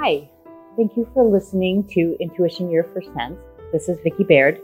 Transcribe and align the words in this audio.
Hi, 0.00 0.30
thank 0.76 0.96
you 0.96 1.10
for 1.12 1.24
listening 1.24 1.82
to 1.88 2.16
Intuition 2.20 2.70
Your 2.70 2.84
First 2.84 3.12
Sense. 3.14 3.36
This 3.72 3.88
is 3.88 3.98
Vicki 4.04 4.22
Baird. 4.22 4.60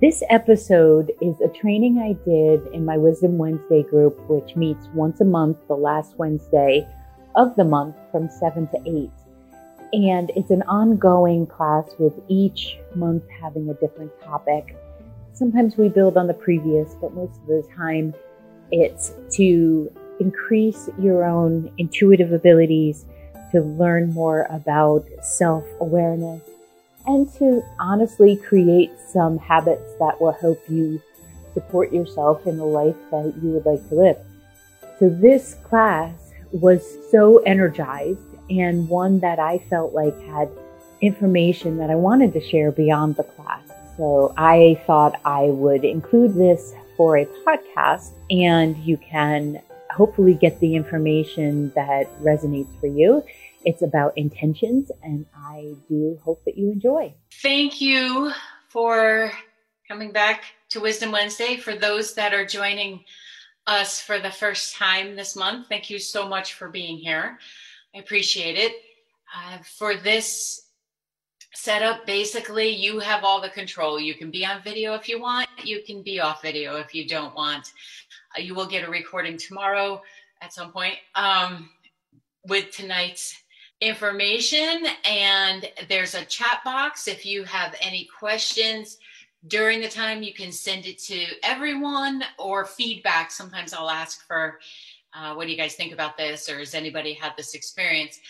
This 0.00 0.22
episode 0.30 1.10
is 1.20 1.40
a 1.40 1.48
training 1.48 1.98
I 1.98 2.12
did 2.24 2.72
in 2.72 2.84
my 2.84 2.96
Wisdom 2.96 3.36
Wednesday 3.36 3.82
group, 3.82 4.20
which 4.30 4.54
meets 4.54 4.86
once 4.94 5.20
a 5.20 5.24
month, 5.24 5.56
the 5.66 5.74
last 5.74 6.16
Wednesday 6.18 6.86
of 7.34 7.56
the 7.56 7.64
month 7.64 7.96
from 8.12 8.30
7 8.30 8.68
to 8.68 8.78
8. 8.86 9.10
And 9.92 10.30
it's 10.36 10.52
an 10.52 10.62
ongoing 10.62 11.48
class 11.48 11.90
with 11.98 12.14
each 12.28 12.78
month 12.94 13.24
having 13.42 13.68
a 13.70 13.74
different 13.74 14.12
topic. 14.22 14.76
Sometimes 15.32 15.76
we 15.76 15.88
build 15.88 16.16
on 16.16 16.28
the 16.28 16.34
previous, 16.34 16.94
but 17.00 17.12
most 17.12 17.40
of 17.40 17.46
the 17.48 17.66
time 17.76 18.14
it's 18.70 19.14
to 19.32 19.92
increase 20.20 20.88
your 20.96 21.24
own 21.24 21.72
intuitive 21.78 22.32
abilities, 22.32 23.04
to 23.52 23.60
learn 23.60 24.12
more 24.12 24.46
about 24.50 25.04
self 25.22 25.64
awareness, 25.80 26.42
and 27.06 27.32
to 27.34 27.62
honestly 27.78 28.36
create 28.36 28.90
some 29.12 29.38
habits 29.38 29.92
that 29.98 30.20
will 30.20 30.32
help 30.32 30.62
you 30.68 31.00
support 31.54 31.92
yourself 31.92 32.46
in 32.46 32.56
the 32.56 32.64
life 32.64 32.96
that 33.10 33.34
you 33.42 33.50
would 33.50 33.66
like 33.66 33.86
to 33.88 33.94
live. 33.94 34.16
So 34.98 35.08
this 35.08 35.54
class 35.64 36.12
was 36.52 36.82
so 37.10 37.38
energized 37.38 38.20
and 38.50 38.88
one 38.88 39.20
that 39.20 39.38
I 39.38 39.58
felt 39.58 39.92
like 39.92 40.18
had 40.26 40.48
information 41.00 41.78
that 41.78 41.90
I 41.90 41.94
wanted 41.94 42.32
to 42.34 42.40
share 42.40 42.70
beyond 42.72 43.16
the 43.16 43.24
class. 43.24 43.62
So 43.96 44.34
I 44.36 44.80
thought 44.86 45.20
I 45.24 45.44
would 45.44 45.84
include 45.84 46.34
this 46.34 46.74
for 46.96 47.16
a 47.16 47.26
podcast 47.26 48.10
and 48.30 48.76
you 48.78 48.96
can 48.96 49.62
hopefully 49.94 50.34
get 50.34 50.60
the 50.60 50.74
information 50.74 51.72
that 51.74 52.06
resonates 52.20 52.78
for 52.80 52.86
you. 52.86 53.22
It's 53.64 53.82
about 53.82 54.12
intentions, 54.16 54.90
and 55.02 55.26
I 55.36 55.74
do 55.88 56.18
hope 56.24 56.44
that 56.44 56.56
you 56.56 56.70
enjoy. 56.70 57.14
Thank 57.42 57.80
you 57.80 58.32
for 58.68 59.30
coming 59.86 60.12
back 60.12 60.44
to 60.70 60.80
Wisdom 60.80 61.12
Wednesday. 61.12 61.56
For 61.56 61.74
those 61.74 62.14
that 62.14 62.32
are 62.32 62.46
joining 62.46 63.04
us 63.66 64.00
for 64.00 64.18
the 64.18 64.30
first 64.30 64.76
time 64.76 65.14
this 65.14 65.36
month, 65.36 65.68
thank 65.68 65.90
you 65.90 65.98
so 65.98 66.26
much 66.26 66.54
for 66.54 66.68
being 66.68 66.96
here. 66.96 67.38
I 67.94 67.98
appreciate 67.98 68.56
it. 68.56 68.72
Uh, 69.34 69.58
for 69.76 69.96
this 69.96 70.68
setup, 71.52 72.06
basically, 72.06 72.68
you 72.68 73.00
have 73.00 73.24
all 73.24 73.40
the 73.40 73.50
control. 73.50 74.00
You 74.00 74.14
can 74.14 74.30
be 74.30 74.46
on 74.46 74.62
video 74.62 74.94
if 74.94 75.08
you 75.08 75.20
want, 75.20 75.48
you 75.62 75.82
can 75.84 76.02
be 76.02 76.20
off 76.20 76.42
video 76.42 76.76
if 76.76 76.94
you 76.94 77.06
don't 77.06 77.34
want. 77.34 77.72
Uh, 78.36 78.40
you 78.40 78.54
will 78.54 78.66
get 78.66 78.86
a 78.86 78.90
recording 78.90 79.36
tomorrow 79.36 80.02
at 80.40 80.52
some 80.52 80.72
point 80.72 80.94
um, 81.14 81.68
with 82.46 82.70
tonight's 82.70 83.42
information. 83.80 84.84
And 85.04 85.70
there's 85.88 86.14
a 86.14 86.24
chat 86.24 86.60
box. 86.64 87.08
If 87.08 87.24
you 87.24 87.44
have 87.44 87.74
any 87.80 88.08
questions 88.18 88.98
during 89.48 89.80
the 89.80 89.88
time, 89.88 90.22
you 90.22 90.34
can 90.34 90.52
send 90.52 90.86
it 90.86 90.98
to 90.98 91.24
everyone 91.42 92.22
or 92.38 92.66
feedback. 92.66 93.30
Sometimes 93.30 93.72
I'll 93.72 93.90
ask 93.90 94.26
for, 94.26 94.58
uh, 95.14 95.34
what 95.34 95.46
do 95.46 95.50
you 95.50 95.56
guys 95.56 95.74
think 95.74 95.92
about 95.92 96.16
this? 96.16 96.48
Or 96.48 96.58
has 96.58 96.74
anybody 96.74 97.14
had 97.14 97.32
this 97.36 97.54
experience? 97.54 98.20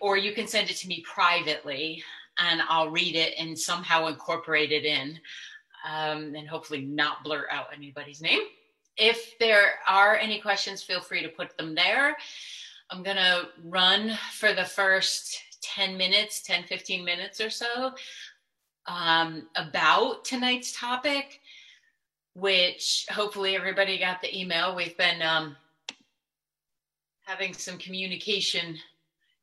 Or 0.00 0.16
you 0.16 0.32
can 0.32 0.46
send 0.46 0.70
it 0.70 0.76
to 0.76 0.88
me 0.88 1.04
privately 1.06 2.02
and 2.38 2.62
I'll 2.68 2.90
read 2.90 3.14
it 3.14 3.34
and 3.38 3.58
somehow 3.58 4.06
incorporate 4.06 4.72
it 4.72 4.84
in 4.84 5.18
um, 5.84 6.34
and 6.34 6.48
hopefully 6.48 6.82
not 6.82 7.24
blur 7.24 7.46
out 7.50 7.66
anybody's 7.76 8.22
name. 8.22 8.40
If 8.96 9.38
there 9.38 9.74
are 9.88 10.16
any 10.16 10.40
questions, 10.40 10.82
feel 10.82 11.00
free 11.00 11.22
to 11.22 11.28
put 11.28 11.56
them 11.56 11.74
there. 11.74 12.16
I'm 12.90 13.02
going 13.02 13.16
to 13.16 13.48
run 13.64 14.18
for 14.32 14.52
the 14.52 14.64
first 14.64 15.40
10 15.62 15.96
minutes, 15.96 16.42
10, 16.42 16.64
15 16.64 17.04
minutes 17.04 17.40
or 17.40 17.48
so 17.48 17.92
um, 18.86 19.48
about 19.56 20.24
tonight's 20.24 20.78
topic, 20.78 21.40
which 22.34 23.06
hopefully 23.10 23.56
everybody 23.56 23.98
got 23.98 24.20
the 24.20 24.38
email. 24.38 24.74
We've 24.74 24.96
been 24.96 25.22
um, 25.22 25.56
having 27.22 27.54
some 27.54 27.78
communication 27.78 28.76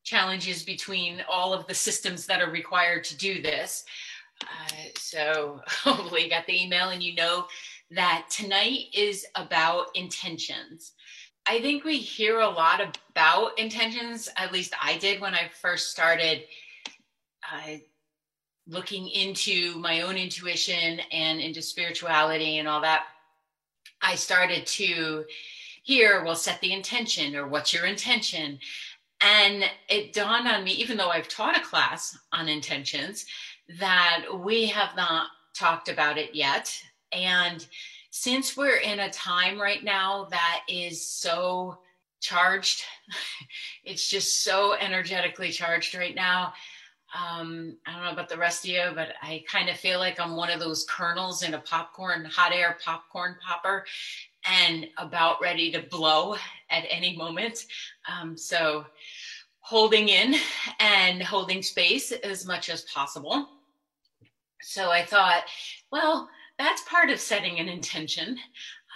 challenges 0.04 0.64
between 0.64 1.24
all 1.30 1.54
of 1.54 1.68
the 1.68 1.74
systems 1.74 2.26
that 2.26 2.42
are 2.42 2.52
required 2.52 3.04
to 3.06 3.18
do 3.18 3.42
this. 3.42 3.86
Uh, 4.44 4.74
so 4.96 5.62
hopefully 5.68 6.24
you 6.24 6.30
got 6.30 6.46
the 6.48 6.64
email 6.64 6.90
and 6.90 7.04
you 7.04 7.16
know 7.16 7.48
that 7.92 8.28
tonight 8.30 8.86
is 8.94 9.26
about 9.36 9.88
intentions. 9.96 10.94
I 11.48 11.62
think 11.62 11.84
we 11.84 11.98
hear 11.98 12.40
a 12.40 12.50
lot 12.50 13.00
about 13.10 13.58
intentions, 13.58 14.30
at 14.38 14.52
least 14.52 14.74
I 14.80 14.98
did 14.98 15.20
when 15.20 15.34
I 15.34 15.50
first 15.62 15.90
started 15.90 16.44
uh, 17.52 17.78
looking 18.68 19.08
into 19.08 19.76
my 19.80 20.02
own 20.02 20.16
intuition 20.16 21.00
and 21.12 21.40
into 21.40 21.62
spirituality 21.62 22.60
and 22.60 22.68
all 22.68 22.82
that. 22.82 23.06
I 24.02 24.16
started 24.16 24.68
to 24.68 25.26
hear, 25.84 26.24
well, 26.24 26.36
set 26.36 26.62
the 26.62 26.74
intention 26.74 27.36
or 27.36 27.48
what's 27.48 27.74
your 27.74 27.86
intention? 27.86 28.60
And 29.22 29.66
it 29.90 30.14
dawned 30.14 30.48
on 30.48 30.64
me, 30.64 30.72
even 30.74 30.98
though 30.98 31.10
I've 31.10 31.28
taught 31.28 31.58
a 31.58 31.62
class 31.62 32.18
on 32.32 32.48
intentions, 32.48 33.26
that 33.80 34.26
we 34.40 34.68
have 34.68 34.96
not 34.96 35.28
talked 35.56 35.90
about 35.90 36.18
it 36.18 36.36
yet. 36.36 36.72
And 37.12 37.66
since 38.12 38.58
we're 38.58 38.78
in 38.78 39.00
a 39.00 39.12
time 39.12 39.60
right 39.60 39.84
now 39.84 40.28
that 40.32 40.62
is 40.68 41.06
so 41.06 41.80
charged, 42.22 42.84
it's 43.84 44.10
just 44.10 44.44
so 44.44 44.76
energetically 44.80 45.52
charged 45.52 45.96
right 45.96 46.16
now. 46.16 46.54
Um, 47.16 47.78
I 47.88 47.94
don't 47.94 48.04
know 48.04 48.12
about 48.12 48.30
the 48.30 48.38
rest 48.38 48.66
of 48.66 48.70
you, 48.70 48.92
but 48.94 49.10
I 49.22 49.44
kind 49.48 49.70
of 49.70 49.78
feel 49.78 49.98
like 50.00 50.20
I'm 50.20 50.36
one 50.36 50.52
of 50.52 50.60
those 50.60 50.86
kernels 50.88 51.42
in 51.42 51.56
a 51.56 51.60
popcorn, 51.60 52.26
hot 52.26 52.54
air 52.54 52.78
popcorn 52.84 53.36
popper, 53.46 53.86
and 54.46 54.88
about 54.98 55.42
ready 55.42 55.72
to 55.72 55.82
blow 55.82 56.36
at 56.70 56.86
any 56.90 57.18
moment. 57.18 57.66
Um, 58.08 58.38
so, 58.38 58.86
holding 59.62 60.10
in 60.10 60.36
and 60.80 61.22
holding 61.22 61.62
space 61.62 62.12
as 62.12 62.46
much 62.46 62.70
as 62.70 62.84
possible. 62.84 63.50
So, 64.62 64.92
I 64.92 65.04
thought, 65.04 65.46
well, 65.92 66.30
that's 66.60 66.84
part 66.84 67.10
of 67.10 67.20
setting 67.20 67.60
an 67.60 67.68
intention 67.68 68.38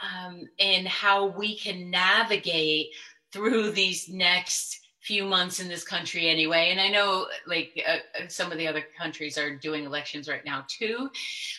um, 0.04 0.48
and 0.60 0.88
how 0.88 1.26
we 1.28 1.58
can 1.58 1.90
navigate 1.90 2.90
through 3.32 3.72
these 3.72 4.10
next 4.10 4.82
few 5.00 5.26
months 5.26 5.60
in 5.60 5.68
this 5.68 5.84
country 5.84 6.30
anyway. 6.30 6.70
And 6.70 6.80
i 6.80 6.88
know 6.88 7.28
like 7.48 7.84
uh, 7.88 8.24
uh, 8.24 8.28
some 8.28 8.52
of 8.52 8.58
the 8.60 8.68
other 8.68 8.84
countries 8.98 9.38
are 9.38 9.56
doing 9.56 9.86
elections 9.86 10.30
right 10.30 10.46
now 10.46 10.66
too. 10.68 11.10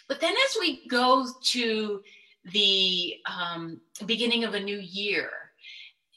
But 0.06 0.20
then 0.20 0.32
as 0.32 0.56
we 0.60 0.86
go 0.86 1.26
to 1.42 2.02
the 2.52 3.16
um, 3.26 3.80
beginning 4.06 4.44
of 4.44 4.54
a 4.54 4.60
new 4.60 4.78
year 4.78 5.30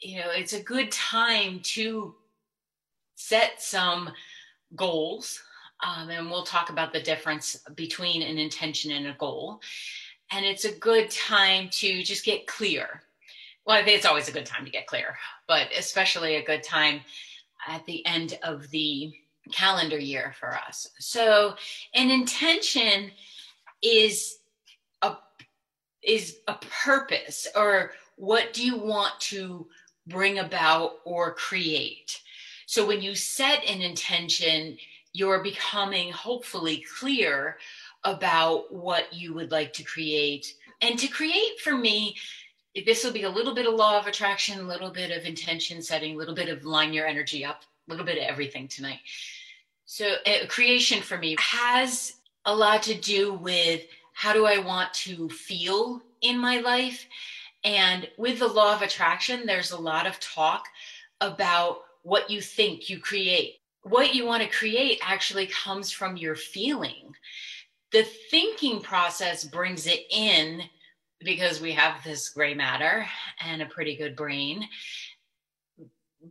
you 0.02 0.20
know 0.20 0.30
it's 0.31 0.53
a 0.53 0.64
good 0.64 0.92
time 0.92 1.59
to 1.62 2.16
set 3.16 3.62
some 3.62 4.09
goals 4.76 5.42
um, 5.86 6.10
and 6.10 6.30
we'll 6.30 6.44
talk 6.44 6.70
about 6.70 6.94
the 6.94 7.02
difference 7.02 7.58
between 7.76 8.22
an 8.22 8.38
intention 8.38 8.92
and 8.92 9.08
a 9.08 9.14
goal. 9.14 9.62
And 10.32 10.46
it's 10.46 10.66
a 10.66 10.78
good 10.80 11.10
time 11.10 11.70
to 11.74 12.04
just 12.04 12.26
get 12.26 12.48
clear. 12.48 13.02
Well, 13.66 13.78
I 13.78 13.84
think 13.84 13.98
it's 13.98 14.06
always 14.06 14.28
a 14.28 14.34
good 14.34 14.46
time 14.46 14.66
to 14.66 14.72
get 14.72 14.88
clear, 14.88 15.18
but 15.48 15.68
especially 15.78 16.36
a 16.36 16.46
good 16.46 16.64
time 16.64 17.02
at 17.68 17.86
the 17.86 18.06
end 18.06 18.38
of 18.44 18.70
the 18.70 19.14
calendar 19.52 19.98
year 19.98 20.34
for 20.40 20.56
us. 20.56 20.90
So, 21.00 21.56
an 21.94 22.09
intention 22.09 23.12
is 23.82 24.40
a 25.02 25.16
is 26.04 26.38
a 26.48 26.56
purpose 26.84 27.48
or 27.56 27.92
what 28.16 28.54
do 28.54 28.66
you 28.66 28.78
want 28.78 29.20
to 29.20 29.68
bring 30.08 30.40
about 30.40 30.94
or 31.06 31.34
create. 31.34 32.22
So 32.66 32.85
when 32.85 33.02
you 33.02 33.16
set 33.16 33.64
an 33.66 33.82
intention, 33.82 34.78
you're 35.17 35.41
becoming 35.41 36.11
hopefully 36.11 36.85
clear 36.99 37.58
about 38.03 38.72
what 38.72 39.11
you 39.11 39.34
would 39.34 39.52
like 39.52 39.73
to 39.73 39.84
create. 39.84 40.53
And 40.79 40.99
to 40.99 41.08
create 41.08 41.59
for 41.59 41.75
me, 41.75 42.16
this 42.85 43.03
will 43.03 43.11
be 43.11 43.23
a 43.23 43.29
little 43.29 43.55
bit 43.55 43.66
of 43.66 43.73
law 43.73 43.97
of 43.97 44.05
attraction, 44.05 44.59
a 44.59 44.64
little 44.64 44.91
bit 44.91 45.09
of 45.09 45.25
intention 45.25 45.81
setting, 45.81 46.14
a 46.14 46.17
little 46.17 46.35
bit 46.35 46.49
of 46.49 46.66
line 46.66 46.93
your 46.93 47.08
energy 47.08 47.43
up, 47.43 47.64
a 47.87 47.91
little 47.91 48.05
bit 48.05 48.19
of 48.19 48.25
everything 48.25 48.67
tonight. 48.67 48.99
So, 49.85 50.17
uh, 50.28 50.46
creation 50.47 51.02
for 51.02 51.17
me 51.17 51.35
has 51.40 52.13
a 52.46 52.55
lot 52.55 52.84
to 52.84 52.93
do 52.93 53.34
with 53.34 53.87
how 54.13 54.34
do 54.34 54.46
I 54.46 54.59
want 54.59 54.93
to 55.05 55.29
feel 55.29 55.99
in 56.22 56.37
my 56.37 56.59
life. 56.59 57.08
And 57.63 58.08
with 58.17 58.37
the 58.37 58.47
law 58.47 58.75
of 58.75 58.84
attraction, 58.84 59.47
there's 59.47 59.72
a 59.72 59.81
lot 59.81 60.05
of 60.05 60.20
talk 60.20 60.66
about 61.22 61.79
what 62.03 62.29
you 62.29 62.40
think 62.40 62.87
you 62.87 62.99
create 62.99 63.55
what 63.89 64.13
you 64.13 64.25
want 64.25 64.43
to 64.43 64.49
create 64.49 64.99
actually 65.01 65.47
comes 65.47 65.91
from 65.91 66.17
your 66.17 66.35
feeling. 66.35 67.13
The 67.91 68.03
thinking 68.29 68.81
process 68.81 69.43
brings 69.43 69.87
it 69.87 70.01
in 70.11 70.61
because 71.19 71.61
we 71.61 71.72
have 71.72 72.03
this 72.03 72.29
gray 72.29 72.53
matter 72.53 73.07
and 73.39 73.61
a 73.61 73.66
pretty 73.66 73.95
good 73.95 74.16
brain. 74.16 74.67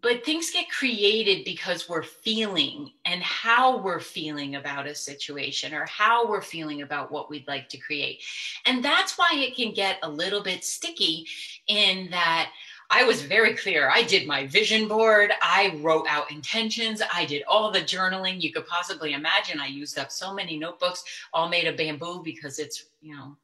but 0.02 0.24
things 0.24 0.50
get 0.50 0.68
created 0.70 1.44
because 1.44 1.88
we're 1.88 2.02
feeling 2.02 2.90
and 3.04 3.22
how 3.22 3.78
we're 3.78 4.00
feeling 4.00 4.56
about 4.56 4.86
a 4.86 4.94
situation 4.94 5.72
or 5.72 5.86
how 5.86 6.28
we're 6.28 6.42
feeling 6.42 6.82
about 6.82 7.10
what 7.10 7.30
we'd 7.30 7.46
like 7.46 7.68
to 7.68 7.78
create. 7.78 8.22
And 8.66 8.84
that's 8.84 9.16
why 9.16 9.30
it 9.34 9.54
can 9.54 9.72
get 9.72 9.98
a 10.02 10.10
little 10.10 10.42
bit 10.42 10.64
sticky 10.64 11.26
in 11.68 12.08
that 12.10 12.50
I 12.90 13.04
was 13.04 13.22
very 13.22 13.54
clear. 13.54 13.90
I 13.92 14.02
did 14.02 14.26
my 14.26 14.46
vision 14.46 14.88
board. 14.88 15.32
I 15.42 15.78
wrote 15.82 16.06
out 16.08 16.30
intentions. 16.30 17.02
I 17.12 17.26
did 17.26 17.42
all 17.48 17.70
the 17.70 17.80
journaling 17.80 18.40
you 18.40 18.52
could 18.52 18.66
possibly 18.66 19.12
imagine. 19.12 19.60
I 19.60 19.66
used 19.66 19.98
up 19.98 20.12
so 20.12 20.32
many 20.32 20.58
notebooks, 20.58 21.04
all 21.32 21.48
made 21.48 21.66
of 21.66 21.76
bamboo 21.76 22.22
because 22.24 22.58
it's, 22.58 22.86
you 23.00 23.14
know, 23.14 23.36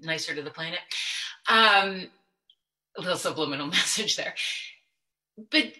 nicer 0.00 0.34
to 0.34 0.42
the 0.42 0.50
planet. 0.50 0.80
Um, 1.48 2.08
a 2.96 3.00
little 3.00 3.16
subliminal 3.16 3.66
message 3.68 4.16
there 4.16 4.34
but 5.50 5.72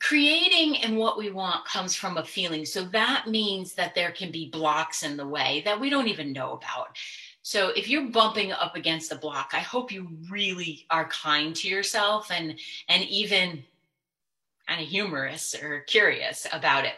creating 0.00 0.78
and 0.78 0.96
what 0.96 1.18
we 1.18 1.30
want 1.30 1.66
comes 1.66 1.94
from 1.94 2.16
a 2.16 2.24
feeling. 2.24 2.64
So 2.64 2.84
that 2.86 3.26
means 3.28 3.74
that 3.74 3.94
there 3.94 4.10
can 4.10 4.30
be 4.30 4.48
blocks 4.50 5.02
in 5.02 5.16
the 5.16 5.26
way 5.26 5.62
that 5.64 5.78
we 5.78 5.90
don't 5.90 6.08
even 6.08 6.32
know 6.32 6.52
about. 6.52 6.96
So 7.44 7.68
if 7.76 7.90
you're 7.90 8.08
bumping 8.08 8.52
up 8.52 8.74
against 8.74 9.12
a 9.12 9.16
block, 9.16 9.50
I 9.52 9.60
hope 9.60 9.92
you 9.92 10.08
really 10.30 10.86
are 10.90 11.06
kind 11.10 11.54
to 11.56 11.68
yourself 11.68 12.30
and 12.32 12.58
and 12.88 13.04
even 13.04 13.62
kind 14.66 14.80
of 14.80 14.88
humorous 14.88 15.54
or 15.54 15.80
curious 15.80 16.46
about 16.54 16.86
it. 16.86 16.94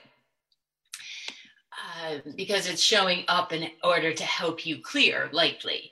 Uh, 1.73 2.19
because 2.37 2.69
it's 2.69 2.81
showing 2.81 3.25
up 3.27 3.53
in 3.53 3.69
order 3.83 4.13
to 4.13 4.23
help 4.23 4.65
you 4.65 4.79
clear, 4.79 5.29
likely. 5.33 5.91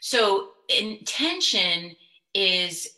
So 0.00 0.54
intention 0.68 1.94
is 2.34 2.96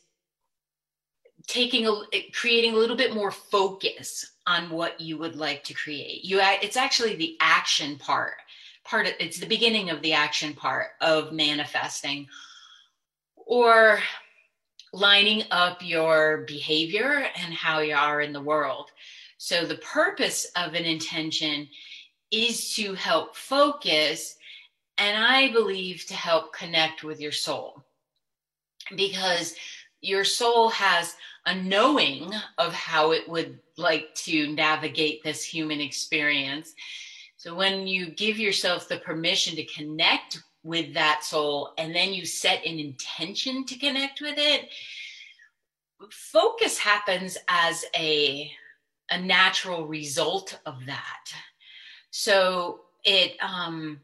taking 1.46 1.86
a 1.86 2.30
creating 2.32 2.72
a 2.72 2.78
little 2.78 2.96
bit 2.96 3.12
more 3.12 3.30
focus 3.30 4.32
on 4.46 4.70
what 4.70 4.98
you 4.98 5.18
would 5.18 5.36
like 5.36 5.62
to 5.64 5.74
create 5.74 6.24
you 6.24 6.38
it's 6.40 6.76
actually 6.76 7.16
the 7.16 7.36
action 7.40 7.98
part 7.98 8.36
part 8.84 9.06
of 9.06 9.12
it's 9.18 9.38
the 9.38 9.46
beginning 9.46 9.90
of 9.90 10.02
the 10.02 10.12
action 10.12 10.52
part 10.54 10.88
of 11.00 11.32
manifesting 11.32 12.26
or 13.36 13.98
lining 14.92 15.42
up 15.50 15.78
your 15.82 16.44
behavior 16.46 17.26
and 17.36 17.52
how 17.52 17.80
you 17.80 17.94
are 17.94 18.20
in 18.20 18.32
the 18.32 18.40
world 18.40 18.90
so 19.38 19.64
the 19.64 19.76
purpose 19.76 20.46
of 20.56 20.74
an 20.74 20.84
intention 20.84 21.68
is 22.30 22.74
to 22.74 22.94
help 22.94 23.36
focus 23.36 24.36
and 24.98 25.22
i 25.22 25.50
believe 25.52 26.04
to 26.06 26.14
help 26.14 26.52
connect 26.52 27.02
with 27.02 27.20
your 27.20 27.32
soul 27.32 27.82
because 28.96 29.54
your 30.00 30.24
soul 30.24 30.68
has 30.68 31.16
a 31.46 31.54
knowing 31.54 32.32
of 32.58 32.72
how 32.72 33.12
it 33.12 33.28
would 33.28 33.58
like 33.76 34.14
to 34.14 34.52
navigate 34.54 35.22
this 35.22 35.44
human 35.44 35.80
experience. 35.80 36.74
So 37.44 37.54
when 37.54 37.86
you 37.86 38.06
give 38.06 38.38
yourself 38.38 38.88
the 38.88 39.00
permission 39.00 39.54
to 39.56 39.66
connect 39.66 40.42
with 40.62 40.94
that 40.94 41.24
soul 41.24 41.74
and 41.76 41.94
then 41.94 42.14
you 42.14 42.24
set 42.24 42.64
an 42.64 42.78
intention 42.78 43.66
to 43.66 43.78
connect 43.78 44.22
with 44.22 44.36
it, 44.38 44.70
focus 46.10 46.78
happens 46.78 47.36
as 47.46 47.84
a 47.94 48.50
a 49.10 49.20
natural 49.20 49.86
result 49.86 50.58
of 50.64 50.86
that. 50.86 51.26
So 52.08 52.80
it 53.04 53.36
um 53.42 54.00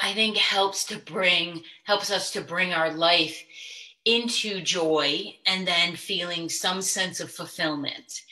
I 0.00 0.12
think 0.12 0.36
helps 0.36 0.84
to 0.84 0.98
bring 0.98 1.64
helps 1.82 2.12
us 2.12 2.30
to 2.30 2.42
bring 2.42 2.72
our 2.72 2.92
life 2.92 3.42
into 4.04 4.60
joy 4.60 5.34
and 5.46 5.66
then 5.66 5.96
feeling 5.96 6.48
some 6.48 6.80
sense 6.80 7.18
of 7.18 7.32
fulfillment. 7.32 8.22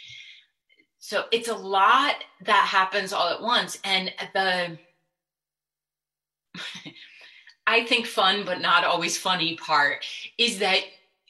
So 1.05 1.25
it's 1.33 1.49
a 1.49 1.55
lot 1.55 2.15
that 2.43 2.69
happens 2.69 3.13
all 3.13 3.29
at 3.29 3.43
once. 3.43 3.77
And 3.83 4.15
the, 4.35 4.79
I 7.67 7.85
think 7.85 8.07
fun, 8.07 8.45
but 8.45 8.61
not 8.61 8.85
always 8.85 9.19
funny 9.19 9.57
part 9.57 10.05
is 10.39 10.61
that 10.61 10.79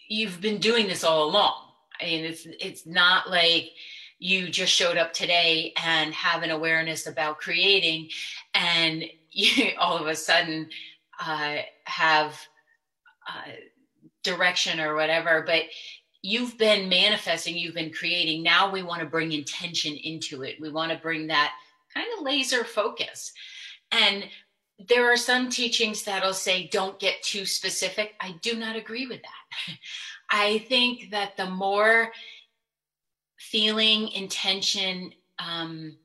you've 0.09 0.43
been 0.43 0.59
doing 0.59 0.89
this 0.89 1.05
all 1.05 1.25
along. 1.25 1.55
I 1.99 2.05
mean, 2.05 2.27
it's, 2.27 2.47
it's 2.61 2.85
not 2.85 3.31
like 3.31 3.71
you 4.19 4.51
just 4.51 4.75
showed 4.75 4.99
up 4.99 5.15
today 5.15 5.73
and 5.83 6.13
have 6.13 6.43
an 6.43 6.51
awareness 6.51 7.07
about 7.07 7.39
creating 7.39 8.11
and 8.53 9.05
you 9.31 9.71
all 9.79 9.97
of 9.97 10.07
a 10.07 10.15
sudden 10.15 10.69
uh, 11.19 11.57
have 11.85 12.39
uh, 13.27 13.53
direction 14.23 14.81
or 14.81 14.95
whatever 14.95 15.43
but 15.47 15.63
you've 16.23 16.57
been 16.57 16.89
manifesting 16.89 17.57
you've 17.57 17.75
been 17.75 17.93
creating. 17.93 18.43
Now 18.43 18.71
we 18.71 18.83
want 18.83 19.01
to 19.01 19.07
bring 19.07 19.33
intention 19.33 19.95
into 19.95 20.43
it. 20.43 20.61
We 20.61 20.71
want 20.71 20.93
to 20.93 20.99
bring 20.99 21.27
that 21.27 21.53
kind 21.93 22.07
of 22.17 22.25
laser 22.25 22.65
focus. 22.65 23.33
And 23.91 24.25
there 24.89 25.13
are 25.13 25.17
some 25.17 25.51
teachings 25.51 26.03
that'll 26.05 26.33
say 26.33 26.69
don't 26.69 26.99
get 26.99 27.23
too 27.23 27.45
specific. 27.45 28.15
I 28.21 28.37
do 28.41 28.57
not 28.57 28.77
agree 28.77 29.07
with 29.07 29.21
that. 29.23 29.77
I 30.31 30.59
think 30.61 31.11
that 31.11 31.37
the 31.37 31.51
more 31.51 32.11
feeling 33.37 34.09
intention 34.13 35.13
um, 35.39 35.97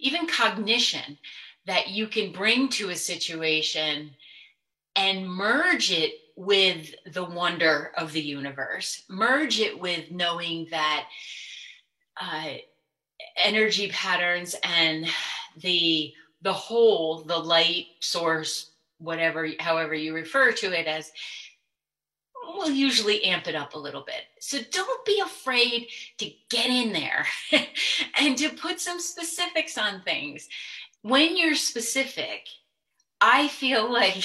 even 0.00 0.26
cognition 0.26 1.18
that 1.66 1.88
you 1.88 2.06
can 2.06 2.32
bring 2.32 2.68
to 2.68 2.90
a 2.90 2.96
situation 2.96 4.10
and 4.96 5.28
merge 5.28 5.90
it 5.90 6.12
with 6.36 6.94
the 7.12 7.24
wonder 7.24 7.92
of 7.96 8.12
the 8.12 8.20
universe, 8.20 9.04
merge 9.08 9.60
it 9.60 9.78
with 9.78 10.10
knowing 10.10 10.66
that 10.70 11.06
uh, 12.20 12.54
energy 13.36 13.88
patterns 13.88 14.54
and 14.62 15.06
the 15.60 16.12
the 16.42 16.52
whole, 16.52 17.22
the 17.22 17.38
light 17.38 17.86
source, 18.00 18.72
whatever, 18.98 19.48
however 19.60 19.94
you 19.94 20.14
refer 20.14 20.52
to 20.52 20.78
it 20.78 20.86
as, 20.86 21.10
will 22.44 22.70
usually 22.70 23.24
amp 23.24 23.48
it 23.48 23.54
up 23.54 23.74
a 23.74 23.78
little 23.78 24.02
bit. 24.02 24.24
So 24.40 24.58
don't 24.70 25.04
be 25.06 25.20
afraid 25.24 25.88
to 26.18 26.30
get 26.50 26.66
in 26.66 26.92
there 26.92 27.26
and 28.18 28.36
to 28.36 28.50
put 28.50 28.78
some 28.78 29.00
specifics 29.00 29.78
on 29.78 30.02
things. 30.02 30.48
When 31.00 31.36
you're 31.36 31.54
specific, 31.54 32.46
I 33.20 33.48
feel 33.48 33.90
like 33.92 34.24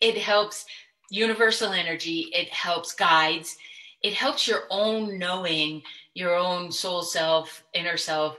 it 0.00 0.16
helps 0.16 0.64
universal 1.10 1.72
energy, 1.72 2.30
it 2.32 2.48
helps 2.48 2.94
guides, 2.94 3.56
it 4.02 4.14
helps 4.14 4.48
your 4.48 4.62
own 4.70 5.18
knowing, 5.18 5.82
your 6.14 6.34
own 6.34 6.72
soul 6.72 7.02
self, 7.02 7.62
inner 7.74 7.96
self, 7.96 8.38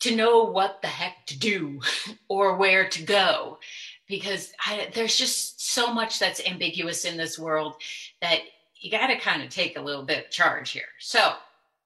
to 0.00 0.14
know 0.14 0.44
what 0.44 0.82
the 0.82 0.88
heck 0.88 1.24
to 1.26 1.38
do 1.38 1.80
or 2.28 2.56
where 2.56 2.88
to 2.88 3.02
go. 3.02 3.58
Because 4.06 4.52
I, 4.66 4.90
there's 4.92 5.16
just 5.16 5.72
so 5.72 5.94
much 5.94 6.18
that's 6.18 6.46
ambiguous 6.46 7.06
in 7.06 7.16
this 7.16 7.38
world 7.38 7.76
that 8.20 8.40
you 8.78 8.90
got 8.90 9.06
to 9.06 9.16
kind 9.16 9.42
of 9.42 9.48
take 9.48 9.78
a 9.78 9.82
little 9.82 10.02
bit 10.02 10.26
of 10.26 10.30
charge 10.30 10.72
here. 10.72 10.82
So, 10.98 11.32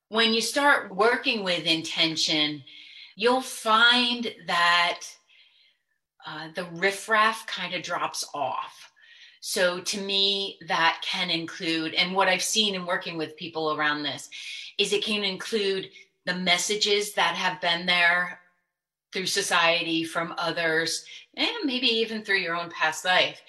when 0.08 0.32
you 0.32 0.40
start 0.40 0.94
working 0.94 1.44
with 1.44 1.66
intention, 1.66 2.64
you'll 3.14 3.42
find 3.42 4.34
that 4.46 5.00
uh, 6.26 6.48
the 6.54 6.64
riffraff 6.64 7.46
kind 7.46 7.74
of 7.74 7.82
drops 7.82 8.24
off 8.34 8.87
so 9.48 9.80
to 9.80 9.98
me, 10.02 10.58
that 10.66 11.00
can 11.02 11.30
include, 11.30 11.94
and 11.94 12.14
what 12.14 12.28
I've 12.28 12.42
seen 12.42 12.74
in 12.74 12.84
working 12.84 13.16
with 13.16 13.34
people 13.34 13.72
around 13.72 14.02
this 14.02 14.28
is 14.76 14.92
it 14.92 15.02
can 15.02 15.24
include 15.24 15.88
the 16.26 16.34
messages 16.34 17.14
that 17.14 17.34
have 17.34 17.58
been 17.58 17.86
there 17.86 18.40
through 19.10 19.24
society 19.24 20.04
from 20.04 20.34
others, 20.36 21.06
and 21.34 21.48
maybe 21.64 21.86
even 21.86 22.22
through 22.22 22.36
your 22.36 22.56
own 22.56 22.68
past 22.68 23.06
life. 23.06 23.40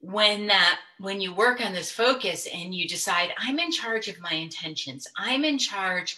When 0.00 0.48
that, 0.48 0.80
when 0.98 1.20
you 1.20 1.32
work 1.32 1.64
on 1.64 1.72
this 1.72 1.92
focus 1.92 2.48
and 2.52 2.74
you 2.74 2.88
decide, 2.88 3.32
I'm 3.38 3.60
in 3.60 3.70
charge 3.70 4.08
of 4.08 4.18
my 4.18 4.32
intentions, 4.32 5.06
I'm 5.16 5.44
in 5.44 5.56
charge 5.56 6.16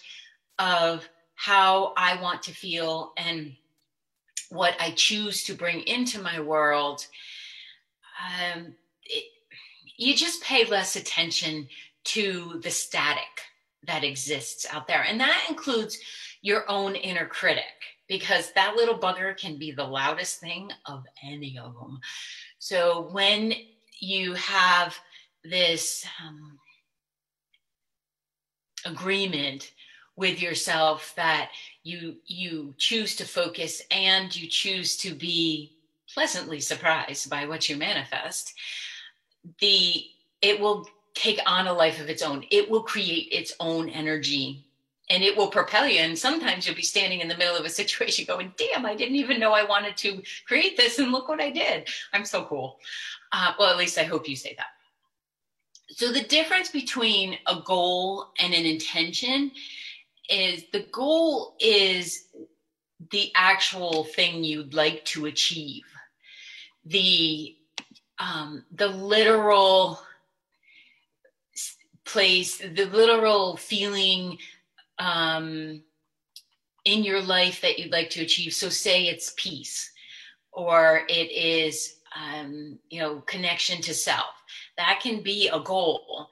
of 0.57 1.07
how 1.35 1.93
I 1.95 2.19
want 2.23 2.41
to 2.41 2.55
feel 2.55 3.13
and 3.17 3.53
what 4.49 4.75
I 4.79 4.93
choose 4.95 5.43
to 5.43 5.53
bring 5.53 5.81
into 5.81 6.19
my 6.19 6.39
world. 6.39 7.05
Um, 8.41 8.73
you 9.97 10.15
just 10.15 10.43
pay 10.43 10.65
less 10.65 10.95
attention 10.95 11.67
to 12.05 12.59
the 12.63 12.69
static 12.69 13.23
that 13.87 14.03
exists 14.03 14.65
out 14.71 14.87
there. 14.87 15.03
And 15.03 15.19
that 15.19 15.45
includes 15.49 15.97
your 16.41 16.69
own 16.69 16.95
inner 16.95 17.25
critic, 17.25 17.63
because 18.07 18.51
that 18.53 18.75
little 18.75 18.97
bugger 18.97 19.35
can 19.35 19.57
be 19.57 19.71
the 19.71 19.83
loudest 19.83 20.39
thing 20.39 20.69
of 20.85 21.03
any 21.23 21.57
of 21.57 21.73
them. 21.73 21.99
So 22.59 23.09
when 23.11 23.53
you 23.99 24.33
have 24.33 24.95
this 25.43 26.05
um, 26.23 26.59
agreement 28.85 29.71
with 30.15 30.41
yourself 30.41 31.13
that 31.15 31.51
you 31.83 32.15
you 32.25 32.73
choose 32.77 33.15
to 33.17 33.25
focus 33.25 33.81
and 33.91 34.35
you 34.35 34.47
choose 34.47 34.97
to 34.97 35.13
be 35.13 35.77
pleasantly 36.13 36.59
surprised 36.59 37.29
by 37.29 37.45
what 37.45 37.67
you 37.67 37.75
manifest 37.75 38.53
the 39.59 40.05
it 40.41 40.59
will 40.59 40.87
take 41.13 41.39
on 41.45 41.67
a 41.67 41.73
life 41.73 41.99
of 41.99 42.09
its 42.09 42.21
own. 42.21 42.45
It 42.51 42.69
will 42.69 42.83
create 42.83 43.29
its 43.31 43.53
own 43.59 43.89
energy 43.89 44.65
and 45.09 45.23
it 45.23 45.35
will 45.35 45.47
propel 45.47 45.87
you. 45.87 45.99
And 45.99 46.17
sometimes 46.17 46.65
you'll 46.65 46.75
be 46.75 46.81
standing 46.81 47.21
in 47.21 47.27
the 47.27 47.37
middle 47.37 47.55
of 47.55 47.65
a 47.65 47.69
situation 47.69 48.25
going, 48.25 48.53
damn, 48.57 48.85
I 48.85 48.95
didn't 48.95 49.15
even 49.15 49.39
know 49.39 49.53
I 49.53 49.63
wanted 49.63 49.97
to 49.97 50.21
create 50.45 50.77
this. 50.77 50.99
And 50.99 51.11
look 51.11 51.29
what 51.29 51.41
I 51.41 51.51
did. 51.51 51.87
I'm 52.13 52.25
so 52.25 52.43
cool. 52.45 52.79
Uh, 53.31 53.53
well, 53.57 53.71
at 53.71 53.77
least 53.77 53.97
I 53.97 54.03
hope 54.03 54.27
you 54.27 54.35
say 54.35 54.55
that. 54.57 54.67
So 55.89 56.11
the 56.11 56.23
difference 56.23 56.69
between 56.69 57.37
a 57.47 57.61
goal 57.63 58.31
and 58.39 58.53
an 58.53 58.65
intention 58.65 59.51
is 60.29 60.63
the 60.73 60.87
goal 60.91 61.55
is 61.59 62.27
the 63.11 63.31
actual 63.35 64.03
thing 64.03 64.43
you'd 64.43 64.73
like 64.73 65.05
to 65.05 65.27
achieve. 65.27 65.83
The 66.85 67.55
um, 68.19 68.63
the 68.71 68.87
literal 68.87 69.99
place, 72.05 72.57
the 72.57 72.85
literal 72.85 73.57
feeling 73.57 74.37
um, 74.99 75.81
in 76.85 77.03
your 77.03 77.21
life 77.21 77.61
that 77.61 77.79
you'd 77.79 77.91
like 77.91 78.09
to 78.11 78.21
achieve. 78.21 78.53
So, 78.53 78.69
say 78.69 79.05
it's 79.05 79.33
peace, 79.35 79.91
or 80.51 81.01
it 81.09 81.31
is, 81.31 81.97
um, 82.15 82.79
you 82.89 82.99
know, 82.99 83.21
connection 83.21 83.81
to 83.81 83.93
self. 83.93 84.33
That 84.77 84.99
can 85.01 85.21
be 85.21 85.49
a 85.49 85.59
goal. 85.59 86.29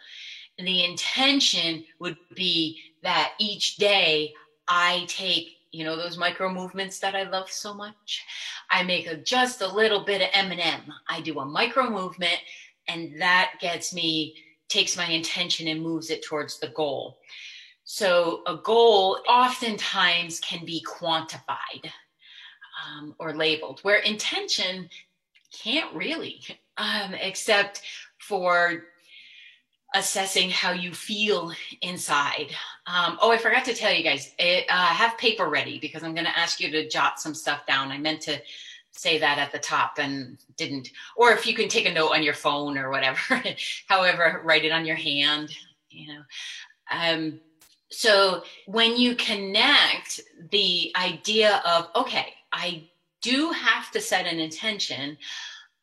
And 0.58 0.68
the 0.68 0.86
intention 0.86 1.84
would 2.00 2.18
be 2.36 2.80
that 3.02 3.34
each 3.40 3.78
day 3.78 4.34
I 4.68 5.06
take, 5.08 5.58
you 5.74 5.84
know, 5.84 5.98
those 5.98 6.18
micro 6.18 6.53
movements 6.53 7.00
that 7.00 7.15
I 7.15 7.24
love 7.24 7.50
so 7.50 7.74
much. 7.74 8.24
I 8.70 8.84
make 8.84 9.08
a, 9.08 9.18
just 9.18 9.62
a 9.62 9.68
little 9.68 10.06
bit 10.06 10.22
of 10.22 10.30
M&M. 10.32 10.82
I 11.10 11.20
do 11.20 11.39
a 11.39 11.46
micro 11.46 11.89
movement, 11.89 12.38
and 12.88 13.20
that 13.20 13.56
gets 13.60 13.94
me 13.94 14.36
takes 14.70 14.96
my 14.96 15.08
intention 15.08 15.68
and 15.68 15.82
moves 15.82 16.10
it 16.10 16.24
towards 16.24 16.60
the 16.60 16.70
goal. 16.70 17.18
So, 17.86 18.44
a 18.48 18.56
goal 18.56 19.20
oftentimes 19.27 20.39
can 20.39 20.63
be 20.63 20.86
quantified 20.88 21.92
um, 22.86 23.15
or 23.20 23.36
labeled, 23.36 23.80
where 23.82 23.98
intention 23.98 24.88
can't 25.51 25.94
really, 25.94 26.44
um, 26.77 27.15
except 27.15 27.82
for 28.20 28.86
assessing 29.94 30.50
how 30.50 30.72
you 30.72 30.94
feel 30.94 31.52
inside. 31.82 32.48
Um, 32.88 33.18
oh, 33.22 33.32
I 33.32 33.38
forgot 33.38 33.66
to 33.66 33.74
tell 33.74 33.94
you 33.94 34.04
guys, 34.04 34.34
it, 34.40 34.66
uh, 34.70 34.86
have 34.88 35.18
paper 35.18 35.48
ready 35.48 35.80
because 35.80 36.04
I'm 36.04 36.14
going 36.14 36.26
to 36.26 36.38
ask 36.38 36.60
you 36.60 36.72
to 36.72 36.90
jot 36.90 37.20
some 37.20 37.36
stuff 37.36 37.66
down. 37.66 37.92
I 37.92 37.98
meant 37.98 38.22
to 38.22 38.42
say 38.92 39.18
that 39.20 39.40
at 39.40 39.52
the 39.52 39.60
top 39.60 39.98
and 39.98 40.38
didn't. 40.58 40.90
Or 41.16 41.32
if 41.32 41.46
you 41.46 41.54
can 41.54 41.68
take 41.68 41.86
a 41.86 41.94
note 41.94 42.10
on 42.10 42.24
your 42.24 42.34
phone 42.34 42.78
or 42.78 42.90
whatever, 42.90 43.20
however, 43.88 44.42
write 44.44 44.66
it 44.66 44.72
on 44.72 44.86
your 44.86 44.96
hand, 44.96 45.56
you 45.90 46.14
know. 46.14 46.22
Um, 46.92 47.40
so 47.90 48.44
when 48.66 48.98
you 48.98 49.16
connect 49.16 50.20
the 50.52 50.92
idea 50.96 51.62
of, 51.66 51.90
okay, 51.96 52.34
I 52.52 52.90
do 53.22 53.52
have 53.52 53.92
to 53.92 54.02
set 54.02 54.26
an 54.26 54.40
intention. 54.40 55.18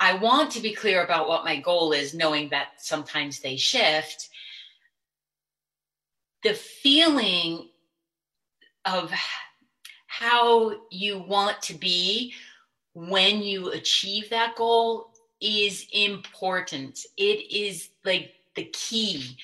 I 0.01 0.15
want 0.15 0.51
to 0.53 0.61
be 0.61 0.75
clear 0.75 1.05
about 1.05 1.29
what 1.29 1.45
my 1.45 1.61
goal 1.61 1.93
is, 1.93 2.15
knowing 2.15 2.49
that 2.49 2.69
sometimes 2.79 3.41
they 3.41 3.57
shift. 3.57 4.31
The 6.43 6.55
feeling 6.55 7.69
of 8.87 9.13
how 10.07 10.73
you 10.91 11.19
want 11.19 11.61
to 11.63 11.75
be 11.75 12.33
when 12.95 13.43
you 13.43 13.73
achieve 13.73 14.31
that 14.31 14.57
goal 14.57 15.13
is 15.41 15.87
important. 15.93 17.05
It 17.19 17.53
is 17.55 17.91
like 18.05 18.33
the 18.55 18.65
key 18.73 19.37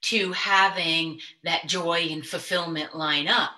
to 0.00 0.32
having 0.32 1.20
that 1.44 1.66
joy 1.66 2.08
and 2.10 2.26
fulfillment 2.26 2.96
line 2.96 3.28
up 3.28 3.50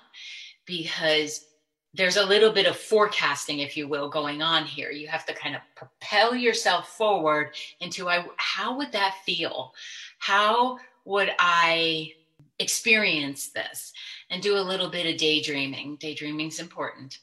because 0.66 1.47
there's 1.92 2.16
a 2.16 2.25
little 2.25 2.52
bit 2.52 2.66
of 2.66 2.76
forecasting, 2.76 3.59
if 3.59 3.76
you 3.76 3.88
will, 3.88 4.09
going 4.09 4.42
on 4.42 4.64
here. 4.64 4.90
You 4.90 5.09
have 5.09 5.26
to 5.26 5.35
kind 5.35 5.56
of 5.56 5.62
propel 5.75 6.35
yourself 6.35 6.88
forward 6.97 7.54
into 7.80 8.09
I, 8.09 8.25
how 8.37 8.76
would 8.76 8.92
that 8.92 9.16
feel? 9.26 9.75
How 10.18 10.78
would 11.04 11.30
I 11.38 12.12
experience 12.59 13.49
this? 13.49 13.92
And 14.30 14.42
do 14.42 14.56
a 14.56 14.61
little 14.61 14.88
bit 14.88 15.12
of 15.12 15.18
daydreaming. 15.18 15.97
Daydreaming 15.97 16.49
is 16.49 16.61
important. 16.61 17.18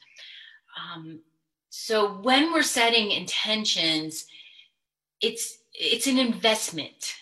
Um, 0.78 1.20
so 1.70 2.18
when 2.20 2.52
we're 2.52 2.62
setting 2.62 3.10
intentions, 3.10 4.26
it's 5.20 5.58
it's 5.72 6.06
an 6.06 6.18
investment 6.18 7.14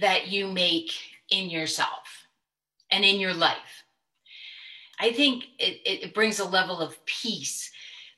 that 0.00 0.28
you 0.28 0.46
make 0.46 0.92
in 1.30 1.50
yourself 1.50 2.26
and 2.90 3.04
in 3.04 3.18
your 3.18 3.34
life. 3.34 3.79
I 5.00 5.12
think 5.12 5.44
it, 5.58 5.80
it 5.84 6.14
brings 6.14 6.38
a 6.38 6.44
level 6.44 6.80
of 6.80 7.04
peace 7.06 7.70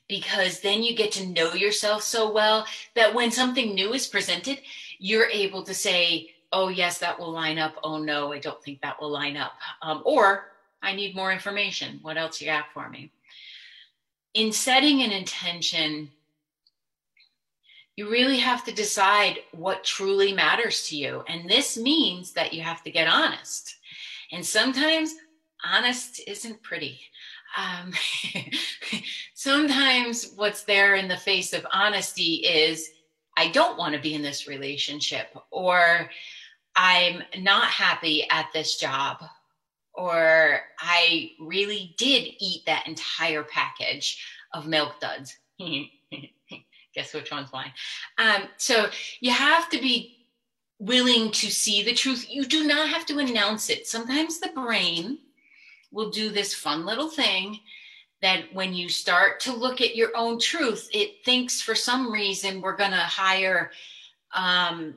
because 0.09 0.59
then 0.59 0.83
you 0.83 0.95
get 0.95 1.13
to 1.13 1.25
know 1.27 1.53
yourself 1.53 2.03
so 2.03 2.31
well 2.31 2.65
that 2.95 3.13
when 3.15 3.31
something 3.31 3.73
new 3.73 3.93
is 3.93 4.05
presented, 4.05 4.59
you're 4.99 5.29
able 5.29 5.63
to 5.63 5.73
say, 5.73 6.31
oh, 6.51 6.67
yes, 6.67 6.99
that 6.99 7.17
will 7.17 7.31
line 7.31 7.57
up. 7.57 7.75
Oh, 7.83 7.97
no, 7.97 8.33
I 8.33 8.39
don't 8.39 8.61
think 8.63 8.81
that 8.81 9.01
will 9.01 9.09
line 9.09 9.37
up. 9.37 9.53
Um, 9.81 10.03
or 10.05 10.51
I 10.81 10.93
need 10.93 11.15
more 11.15 11.31
information. 11.31 11.99
What 12.01 12.17
else 12.17 12.41
you 12.41 12.47
got 12.47 12.65
for 12.73 12.89
me? 12.89 13.11
In 14.33 14.51
setting 14.51 15.01
an 15.01 15.11
intention, 15.11 16.11
you 17.95 18.09
really 18.09 18.39
have 18.39 18.65
to 18.65 18.73
decide 18.73 19.39
what 19.51 19.83
truly 19.83 20.33
matters 20.33 20.87
to 20.89 20.97
you. 20.97 21.23
And 21.27 21.49
this 21.49 21.77
means 21.77 22.33
that 22.33 22.53
you 22.53 22.61
have 22.61 22.83
to 22.83 22.91
get 22.91 23.07
honest. 23.07 23.77
And 24.31 24.45
sometimes 24.45 25.13
honest 25.63 26.21
isn't 26.27 26.61
pretty. 26.63 26.99
Um, 27.57 27.93
sometimes 29.33 30.33
what's 30.35 30.63
there 30.63 30.95
in 30.95 31.07
the 31.07 31.17
face 31.17 31.53
of 31.53 31.65
honesty 31.71 32.35
is 32.45 32.89
I 33.37 33.49
don't 33.49 33.77
want 33.77 33.95
to 33.95 34.01
be 34.01 34.13
in 34.13 34.21
this 34.21 34.47
relationship, 34.47 35.35
or 35.51 36.09
I'm 36.75 37.23
not 37.39 37.65
happy 37.65 38.27
at 38.29 38.47
this 38.53 38.77
job, 38.77 39.23
or 39.93 40.61
I 40.79 41.31
really 41.39 41.95
did 41.97 42.33
eat 42.39 42.65
that 42.65 42.87
entire 42.87 43.43
package 43.43 44.23
of 44.53 44.67
milk 44.67 44.99
duds. 44.99 45.37
guess 46.93 47.13
which 47.13 47.31
one's 47.31 47.51
mine. 47.51 47.71
Um, 48.17 48.43
so 48.57 48.87
you 49.19 49.31
have 49.31 49.69
to 49.69 49.79
be 49.79 50.27
willing 50.79 51.31
to 51.31 51.49
see 51.49 51.83
the 51.83 51.93
truth. 51.93 52.27
You 52.29 52.45
do 52.45 52.65
not 52.65 52.89
have 52.89 53.05
to 53.07 53.19
announce 53.19 53.69
it. 53.69 53.87
Sometimes 53.87 54.39
the 54.39 54.49
brain 54.49 55.17
will 55.93 56.09
do 56.09 56.29
this 56.29 56.53
fun 56.53 56.85
little 56.85 57.07
thing 57.07 57.59
that 58.21 58.45
when 58.53 58.73
you 58.73 58.89
start 58.89 59.39
to 59.41 59.53
look 59.53 59.81
at 59.81 59.95
your 59.95 60.09
own 60.15 60.39
truth, 60.39 60.89
it 60.93 61.23
thinks 61.23 61.61
for 61.61 61.75
some 61.75 62.11
reason 62.11 62.61
we're 62.61 62.75
going 62.75 62.91
to 62.91 62.97
hire, 62.97 63.71
um, 64.33 64.95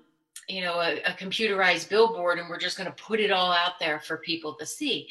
you 0.49 0.63
know, 0.63 0.81
a, 0.81 1.01
a 1.03 1.11
computerized 1.11 1.89
billboard 1.89 2.39
and 2.39 2.49
we're 2.49 2.59
just 2.59 2.79
going 2.79 2.89
to 2.89 3.03
put 3.03 3.21
it 3.21 3.33
all 3.33 3.53
out 3.53 3.79
there 3.81 4.01
for 4.01 4.19
people 4.19 4.55
to 4.55 4.65
see. 4.65 5.09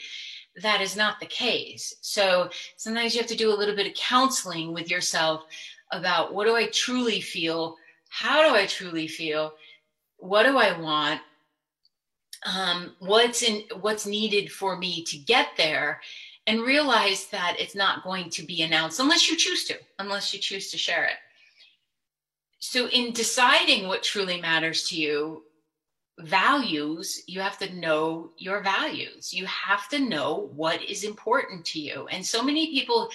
That 0.61 0.79
is 0.79 0.95
not 0.95 1.19
the 1.19 1.25
case. 1.25 1.95
So 1.99 2.49
sometimes 2.77 3.13
you 3.13 3.19
have 3.19 3.29
to 3.29 3.35
do 3.35 3.53
a 3.53 3.59
little 3.59 3.75
bit 3.75 3.87
of 3.87 3.93
counseling 3.95 4.73
with 4.73 4.89
yourself 4.89 5.43
about 5.91 6.33
what 6.33 6.45
do 6.45 6.55
I 6.55 6.67
truly 6.67 7.19
feel? 7.19 7.75
How 8.09 8.47
do 8.47 8.55
I 8.55 8.65
truly 8.65 9.07
feel? 9.07 9.53
What 10.17 10.43
do 10.43 10.57
I 10.57 10.79
want? 10.79 11.19
Um, 12.45 12.93
what's 12.99 13.41
in 13.41 13.63
what's 13.81 14.05
needed 14.05 14.51
for 14.51 14.77
me 14.77 15.03
to 15.05 15.17
get 15.17 15.49
there 15.57 16.01
and 16.47 16.61
realize 16.61 17.25
that 17.27 17.55
it's 17.59 17.75
not 17.75 18.03
going 18.03 18.29
to 18.29 18.43
be 18.43 18.61
announced 18.61 18.99
unless 18.99 19.29
you 19.29 19.35
choose 19.35 19.65
to 19.65 19.75
unless 19.97 20.33
you 20.33 20.39
choose 20.39 20.69
to 20.71 20.77
share 20.77 21.05
it. 21.05 21.17
So 22.59 22.87
in 22.89 23.13
deciding 23.13 23.87
what 23.87 24.03
truly 24.03 24.39
matters 24.39 24.87
to 24.89 24.95
you 24.95 25.43
values 26.19 27.23
you 27.27 27.41
have 27.41 27.57
to 27.57 27.73
know 27.73 28.31
your 28.37 28.61
values. 28.61 29.33
You 29.33 29.45
have 29.45 29.89
to 29.89 29.99
know 29.99 30.49
what 30.55 30.81
is 30.83 31.03
important 31.03 31.65
to 31.65 31.79
you. 31.79 32.07
And 32.07 32.25
so 32.25 32.41
many 32.41 32.67
people 32.67 33.09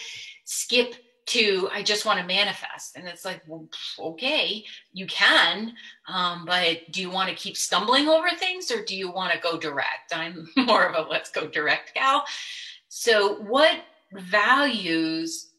skip 0.44 0.94
to 1.30 1.68
I 1.72 1.82
just 1.82 2.04
want 2.04 2.18
to 2.20 2.26
manifest. 2.26 2.96
And 2.96 3.06
it's 3.06 3.24
like, 3.24 3.42
well, 3.46 3.66
okay, 3.98 4.64
you 4.92 5.06
can, 5.06 5.74
um, 6.08 6.44
but 6.44 6.90
do 6.90 7.00
you 7.00 7.10
want 7.10 7.28
to 7.28 7.36
keep 7.36 7.56
stumbling 7.56 8.08
over 8.08 8.30
things 8.30 8.70
or 8.70 8.84
do 8.84 8.96
you 8.96 9.10
want 9.12 9.32
to 9.32 9.38
go 9.38 9.56
direct? 9.56 10.12
I'm 10.12 10.48
more 10.56 10.86
of 10.86 10.94
a 10.94 11.08
let's 11.08 11.30
go 11.30 11.46
direct 11.46 11.94
gal. 11.94 12.24
So, 12.88 13.36
what 13.42 13.76
values 14.12 15.50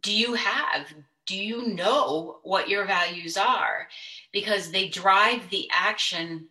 do 0.00 0.12
you 0.12 0.34
have? 0.34 0.86
Do 1.26 1.36
you 1.36 1.74
know 1.74 2.38
what 2.44 2.68
your 2.68 2.84
values 2.84 3.36
are? 3.36 3.88
Because 4.32 4.70
they 4.70 4.88
drive 4.88 5.50
the 5.50 5.68
action 5.72 6.46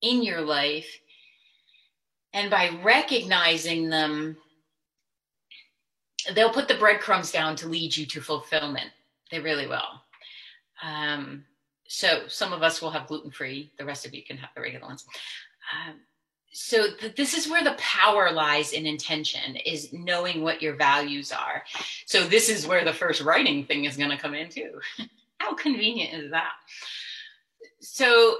in 0.00 0.22
your 0.22 0.40
life. 0.40 0.88
And 2.32 2.50
by 2.50 2.70
recognizing 2.82 3.90
them, 3.90 4.36
they'll 6.34 6.52
put 6.52 6.68
the 6.68 6.74
breadcrumbs 6.74 7.30
down 7.30 7.56
to 7.56 7.68
lead 7.68 7.96
you 7.96 8.06
to 8.06 8.20
fulfillment. 8.20 8.90
They 9.30 9.40
really 9.40 9.66
will. 9.66 10.02
Um, 10.82 11.44
so 11.86 12.22
some 12.28 12.52
of 12.52 12.62
us 12.62 12.80
will 12.80 12.90
have 12.90 13.06
gluten 13.06 13.30
free, 13.30 13.72
the 13.78 13.84
rest 13.84 14.06
of 14.06 14.14
you 14.14 14.22
can 14.22 14.36
have 14.36 14.50
the 14.54 14.60
regular 14.60 14.86
ones. 14.86 15.04
Um, 15.74 15.96
so 16.52 16.86
th- 16.98 17.14
this 17.16 17.34
is 17.34 17.48
where 17.48 17.62
the 17.62 17.76
power 17.78 18.30
lies 18.32 18.72
in 18.72 18.86
intention 18.86 19.56
is 19.56 19.92
knowing 19.92 20.42
what 20.42 20.60
your 20.60 20.74
values 20.74 21.32
are 21.32 21.62
so 22.06 22.24
this 22.24 22.48
is 22.48 22.66
where 22.66 22.84
the 22.84 22.92
first 22.92 23.20
writing 23.20 23.64
thing 23.64 23.84
is 23.84 23.96
going 23.96 24.10
to 24.10 24.16
come 24.16 24.34
in 24.34 24.48
too 24.48 24.80
how 25.38 25.54
convenient 25.54 26.12
is 26.24 26.30
that 26.30 26.52
so 27.80 28.36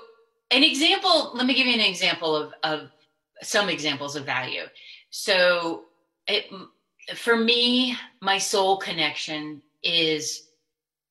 an 0.50 0.62
example 0.64 1.30
let 1.34 1.46
me 1.46 1.54
give 1.54 1.66
you 1.66 1.74
an 1.74 1.80
example 1.80 2.34
of, 2.34 2.52
of 2.64 2.90
some 3.42 3.68
examples 3.68 4.16
of 4.16 4.26
value 4.26 4.64
so 5.10 5.84
it, 6.26 6.46
for 7.14 7.36
me 7.36 7.96
my 8.20 8.38
soul 8.38 8.76
connection 8.76 9.62
is 9.82 10.48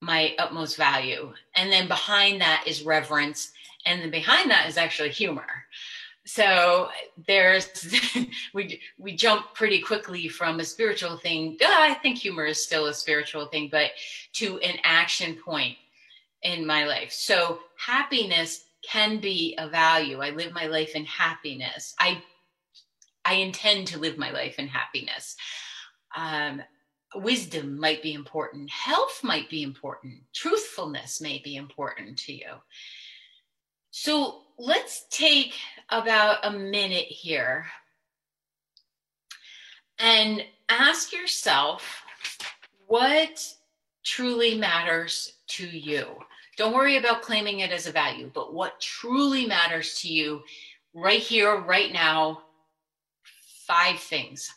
my 0.02 0.36
utmost 0.40 0.78
value. 0.78 1.34
And 1.56 1.72
then 1.72 1.88
behind 1.88 2.42
that 2.42 2.64
is 2.66 2.84
reverence. 2.84 3.52
And 3.86 4.02
then 4.02 4.12
behind 4.12 4.50
that 4.52 4.68
is 4.68 4.78
actually 4.78 5.10
humor. 5.10 5.66
So 6.26 6.90
there's 7.28 7.68
we 8.54 8.80
we 8.98 9.16
jump 9.16 9.54
pretty 9.56 9.82
quickly 9.82 10.28
from 10.28 10.60
a 10.60 10.66
spiritual 10.66 11.18
thing. 11.18 11.58
I 11.62 11.96
think 11.96 12.18
humor 12.18 12.46
is 12.46 12.64
still 12.64 12.86
a 12.86 12.94
spiritual 12.94 13.48
thing 13.48 13.70
but 13.72 13.92
to 14.34 14.60
an 14.60 14.78
action 14.84 15.36
point 15.36 15.76
in 16.44 16.66
my 16.66 16.86
life. 16.86 17.12
So 17.12 17.60
happiness 17.84 18.66
can 18.84 19.20
be 19.20 19.56
a 19.58 19.68
value. 19.68 20.22
I 20.22 20.30
live 20.30 20.54
my 20.54 20.68
life 20.68 20.96
in 20.96 21.06
happiness. 21.06 21.96
I 22.00 22.22
i 23.26 23.34
intend 23.34 23.88
to 23.88 24.00
live 24.00 24.18
my 24.18 24.32
life 24.32 24.60
in 24.60 24.68
happiness 24.68 25.36
um, 26.16 26.62
wisdom 27.16 27.80
might 27.80 28.04
be 28.04 28.14
important 28.14 28.70
health 28.70 29.22
might 29.24 29.50
be 29.50 29.64
important 29.64 30.16
truthfulness 30.34 31.22
may 31.22 31.42
be 31.44 31.56
important 31.56 32.18
to 32.18 32.34
you 32.34 32.54
so 33.92 34.42
let's 34.58 35.06
take 35.10 35.54
about 35.90 36.38
a 36.44 36.52
minute 36.52 37.08
here 37.08 37.66
and 40.00 40.44
ask 40.70 41.12
yourself 41.12 42.04
what 42.88 43.46
truly 44.04 44.58
matters 44.58 45.34
to 45.48 45.68
you. 45.68 46.08
Don't 46.58 46.74
worry 46.74 46.98
about 46.98 47.22
claiming 47.22 47.60
it 47.60 47.72
as 47.72 47.88
a 47.88 47.92
value, 47.92 48.32
but 48.34 48.54
what 48.54 48.80
truly 48.80 49.46
matters 49.46 50.00
to 50.02 50.08
you 50.08 50.42
right 50.94 51.20
here, 51.20 51.62
right 51.62 51.94
now. 51.94 52.42
Five 53.68 54.00
things. 54.00 54.50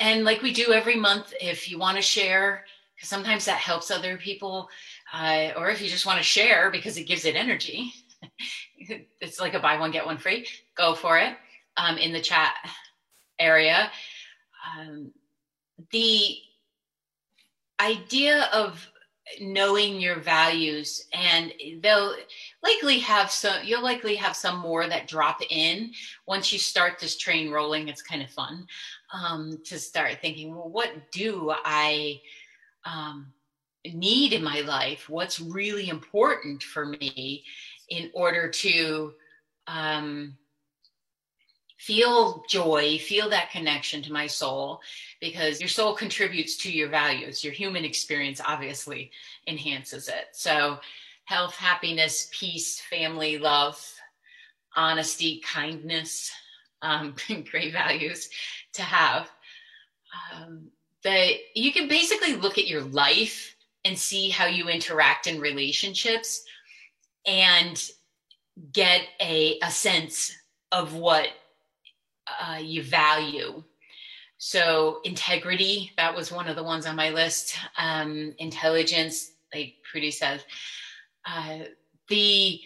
And 0.00 0.24
like 0.24 0.42
we 0.42 0.52
do 0.52 0.72
every 0.72 0.96
month, 0.96 1.32
if 1.40 1.70
you 1.70 1.78
want 1.78 1.96
to 1.96 2.02
share, 2.02 2.64
because 2.94 3.08
sometimes 3.08 3.44
that 3.44 3.58
helps 3.58 3.90
other 3.90 4.16
people, 4.16 4.68
uh, 5.12 5.50
or 5.56 5.70
if 5.70 5.80
you 5.80 5.88
just 5.88 6.06
want 6.06 6.18
to 6.18 6.24
share 6.24 6.70
because 6.70 6.96
it 6.96 7.04
gives 7.04 7.24
it 7.24 7.36
energy, 7.36 7.92
it's 9.20 9.40
like 9.40 9.54
a 9.54 9.60
buy 9.60 9.78
one, 9.78 9.90
get 9.90 10.06
one 10.06 10.18
free, 10.18 10.46
go 10.76 10.94
for 10.94 11.18
it 11.18 11.36
um, 11.76 11.98
in 11.98 12.12
the 12.12 12.20
chat 12.20 12.54
area. 13.38 13.90
Um, 14.78 15.12
the 15.90 16.36
idea 17.80 18.48
of 18.52 18.88
knowing 19.40 20.00
your 20.00 20.20
values 20.20 21.06
and 21.12 21.52
they'll 21.80 22.14
likely 22.62 22.98
have 22.98 23.30
some 23.30 23.56
you'll 23.64 23.82
likely 23.82 24.14
have 24.14 24.36
some 24.36 24.58
more 24.58 24.86
that 24.86 25.08
drop 25.08 25.40
in. 25.50 25.90
Once 26.26 26.52
you 26.52 26.58
start 26.58 26.98
this 26.98 27.16
train 27.16 27.50
rolling 27.50 27.88
it's 27.88 28.02
kind 28.02 28.22
of 28.22 28.30
fun 28.30 28.66
um, 29.12 29.58
to 29.64 29.78
start 29.78 30.18
thinking 30.20 30.54
well 30.54 30.68
what 30.68 30.90
do 31.10 31.52
i 31.64 32.20
um, 32.84 33.32
need 33.92 34.32
in 34.32 34.42
my 34.42 34.60
life? 34.60 35.08
What's 35.08 35.40
really 35.40 35.88
important 35.88 36.62
for 36.62 36.86
me 36.86 37.44
in 37.88 38.10
order 38.14 38.48
to 38.48 39.12
um, 39.66 40.36
feel 41.84 42.42
joy, 42.48 42.98
feel 42.98 43.28
that 43.28 43.50
connection 43.50 44.00
to 44.02 44.12
my 44.12 44.26
soul, 44.26 44.80
because 45.20 45.60
your 45.60 45.68
soul 45.68 45.94
contributes 45.94 46.56
to 46.56 46.72
your 46.72 46.88
values. 46.88 47.44
Your 47.44 47.52
human 47.52 47.84
experience 47.84 48.40
obviously 48.42 49.10
enhances 49.46 50.08
it. 50.08 50.28
So, 50.32 50.78
health, 51.24 51.54
happiness, 51.54 52.30
peace, 52.32 52.80
family, 52.80 53.36
love, 53.36 53.78
honesty, 54.74 55.42
kindness, 55.44 56.32
um, 56.80 57.14
great 57.50 57.74
values 57.74 58.30
to 58.72 58.82
have. 58.82 59.30
Um, 60.32 60.70
that 61.02 61.32
you 61.54 61.70
can 61.70 61.86
basically 61.86 62.34
look 62.36 62.56
at 62.56 62.66
your 62.66 62.82
life 62.82 63.56
and 63.84 63.98
see 63.98 64.30
how 64.30 64.46
you 64.46 64.68
interact 64.68 65.26
in 65.26 65.38
relationships 65.38 66.44
and 67.26 67.90
get 68.72 69.02
a, 69.20 69.58
a 69.62 69.70
sense 69.70 70.34
of 70.72 70.94
what 70.94 71.28
uh, 72.40 72.58
you 72.58 72.82
value. 72.82 73.62
So, 74.38 75.00
integrity, 75.04 75.92
that 75.96 76.14
was 76.14 76.32
one 76.32 76.48
of 76.48 76.56
the 76.56 76.62
ones 76.62 76.86
on 76.86 76.96
my 76.96 77.10
list. 77.10 77.56
Um, 77.78 78.34
intelligence, 78.38 79.32
like 79.54 79.76
Prudy 79.90 80.10
says. 80.10 80.42
Uh, 81.24 81.60
the 82.08 82.60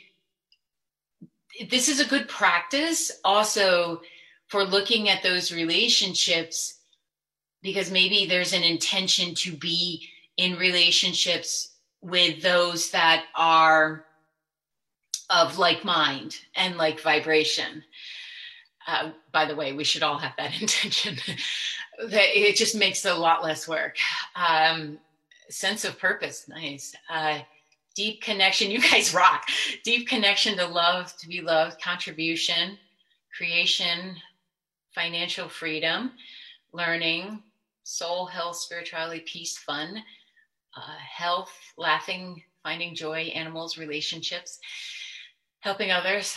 this 1.70 1.88
is 1.88 2.00
a 2.00 2.08
good 2.08 2.28
practice 2.28 3.10
also 3.24 4.00
for 4.46 4.64
looking 4.64 5.08
at 5.08 5.22
those 5.22 5.52
relationships 5.52 6.78
because 7.62 7.90
maybe 7.90 8.26
there's 8.26 8.52
an 8.52 8.62
intention 8.62 9.34
to 9.34 9.52
be 9.52 10.08
in 10.36 10.56
relationships 10.56 11.74
with 12.00 12.42
those 12.42 12.90
that 12.92 13.24
are 13.34 14.04
of 15.30 15.58
like 15.58 15.84
mind 15.84 16.36
and 16.54 16.76
like 16.76 17.00
vibration 17.00 17.82
uh, 18.88 19.10
by 19.32 19.44
the 19.44 19.54
way, 19.54 19.74
we 19.74 19.84
should 19.84 20.02
all 20.02 20.18
have 20.18 20.32
that 20.38 20.60
intention. 20.60 21.16
that 22.08 22.38
it 22.38 22.56
just 22.56 22.74
makes 22.74 23.04
a 23.04 23.14
lot 23.14 23.44
less 23.44 23.68
work. 23.68 23.96
Um, 24.34 24.98
sense 25.50 25.84
of 25.84 25.98
purpose, 25.98 26.48
nice. 26.48 26.94
Uh, 27.10 27.40
deep 27.94 28.22
connection, 28.22 28.70
you 28.72 28.80
guys 28.80 29.14
rock. 29.14 29.44
Deep 29.84 30.08
connection 30.08 30.56
to 30.56 30.66
love, 30.66 31.14
to 31.18 31.28
be 31.28 31.42
loved, 31.42 31.80
contribution, 31.82 32.78
creation, 33.36 34.16
financial 34.94 35.48
freedom, 35.48 36.12
learning, 36.72 37.42
soul, 37.84 38.26
health, 38.26 38.56
spirituality, 38.56 39.20
peace, 39.20 39.58
fun, 39.58 40.02
uh, 40.76 40.96
health, 40.98 41.52
laughing, 41.76 42.42
finding 42.62 42.94
joy, 42.94 43.30
animals, 43.34 43.76
relationships, 43.76 44.58
helping 45.60 45.90
others. 45.90 46.36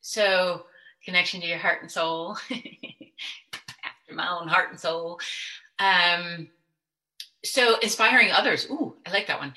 So, 0.00 0.64
connection 1.04 1.40
to 1.40 1.46
your 1.46 1.58
heart 1.58 1.82
and 1.82 1.90
soul, 1.90 2.36
after 2.50 4.14
my 4.14 4.28
own 4.30 4.48
heart 4.48 4.70
and 4.70 4.80
soul. 4.80 5.20
Um, 5.78 6.48
so 7.44 7.78
inspiring 7.78 8.30
others. 8.30 8.66
Ooh, 8.70 8.96
I 9.06 9.12
like 9.12 9.26
that 9.26 9.40
one. 9.40 9.54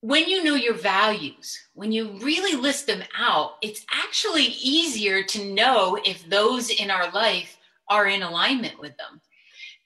When 0.00 0.28
you 0.28 0.44
know 0.44 0.54
your 0.54 0.74
values, 0.74 1.58
when 1.72 1.90
you 1.90 2.18
really 2.18 2.60
list 2.60 2.86
them 2.86 3.02
out, 3.18 3.52
it's 3.62 3.86
actually 3.90 4.44
easier 4.44 5.22
to 5.22 5.54
know 5.54 5.98
if 6.04 6.28
those 6.28 6.68
in 6.68 6.90
our 6.90 7.10
life 7.12 7.56
are 7.88 8.06
in 8.06 8.22
alignment 8.22 8.78
with 8.78 8.94
them 8.98 9.20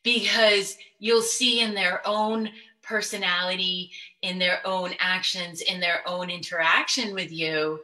because 0.02 0.76
you'll 0.98 1.22
see 1.22 1.60
in 1.60 1.72
their 1.74 2.06
own 2.06 2.50
personality, 2.82 3.92
in 4.22 4.38
their 4.38 4.60
own 4.66 4.92
actions, 4.98 5.60
in 5.60 5.78
their 5.78 6.02
own 6.08 6.30
interaction 6.30 7.14
with 7.14 7.30
you 7.30 7.78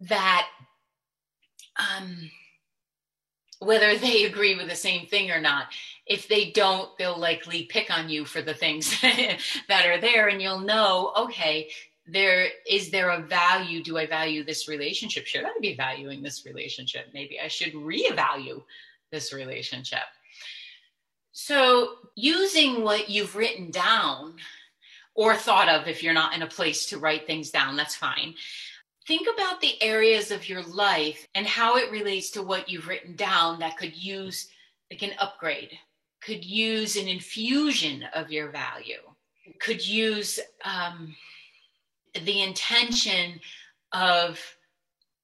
that 0.00 0.48
um, 1.76 2.30
whether 3.60 3.96
they 3.96 4.24
agree 4.24 4.56
with 4.56 4.68
the 4.68 4.76
same 4.76 5.06
thing 5.06 5.30
or 5.30 5.40
not. 5.40 5.66
If 6.06 6.28
they 6.28 6.50
don't, 6.50 6.96
they'll 6.98 7.18
likely 7.18 7.64
pick 7.64 7.90
on 7.90 8.08
you 8.08 8.24
for 8.24 8.42
the 8.42 8.54
things 8.54 9.00
that 9.68 9.86
are 9.86 10.00
there, 10.00 10.28
and 10.28 10.40
you'll 10.40 10.60
know, 10.60 11.12
okay, 11.16 11.70
there 12.06 12.48
is 12.68 12.90
there 12.90 13.10
a 13.10 13.22
value? 13.22 13.82
Do 13.82 13.96
I 13.96 14.06
value 14.06 14.44
this 14.44 14.68
relationship? 14.68 15.26
Should 15.26 15.46
I 15.46 15.52
be 15.60 15.74
valuing 15.74 16.22
this 16.22 16.44
relationship? 16.44 17.06
Maybe 17.14 17.40
I 17.40 17.48
should 17.48 17.72
reevaluate 17.72 18.62
this 19.10 19.32
relationship. 19.32 20.04
So, 21.32 21.94
using 22.14 22.82
what 22.82 23.08
you've 23.08 23.34
written 23.34 23.70
down 23.70 24.34
or 25.14 25.34
thought 25.34 25.68
of, 25.68 25.88
if 25.88 26.02
you're 26.02 26.12
not 26.12 26.34
in 26.34 26.42
a 26.42 26.46
place 26.46 26.86
to 26.86 26.98
write 26.98 27.26
things 27.26 27.50
down, 27.50 27.76
that's 27.76 27.94
fine 27.94 28.34
think 29.06 29.28
about 29.32 29.60
the 29.60 29.80
areas 29.82 30.30
of 30.30 30.48
your 30.48 30.62
life 30.62 31.26
and 31.34 31.46
how 31.46 31.76
it 31.76 31.90
relates 31.90 32.30
to 32.30 32.42
what 32.42 32.68
you've 32.68 32.88
written 32.88 33.14
down 33.16 33.58
that 33.58 33.76
could 33.76 33.94
use 33.94 34.48
like 34.90 35.02
an 35.02 35.12
upgrade 35.18 35.72
could 36.20 36.44
use 36.44 36.96
an 36.96 37.08
infusion 37.08 38.04
of 38.14 38.30
your 38.30 38.50
value 38.50 39.00
could 39.60 39.86
use 39.86 40.40
um, 40.64 41.14
the 42.24 42.42
intention 42.42 43.40
of 43.92 44.40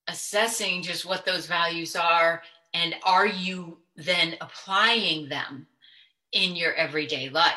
assessing 0.08 0.82
just 0.82 1.06
what 1.06 1.24
those 1.24 1.46
values 1.46 1.96
are 1.96 2.42
and 2.74 2.94
are 3.04 3.26
you 3.26 3.78
then 3.96 4.36
applying 4.40 5.28
them 5.28 5.66
in 6.32 6.54
your 6.54 6.72
everyday 6.74 7.28
life? 7.28 7.54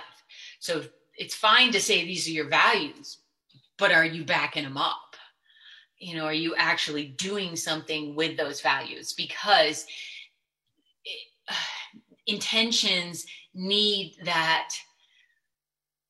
So 0.59 0.83
it's 1.17 1.35
fine 1.35 1.71
to 1.71 1.79
say 1.79 2.03
these 2.03 2.27
are 2.27 2.31
your 2.31 2.47
values 2.47 3.17
but 3.77 3.91
are 3.91 4.05
you 4.05 4.23
backing 4.23 4.63
them 4.63 4.77
up 4.77 5.12
you 6.03 6.15
know 6.15 6.25
are 6.25 6.33
you 6.33 6.55
actually 6.55 7.05
doing 7.05 7.55
something 7.55 8.15
with 8.15 8.37
those 8.37 8.61
values? 8.61 9.13
Because 9.13 9.85
it, 11.05 11.19
uh, 11.49 11.53
intentions 12.27 13.25
need 13.53 14.15
that 14.23 14.69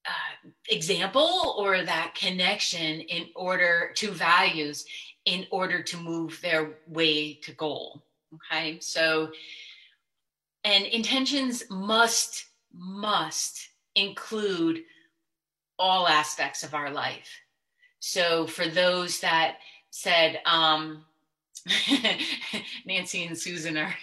uh, 0.05 0.49
example 0.69 1.55
or 1.57 1.83
that 1.83 2.13
connection 2.15 3.01
in 3.01 3.27
order 3.35 3.91
to 3.95 4.11
values 4.11 4.85
in 5.25 5.47
order 5.51 5.81
to 5.81 5.97
move 5.97 6.39
their 6.41 6.75
way 6.87 7.35
to 7.35 7.51
goal 7.53 8.03
okay? 8.35 8.79
So 8.79 9.31
and 10.63 10.85
intentions 10.85 11.63
must 11.69 12.45
must 12.73 13.69
include 13.95 14.83
all 15.77 16.07
aspects 16.07 16.63
of 16.63 16.73
our 16.73 16.89
life. 16.89 17.29
So 17.99 18.47
for 18.47 18.67
those 18.67 19.19
that 19.19 19.57
said 19.93 20.39
um 20.45 21.05
nancy 22.85 23.25
and 23.25 23.37
susan 23.37 23.77
are 23.77 23.95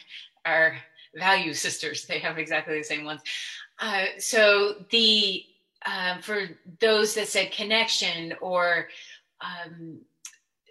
are 0.46 0.76
value 1.16 1.52
sisters 1.52 2.06
they 2.06 2.18
have 2.18 2.38
exactly 2.38 2.78
the 2.78 2.84
same 2.84 3.04
ones 3.04 3.20
uh, 3.80 4.04
so 4.18 4.74
the 4.90 5.42
um, 5.86 6.20
for 6.20 6.42
those 6.80 7.14
that 7.14 7.28
said 7.28 7.52
connection 7.52 8.34
or 8.40 8.88
um, 9.40 10.00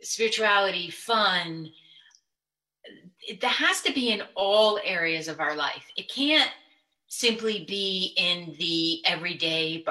spirituality, 0.01 0.89
fun, 0.89 1.69
that 3.41 3.51
has 3.51 3.81
to 3.81 3.93
be 3.93 4.11
in 4.11 4.21
all 4.35 4.79
areas 4.83 5.27
of 5.27 5.39
our 5.39 5.55
life. 5.55 5.85
It 5.95 6.09
can't 6.09 6.49
simply 7.09 7.65
be 7.67 8.13
in 8.17 8.55
the 8.59 9.03
everyday, 9.03 9.83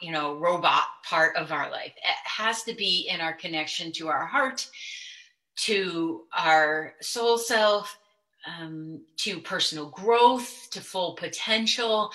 you 0.00 0.10
know, 0.10 0.34
robot 0.34 0.82
part 1.08 1.36
of 1.36 1.52
our 1.52 1.70
life. 1.70 1.92
It 1.96 2.16
has 2.24 2.64
to 2.64 2.74
be 2.74 3.08
in 3.08 3.20
our 3.20 3.32
connection 3.32 3.92
to 3.92 4.08
our 4.08 4.26
heart, 4.26 4.68
to 5.58 6.24
our 6.36 6.94
soul 7.00 7.38
self, 7.38 7.96
um, 8.44 9.02
to 9.18 9.38
personal 9.38 9.88
growth, 9.90 10.68
to 10.72 10.80
full 10.80 11.14
potential. 11.14 12.10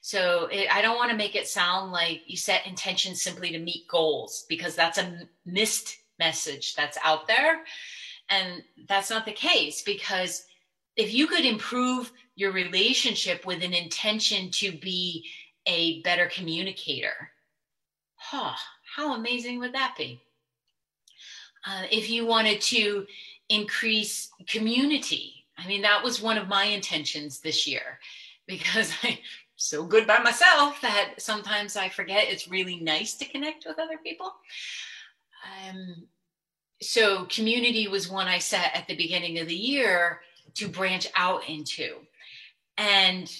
So 0.00 0.46
it, 0.46 0.68
I 0.72 0.80
don't 0.80 0.96
want 0.96 1.10
to 1.10 1.16
make 1.16 1.34
it 1.34 1.48
sound 1.48 1.90
like 1.90 2.22
you 2.26 2.36
set 2.36 2.66
intentions 2.68 3.20
simply 3.20 3.50
to 3.50 3.58
meet 3.58 3.88
goals 3.88 4.46
because 4.48 4.76
that's 4.76 4.98
a 4.98 5.26
missed 5.44 5.98
message 6.20 6.76
that's 6.76 6.98
out 7.02 7.26
there. 7.26 7.64
And 8.30 8.62
that's 8.86 9.10
not 9.10 9.26
the 9.26 9.32
case 9.32 9.82
because 9.82 10.46
if 10.96 11.12
you 11.12 11.26
could 11.26 11.44
improve 11.44 12.12
your 12.34 12.52
relationship 12.52 13.46
with 13.46 13.62
an 13.62 13.74
intention 13.74 14.50
to 14.50 14.72
be 14.72 15.26
a 15.66 16.00
better 16.02 16.26
communicator, 16.26 17.30
huh, 18.16 18.54
how 18.96 19.14
amazing 19.14 19.58
would 19.58 19.74
that 19.74 19.94
be? 19.96 20.20
Uh, 21.66 21.84
if 21.90 22.10
you 22.10 22.26
wanted 22.26 22.60
to 22.60 23.06
increase 23.48 24.30
community, 24.48 25.44
I 25.58 25.66
mean, 25.68 25.82
that 25.82 26.02
was 26.02 26.20
one 26.20 26.38
of 26.38 26.48
my 26.48 26.64
intentions 26.64 27.40
this 27.40 27.66
year 27.66 27.98
because 28.46 28.92
I'm 29.02 29.18
so 29.56 29.84
good 29.84 30.06
by 30.06 30.18
myself 30.18 30.80
that 30.80 31.14
sometimes 31.18 31.76
I 31.76 31.88
forget 31.88 32.28
it's 32.28 32.48
really 32.48 32.80
nice 32.80 33.14
to 33.14 33.24
connect 33.24 33.64
with 33.66 33.78
other 33.78 33.98
people. 34.02 34.32
Um, 35.68 36.08
so 36.80 37.24
community 37.26 37.86
was 37.86 38.10
one 38.10 38.26
I 38.26 38.38
set 38.38 38.74
at 38.74 38.88
the 38.88 38.96
beginning 38.96 39.38
of 39.38 39.46
the 39.46 39.54
year 39.54 40.20
to 40.54 40.68
branch 40.68 41.06
out 41.14 41.48
into. 41.48 41.96
And 42.78 43.30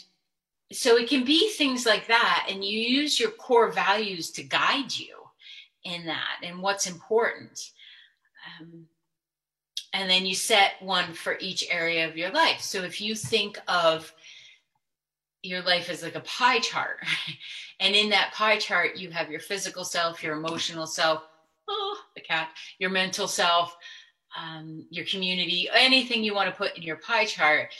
so 0.72 0.96
it 0.96 1.08
can 1.08 1.24
be 1.24 1.50
things 1.50 1.86
like 1.86 2.06
that. 2.08 2.46
And 2.48 2.64
you 2.64 2.78
use 2.78 3.18
your 3.18 3.30
core 3.30 3.70
values 3.70 4.30
to 4.32 4.42
guide 4.42 4.96
you 4.96 5.16
in 5.84 6.06
that 6.06 6.38
and 6.42 6.62
what's 6.62 6.86
important. 6.86 7.70
Um, 8.60 8.86
and 9.92 10.08
then 10.08 10.24
you 10.24 10.34
set 10.34 10.74
one 10.80 11.12
for 11.12 11.36
each 11.40 11.66
area 11.70 12.08
of 12.08 12.16
your 12.16 12.30
life. 12.30 12.60
So 12.60 12.82
if 12.82 13.00
you 13.00 13.14
think 13.14 13.58
of 13.68 14.12
your 15.42 15.62
life 15.62 15.90
is 15.90 16.02
like 16.02 16.14
a 16.14 16.20
pie 16.20 16.60
chart. 16.60 16.98
and 17.80 17.94
in 17.94 18.08
that 18.10 18.32
pie 18.32 18.58
chart, 18.58 18.96
you 18.96 19.10
have 19.10 19.30
your 19.30 19.40
physical 19.40 19.84
self, 19.84 20.22
your 20.22 20.36
emotional 20.36 20.86
self, 20.86 21.24
oh, 21.68 21.98
the 22.14 22.20
cat, 22.20 22.50
your 22.78 22.90
mental 22.90 23.26
self, 23.26 23.76
um, 24.40 24.86
your 24.90 25.04
community, 25.04 25.68
anything 25.74 26.22
you 26.22 26.34
want 26.34 26.48
to 26.48 26.56
put 26.56 26.76
in 26.76 26.82
your 26.82 26.96
pie 26.96 27.26
chart. 27.26 27.70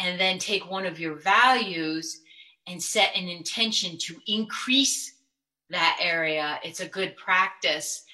And 0.00 0.18
then 0.18 0.38
take 0.38 0.70
one 0.70 0.86
of 0.86 0.98
your 0.98 1.14
values 1.14 2.22
and 2.66 2.82
set 2.82 3.14
an 3.14 3.28
intention 3.28 3.98
to 3.98 4.16
increase 4.26 5.14
that 5.68 5.98
area. 6.00 6.58
It's 6.64 6.80
a 6.80 6.88
good 6.88 7.16
practice. 7.16 8.04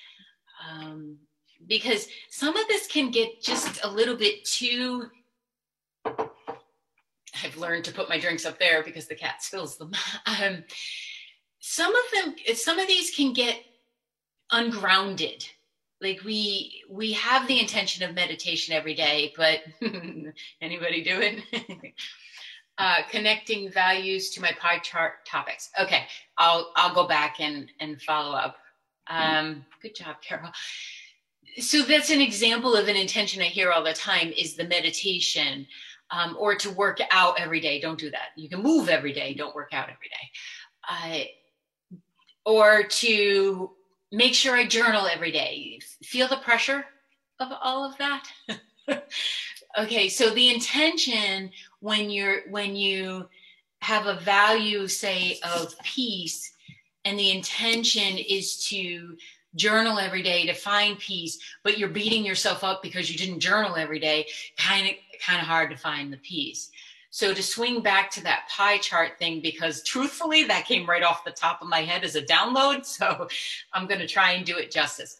Um, 0.68 1.18
because 1.66 2.08
some 2.28 2.56
of 2.56 2.68
this 2.68 2.86
can 2.86 3.10
get 3.10 3.40
just 3.42 3.82
a 3.84 3.90
little 3.90 4.16
bit 4.16 4.44
too 4.44 5.08
I've 7.44 7.56
learned 7.56 7.84
to 7.84 7.92
put 7.92 8.08
my 8.08 8.18
drinks 8.18 8.46
up 8.46 8.58
there 8.58 8.82
because 8.82 9.06
the 9.06 9.14
cat 9.14 9.42
spills 9.42 9.78
them. 9.78 9.92
Um, 10.26 10.64
some 11.60 11.94
of 11.94 12.02
them, 12.12 12.34
some 12.54 12.78
of 12.78 12.86
these 12.86 13.14
can 13.14 13.32
get 13.32 13.60
ungrounded. 14.52 15.48
Like 16.00 16.22
we 16.24 16.84
we 16.90 17.12
have 17.12 17.48
the 17.48 17.58
intention 17.58 18.08
of 18.08 18.14
meditation 18.14 18.74
every 18.74 18.94
day, 18.94 19.32
but 19.36 19.60
anybody 20.60 21.02
do 21.02 21.20
it? 21.20 21.94
uh, 22.78 22.96
connecting 23.10 23.70
values 23.70 24.30
to 24.30 24.40
my 24.40 24.52
pie 24.60 24.78
chart 24.78 25.24
topics. 25.26 25.70
Okay, 25.80 26.06
I'll 26.36 26.72
I'll 26.76 26.94
go 26.94 27.06
back 27.08 27.40
and 27.40 27.70
and 27.80 28.00
follow 28.02 28.36
up. 28.36 28.56
Um, 29.08 29.64
good 29.82 29.94
job, 29.94 30.16
Carol. 30.20 30.50
So 31.58 31.82
that's 31.82 32.10
an 32.10 32.20
example 32.20 32.74
of 32.74 32.88
an 32.88 32.96
intention 32.96 33.40
I 33.40 33.46
hear 33.46 33.72
all 33.72 33.82
the 33.82 33.94
time 33.94 34.32
is 34.36 34.56
the 34.56 34.64
meditation 34.64 35.66
um, 36.10 36.36
or 36.38 36.54
to 36.56 36.70
work 36.70 36.98
out 37.10 37.40
every 37.40 37.60
day. 37.60 37.80
Don't 37.80 37.98
do 37.98 38.10
that. 38.10 38.28
You 38.36 38.48
can 38.48 38.62
move 38.62 38.88
every 38.88 39.12
day. 39.12 39.32
Don't 39.32 39.54
work 39.54 39.72
out 39.72 39.88
every 39.88 40.10
day. 40.10 41.30
Uh, 41.88 42.00
or 42.44 42.84
to 42.84 43.70
make 44.16 44.34
sure 44.34 44.56
I 44.56 44.66
journal 44.66 45.06
every 45.06 45.30
day. 45.30 45.78
Feel 46.02 46.26
the 46.26 46.38
pressure 46.38 46.84
of 47.38 47.52
all 47.62 47.84
of 47.84 47.98
that. 47.98 48.26
okay, 49.78 50.08
so 50.08 50.30
the 50.30 50.52
intention 50.52 51.50
when 51.80 52.08
you're 52.08 52.48
when 52.50 52.74
you 52.74 53.28
have 53.82 54.06
a 54.06 54.18
value, 54.20 54.88
say, 54.88 55.38
of 55.42 55.78
peace, 55.84 56.52
and 57.04 57.18
the 57.18 57.30
intention 57.30 58.16
is 58.16 58.66
to 58.68 59.16
journal 59.54 59.98
every 59.98 60.22
day 60.22 60.46
to 60.46 60.54
find 60.54 60.98
peace, 60.98 61.38
but 61.62 61.78
you're 61.78 61.88
beating 61.88 62.24
yourself 62.24 62.64
up 62.64 62.82
because 62.82 63.10
you 63.10 63.18
didn't 63.18 63.40
journal 63.40 63.76
every 63.76 64.00
day, 64.00 64.26
kind 64.56 64.88
of 64.88 64.94
kind 65.20 65.40
of 65.40 65.46
hard 65.46 65.70
to 65.70 65.76
find 65.76 66.10
the 66.10 66.18
peace. 66.18 66.70
So 67.16 67.32
to 67.32 67.42
swing 67.42 67.80
back 67.80 68.10
to 68.10 68.22
that 68.24 68.46
pie 68.50 68.76
chart 68.76 69.18
thing, 69.18 69.40
because 69.40 69.82
truthfully, 69.82 70.44
that 70.44 70.66
came 70.66 70.84
right 70.84 71.02
off 71.02 71.24
the 71.24 71.30
top 71.30 71.62
of 71.62 71.66
my 71.66 71.80
head 71.80 72.04
as 72.04 72.14
a 72.14 72.20
download. 72.20 72.84
So 72.96 73.26
I'm 73.72 73.86
going 73.86 74.00
to 74.00 74.06
try 74.06 74.32
and 74.32 74.44
do 74.44 74.58
it 74.58 74.70
justice. 74.70 75.18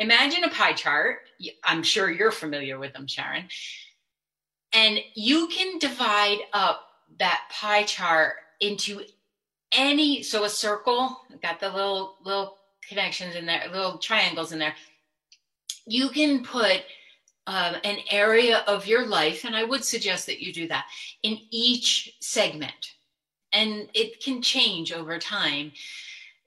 Imagine 0.00 0.42
a 0.42 0.50
pie 0.50 0.72
chart. 0.72 1.18
I'm 1.62 1.84
sure 1.84 2.10
you're 2.10 2.32
familiar 2.32 2.80
with 2.80 2.94
them, 2.94 3.06
Sharon. 3.06 3.44
And 4.72 4.98
you 5.14 5.46
can 5.46 5.78
divide 5.78 6.38
up 6.52 6.80
that 7.20 7.42
pie 7.52 7.84
chart 7.84 8.34
into 8.60 9.02
any, 9.70 10.24
so 10.24 10.42
a 10.42 10.48
circle, 10.48 11.20
got 11.42 11.60
the 11.60 11.70
little, 11.70 12.16
little 12.24 12.56
connections 12.88 13.36
in 13.36 13.46
there, 13.46 13.68
little 13.70 13.98
triangles 13.98 14.50
in 14.50 14.58
there. 14.58 14.74
You 15.86 16.08
can 16.08 16.42
put 16.42 16.82
um, 17.46 17.76
an 17.84 17.98
area 18.10 18.64
of 18.66 18.86
your 18.86 19.06
life, 19.06 19.44
and 19.44 19.54
I 19.54 19.64
would 19.64 19.84
suggest 19.84 20.26
that 20.26 20.40
you 20.40 20.52
do 20.52 20.66
that 20.68 20.86
in 21.22 21.38
each 21.50 22.16
segment. 22.20 22.94
And 23.52 23.88
it 23.94 24.22
can 24.22 24.42
change 24.42 24.92
over 24.92 25.18
time. 25.18 25.72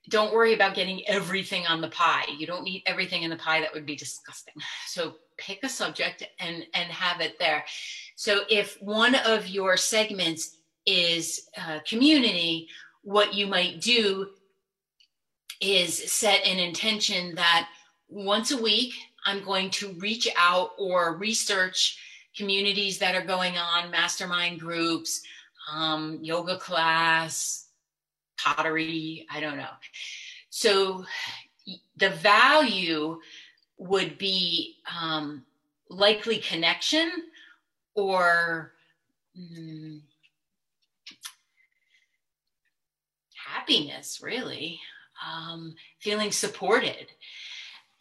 Don't 0.10 0.34
worry 0.34 0.54
about 0.54 0.76
getting 0.76 1.08
everything 1.08 1.66
on 1.68 1.82
the 1.82 1.88
pie. 1.90 2.26
You 2.38 2.46
don't 2.46 2.64
need 2.64 2.84
everything 2.86 3.24
in 3.24 3.30
the 3.30 3.38
pie, 3.38 3.62
that 3.62 3.74
would 3.74 3.86
be 3.86 3.96
disgusting. 3.96 4.56
So 4.88 5.16
pick 5.38 5.64
a 5.64 5.70
subject 5.70 6.24
and, 6.40 6.66
and 6.74 6.92
have 6.92 7.22
it 7.22 7.40
there. 7.40 7.64
So 8.16 8.42
if 8.50 8.82
one 8.82 9.16
of 9.16 9.48
your 9.48 9.78
segments 9.78 10.58
is 10.86 11.48
uh, 11.58 11.80
community, 11.88 12.68
what 13.04 13.34
you 13.34 13.48
might 13.48 13.80
do 13.80 14.28
is 15.62 16.12
set 16.12 16.46
an 16.46 16.60
intention 16.60 17.36
that 17.36 17.70
once 18.10 18.52
a 18.52 18.62
week 18.62 18.94
I'm 19.30 19.44
going 19.44 19.70
to 19.72 19.90
reach 20.00 20.28
out 20.36 20.72
or 20.80 21.16
research 21.18 22.00
communities 22.36 22.98
that 22.98 23.14
are 23.14 23.24
going 23.26 23.58
on, 23.58 23.92
mastermind 23.92 24.60
groups, 24.60 25.22
um, 25.72 26.18
yoga 26.24 26.58
class, 26.58 27.68
pottery, 28.40 29.28
I 29.32 29.40
don't 29.40 29.58
know. 29.58 29.70
So 30.50 31.06
the 31.98 32.10
value 32.10 33.20
would 33.78 34.18
be 34.18 34.78
um, 35.00 35.46
likely 35.90 36.40
connection 36.40 37.12
or 37.94 38.74
mm, 39.40 40.00
happiness, 43.36 44.22
really, 44.24 44.80
um, 45.24 45.76
feeling 46.00 46.32
supported. 46.32 47.12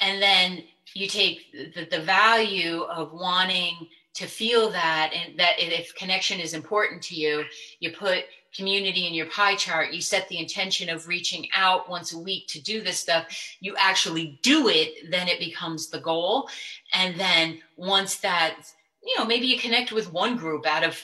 And 0.00 0.22
then 0.22 0.62
you 0.94 1.08
take 1.08 1.74
the, 1.74 1.84
the 1.84 2.00
value 2.00 2.82
of 2.82 3.12
wanting 3.12 3.88
to 4.14 4.26
feel 4.26 4.68
that 4.70 5.12
and 5.14 5.38
that 5.38 5.54
if 5.58 5.94
connection 5.94 6.40
is 6.40 6.52
important 6.52 7.00
to 7.00 7.14
you 7.14 7.44
you 7.78 7.92
put 7.92 8.24
community 8.54 9.06
in 9.06 9.14
your 9.14 9.26
pie 9.26 9.54
chart 9.54 9.92
you 9.92 10.00
set 10.00 10.28
the 10.28 10.38
intention 10.38 10.88
of 10.88 11.06
reaching 11.06 11.46
out 11.54 11.88
once 11.88 12.12
a 12.12 12.18
week 12.18 12.46
to 12.48 12.60
do 12.60 12.80
this 12.80 12.98
stuff 12.98 13.26
you 13.60 13.76
actually 13.78 14.38
do 14.42 14.68
it 14.68 15.10
then 15.10 15.28
it 15.28 15.38
becomes 15.38 15.88
the 15.88 16.00
goal. 16.00 16.48
And 16.92 17.18
then 17.18 17.60
once 17.76 18.16
that 18.16 18.56
you 19.04 19.16
know 19.18 19.24
maybe 19.24 19.46
you 19.46 19.58
connect 19.58 19.92
with 19.92 20.12
one 20.12 20.36
group 20.36 20.66
out 20.66 20.82
of 20.82 21.00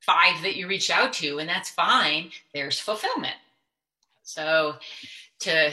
five 0.00 0.42
that 0.42 0.56
you 0.56 0.68
reach 0.68 0.90
out 0.90 1.12
to 1.14 1.38
and 1.38 1.48
that's 1.48 1.70
fine 1.70 2.30
there's 2.52 2.78
fulfillment. 2.78 3.36
So 4.24 4.74
to 5.40 5.72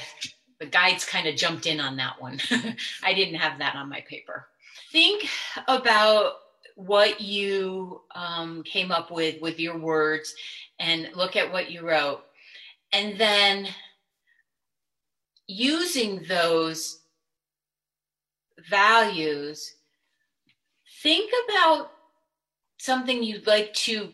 the 0.59 0.65
guides 0.65 1.05
kind 1.05 1.27
of 1.27 1.35
jumped 1.35 1.65
in 1.65 1.79
on 1.79 1.97
that 1.97 2.21
one 2.21 2.39
i 3.03 3.13
didn't 3.13 3.35
have 3.35 3.59
that 3.59 3.75
on 3.75 3.89
my 3.89 4.01
paper 4.01 4.47
think 4.91 5.27
about 5.67 6.33
what 6.75 7.21
you 7.21 8.01
um, 8.13 8.61
came 8.63 8.91
up 8.91 9.09
with 9.09 9.41
with 9.41 9.59
your 9.59 9.77
words 9.77 10.35
and 10.79 11.09
look 11.15 11.35
at 11.35 11.51
what 11.51 11.71
you 11.71 11.87
wrote. 11.87 12.21
And 12.91 13.17
then 13.17 13.67
using 15.47 16.23
those 16.27 16.99
values, 18.69 19.75
think 21.03 21.31
about 21.49 21.91
something 22.77 23.23
you'd 23.23 23.47
like 23.47 23.73
to 23.73 24.13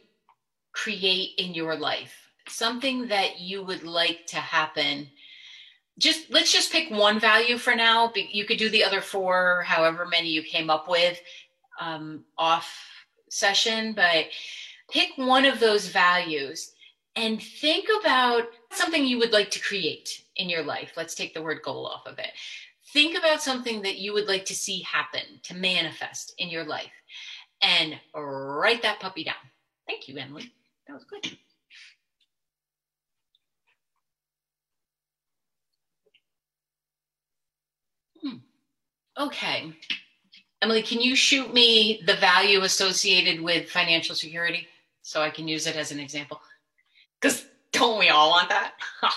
create 0.74 1.32
in 1.38 1.54
your 1.54 1.76
life, 1.76 2.14
something 2.48 3.08
that 3.08 3.40
you 3.40 3.64
would 3.64 3.84
like 3.84 4.26
to 4.28 4.38
happen. 4.38 5.08
Just 5.98 6.32
let's 6.32 6.52
just 6.52 6.72
pick 6.72 6.90
one 6.90 7.20
value 7.20 7.58
for 7.58 7.76
now. 7.76 8.12
You 8.16 8.46
could 8.46 8.58
do 8.58 8.70
the 8.70 8.84
other 8.84 9.02
four, 9.02 9.64
however 9.64 10.06
many 10.06 10.30
you 10.30 10.42
came 10.42 10.70
up 10.70 10.88
with, 10.90 11.20
um, 11.80 12.24
off 12.38 12.74
session, 13.30 13.94
but 13.94 14.26
pick 14.90 15.10
one 15.16 15.46
of 15.46 15.60
those 15.60 15.88
values 15.88 16.74
and 17.16 17.42
think 17.42 17.88
about 18.02 18.44
something 18.72 19.06
you 19.06 19.20
would 19.20 19.34
like 19.34 19.52
to 19.52 19.60
create 19.60 20.24
in 20.38 20.50
your 20.50 20.64
life. 20.64 20.94
Let's 20.96 21.16
take 21.16 21.34
the 21.34 21.42
word 21.42 21.62
goal 21.64 21.86
off 21.86 22.06
of 22.06 22.20
it. 22.20 22.32
Think 22.94 23.18
about 23.18 23.42
something 23.42 23.82
that 23.84 23.98
you 23.98 24.14
would 24.14 24.28
like 24.28 24.46
to 24.46 24.56
see 24.56 24.82
happen, 24.82 25.40
to 25.44 25.56
manifest 25.56 26.34
in 26.38 26.50
your 26.50 26.66
life, 26.66 26.92
and 27.62 28.00
write 28.16 28.82
that 28.82 29.00
puppy 29.00 29.24
down. 29.24 29.36
Thank 29.88 30.08
you, 30.08 30.18
Emily. 30.18 30.52
That 30.88 30.94
was 30.94 31.04
good. 31.06 31.38
Okay. 39.20 39.74
Emily, 40.62 40.84
can 40.84 41.02
you 41.02 41.16
shoot 41.16 41.54
me 41.54 42.02
the 42.06 42.16
value 42.16 42.62
associated 42.62 43.42
with 43.42 43.70
financial 43.70 44.16
security 44.16 44.68
so 45.02 45.22
I 45.22 45.32
can 45.32 45.48
use 45.48 45.66
it 45.66 45.76
as 45.76 45.92
an 45.92 46.00
example? 46.00 46.40
Because 47.20 47.46
don't 47.72 48.00
we 48.00 48.10
all 48.10 48.30
want 48.30 48.50
that? 48.50 48.74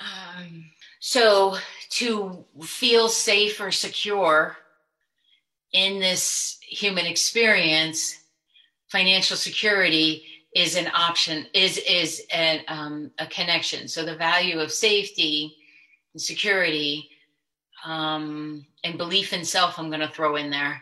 um, 0.00 0.64
so, 1.00 1.56
to 1.90 2.44
feel 2.62 3.08
safe 3.08 3.60
or 3.60 3.70
secure 3.70 4.56
in 5.72 5.98
this 5.98 6.58
human 6.62 7.06
experience, 7.06 8.18
financial 8.88 9.36
security 9.36 10.24
is 10.54 10.76
an 10.76 10.90
option, 10.94 11.46
is 11.52 11.76
is 11.78 12.22
an, 12.32 12.60
um, 12.68 13.10
a 13.18 13.26
connection. 13.26 13.88
So, 13.88 14.04
the 14.04 14.16
value 14.16 14.60
of 14.60 14.72
safety 14.72 15.56
and 16.14 16.22
security 16.22 17.10
um, 17.84 18.64
and 18.84 18.98
belief 18.98 19.32
in 19.32 19.44
self, 19.44 19.78
I'm 19.78 19.88
going 19.88 20.00
to 20.00 20.08
throw 20.08 20.36
in 20.36 20.50
there, 20.50 20.80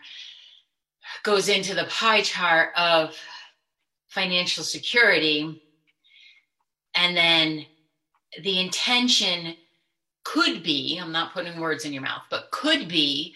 goes 1.23 1.49
into 1.49 1.73
the 1.73 1.85
pie 1.85 2.21
chart 2.21 2.71
of 2.77 3.15
financial 4.07 4.63
security. 4.63 5.61
And 6.95 7.15
then 7.15 7.65
the 8.41 8.59
intention 8.59 9.55
could 10.23 10.63
be, 10.63 10.99
I'm 11.01 11.11
not 11.11 11.33
putting 11.33 11.59
words 11.59 11.85
in 11.85 11.93
your 11.93 12.03
mouth, 12.03 12.23
but 12.29 12.51
could 12.51 12.87
be 12.87 13.33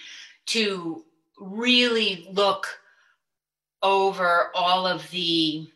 to 0.47 1.03
really 1.39 2.27
look 2.31 2.67
over 3.81 4.51
all 4.53 4.85
of 4.85 5.09
the 5.11 5.67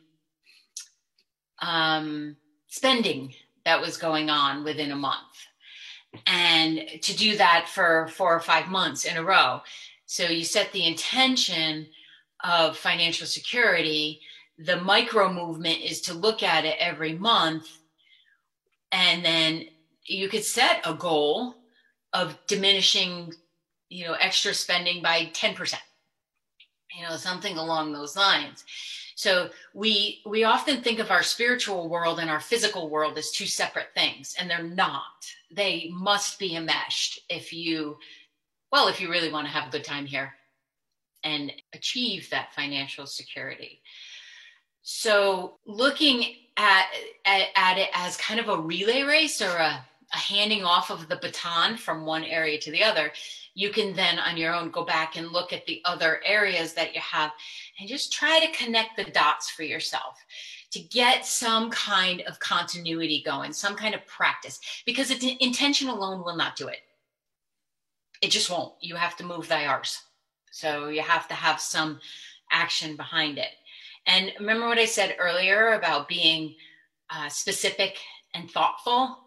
um, 1.61 2.35
spending 2.67 3.33
that 3.65 3.81
was 3.81 3.97
going 3.97 4.29
on 4.29 4.63
within 4.63 4.91
a 4.91 4.95
month 4.95 5.48
and 6.25 6.81
to 7.01 7.15
do 7.15 7.37
that 7.37 7.67
for 7.69 8.07
four 8.09 8.33
or 8.35 8.39
five 8.39 8.67
months 8.67 9.05
in 9.05 9.17
a 9.17 9.23
row. 9.23 9.61
So 10.05 10.23
you 10.23 10.43
set 10.43 10.71
the 10.71 10.87
intention 10.87 11.87
of 12.43 12.77
financial 12.77 13.27
security. 13.27 14.21
The 14.57 14.81
micro 14.81 15.31
movement 15.31 15.81
is 15.81 16.01
to 16.01 16.13
look 16.13 16.41
at 16.41 16.65
it 16.65 16.77
every 16.79 17.13
month. 17.13 17.67
And 18.91 19.23
then 19.23 19.65
you 20.05 20.29
could 20.29 20.43
set 20.43 20.81
a 20.85 20.95
goal 20.95 21.55
of 22.13 22.37
diminishing, 22.47 23.33
you 23.89 24.05
know, 24.05 24.13
extra 24.13 24.53
spending 24.53 25.03
by 25.03 25.29
10%, 25.33 25.75
you 26.95 27.07
know, 27.07 27.15
something 27.15 27.57
along 27.57 27.93
those 27.93 28.15
lines. 28.15 28.63
So 29.19 29.49
we 29.73 30.21
we 30.25 30.45
often 30.45 30.81
think 30.81 30.99
of 30.99 31.11
our 31.11 31.23
spiritual 31.23 31.89
world 31.89 32.21
and 32.21 32.29
our 32.29 32.39
physical 32.39 32.89
world 32.89 33.17
as 33.17 33.31
two 33.31 33.47
separate 33.47 33.89
things, 33.93 34.33
and 34.39 34.49
they're 34.49 34.63
not. 34.63 35.25
They 35.51 35.89
must 35.91 36.39
be 36.39 36.55
enmeshed 36.55 37.19
if 37.27 37.51
you, 37.51 37.97
well, 38.71 38.87
if 38.87 39.01
you 39.01 39.11
really 39.11 39.29
want 39.29 39.45
to 39.45 39.51
have 39.51 39.67
a 39.67 39.71
good 39.71 39.83
time 39.83 40.05
here 40.05 40.31
and 41.25 41.51
achieve 41.73 42.29
that 42.29 42.53
financial 42.53 43.05
security. 43.05 43.81
So 44.83 45.57
looking 45.65 46.35
at, 46.55 46.85
at, 47.25 47.47
at 47.57 47.77
it 47.77 47.89
as 47.93 48.15
kind 48.15 48.39
of 48.39 48.47
a 48.47 48.61
relay 48.61 49.01
race 49.01 49.41
or 49.41 49.49
a, 49.49 49.85
a 50.13 50.17
handing 50.17 50.63
off 50.63 50.89
of 50.89 51.07
the 51.07 51.17
baton 51.17 51.77
from 51.77 52.05
one 52.05 52.23
area 52.23 52.59
to 52.59 52.71
the 52.71 52.83
other, 52.83 53.11
you 53.53 53.69
can 53.69 53.93
then 53.95 54.19
on 54.19 54.37
your 54.37 54.53
own 54.53 54.71
go 54.71 54.83
back 54.83 55.17
and 55.17 55.31
look 55.31 55.53
at 55.53 55.65
the 55.65 55.81
other 55.85 56.21
areas 56.25 56.73
that 56.73 56.93
you 56.95 57.01
have 57.01 57.31
and 57.79 57.89
just 57.89 58.11
try 58.11 58.39
to 58.39 58.57
connect 58.57 58.95
the 58.95 59.03
dots 59.11 59.49
for 59.49 59.63
yourself 59.63 60.23
to 60.71 60.79
get 60.79 61.25
some 61.25 61.69
kind 61.71 62.21
of 62.21 62.39
continuity 62.39 63.23
going, 63.25 63.51
some 63.51 63.75
kind 63.75 63.95
of 63.95 64.05
practice, 64.05 64.59
because 64.85 65.09
it's, 65.11 65.25
intention 65.39 65.89
alone 65.89 66.23
will 66.23 66.35
not 66.35 66.55
do 66.55 66.67
it. 66.67 66.79
It 68.21 68.31
just 68.31 68.49
won't. 68.49 68.73
You 68.81 68.95
have 68.95 69.15
to 69.17 69.25
move 69.25 69.47
thy 69.47 69.65
arse. 69.65 70.03
So 70.51 70.89
you 70.89 71.01
have 71.01 71.27
to 71.29 71.33
have 71.33 71.59
some 71.59 71.99
action 72.51 72.95
behind 72.95 73.37
it. 73.37 73.51
And 74.05 74.31
remember 74.39 74.67
what 74.67 74.77
I 74.77 74.85
said 74.85 75.15
earlier 75.19 75.73
about 75.73 76.07
being 76.07 76.55
uh, 77.09 77.29
specific 77.29 77.97
and 78.33 78.49
thoughtful? 78.49 79.17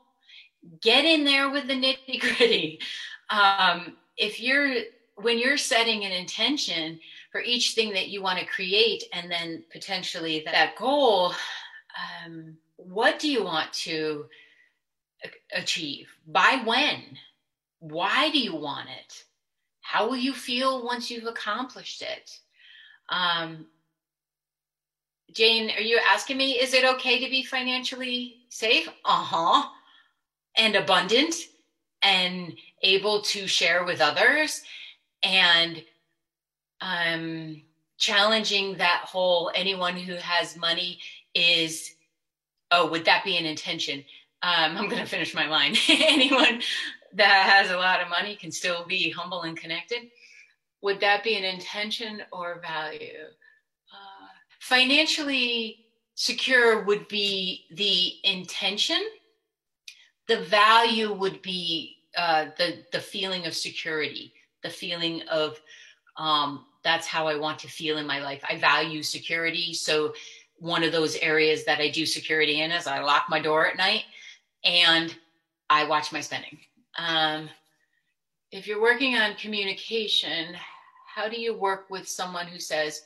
Get 0.80 1.04
in 1.04 1.24
there 1.24 1.50
with 1.50 1.66
the 1.66 1.74
nitty 1.74 2.20
gritty. 2.20 2.80
Um, 3.30 3.96
if 4.16 4.40
you're 4.40 4.74
when 5.16 5.38
you're 5.38 5.58
setting 5.58 6.04
an 6.04 6.12
intention 6.12 6.98
for 7.30 7.40
each 7.40 7.74
thing 7.74 7.92
that 7.92 8.08
you 8.08 8.22
want 8.22 8.38
to 8.38 8.46
create 8.46 9.04
and 9.12 9.30
then 9.30 9.62
potentially 9.70 10.42
that 10.46 10.76
goal 10.76 11.34
um, 12.26 12.56
what 12.76 13.18
do 13.18 13.30
you 13.30 13.44
want 13.44 13.72
to 13.72 14.26
achieve? 15.54 16.08
By 16.26 16.62
when? 16.64 17.02
Why 17.80 18.30
do 18.30 18.38
you 18.38 18.54
want 18.54 18.88
it? 18.88 19.24
How 19.80 20.08
will 20.08 20.16
you 20.16 20.32
feel 20.32 20.84
once 20.84 21.10
you've 21.10 21.26
accomplished 21.26 22.02
it? 22.02 22.38
Um, 23.08 23.66
jane 25.32 25.70
are 25.70 25.80
you 25.80 25.98
asking 26.06 26.36
me 26.36 26.52
is 26.52 26.74
it 26.74 26.84
okay 26.84 27.22
to 27.22 27.30
be 27.30 27.42
financially 27.42 28.36
safe? 28.48 28.88
Uh-huh 29.04 29.68
and 30.56 30.76
abundant 30.76 31.34
and 32.02 32.54
able 32.82 33.22
to 33.22 33.46
share 33.46 33.84
with 33.84 34.00
others 34.00 34.62
and 35.22 35.82
um, 36.80 37.62
challenging 37.98 38.76
that 38.76 39.04
whole 39.06 39.50
anyone 39.54 39.96
who 39.96 40.14
has 40.16 40.56
money 40.56 40.98
is 41.34 41.94
oh 42.72 42.90
would 42.90 43.04
that 43.04 43.24
be 43.24 43.36
an 43.36 43.46
intention? 43.46 44.04
Um, 44.42 44.76
i'm 44.76 44.88
going 44.88 45.02
to 45.02 45.08
finish 45.08 45.34
my 45.34 45.46
line. 45.46 45.76
Anyone 45.88 46.60
that 47.14 47.48
has 47.48 47.70
a 47.70 47.76
lot 47.76 48.00
of 48.00 48.08
money 48.08 48.34
can 48.34 48.50
still 48.50 48.84
be 48.84 49.10
humble 49.10 49.42
and 49.42 49.56
connected. 49.56 50.10
Would 50.82 50.98
that 51.00 51.22
be 51.22 51.36
an 51.36 51.44
intention 51.44 52.22
or 52.32 52.60
value? 52.60 53.26
Uh, 53.92 54.26
financially 54.58 55.86
secure 56.14 56.82
would 56.84 57.06
be 57.06 57.66
the 57.70 58.14
intention 58.28 59.00
the 60.32 60.44
value 60.44 61.12
would 61.12 61.42
be 61.42 61.98
uh, 62.16 62.46
the 62.56 62.84
the 62.92 63.00
feeling 63.00 63.46
of 63.46 63.54
security, 63.54 64.32
the 64.62 64.70
feeling 64.70 65.22
of 65.30 65.60
um, 66.16 66.64
That's 66.82 67.06
how 67.06 67.26
I 67.26 67.36
want 67.36 67.58
to 67.60 67.68
feel 67.68 67.98
in 67.98 68.06
my 68.06 68.20
life. 68.20 68.42
I 68.48 68.58
value 68.58 69.02
security. 69.02 69.74
So, 69.74 70.14
one 70.56 70.84
of 70.84 70.92
those 70.92 71.16
areas 71.16 71.64
that 71.64 71.80
I 71.80 71.90
do 71.90 72.06
security 72.06 72.60
in 72.60 72.70
is 72.70 72.86
I 72.86 73.00
lock 73.00 73.24
my 73.28 73.40
door 73.40 73.66
at 73.66 73.76
night 73.76 74.04
and 74.64 75.14
I 75.68 75.84
watch 75.84 76.12
my 76.12 76.20
spending. 76.20 76.58
Um, 76.96 77.48
if 78.52 78.66
you're 78.66 78.80
working 78.80 79.16
on 79.16 79.34
communication, 79.34 80.54
how 81.14 81.28
do 81.28 81.40
you 81.40 81.54
work 81.54 81.90
with 81.90 82.08
someone 82.08 82.46
who 82.46 82.58
says, 82.58 83.02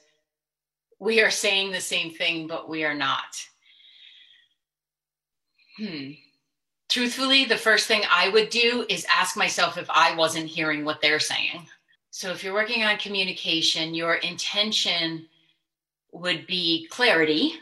we 0.99 1.23
are 1.23 1.31
saying 1.31 1.73
the 1.73 1.81
same 1.81 2.12
thing, 2.12 2.47
but 2.47 2.69
we 2.69 2.85
are 2.85 2.95
not? 2.95 3.37
Hmm. 5.79 6.12
Truthfully, 6.88 7.44
the 7.44 7.57
first 7.57 7.88
thing 7.88 8.03
I 8.11 8.29
would 8.29 8.49
do 8.51 8.87
is 8.88 9.07
ask 9.12 9.37
myself 9.37 9.77
if 9.77 9.88
I 9.90 10.14
wasn't 10.14 10.46
hearing 10.46 10.85
what 10.85 11.01
they're 11.01 11.18
saying. 11.20 11.66
So, 12.11 12.31
if 12.31 12.44
you're 12.44 12.55
working 12.55 12.85
on 12.85 12.96
communication, 12.99 13.94
your 13.94 14.14
intention 14.14 15.27
would 16.12 16.46
be 16.46 16.87
clarity. 16.90 17.55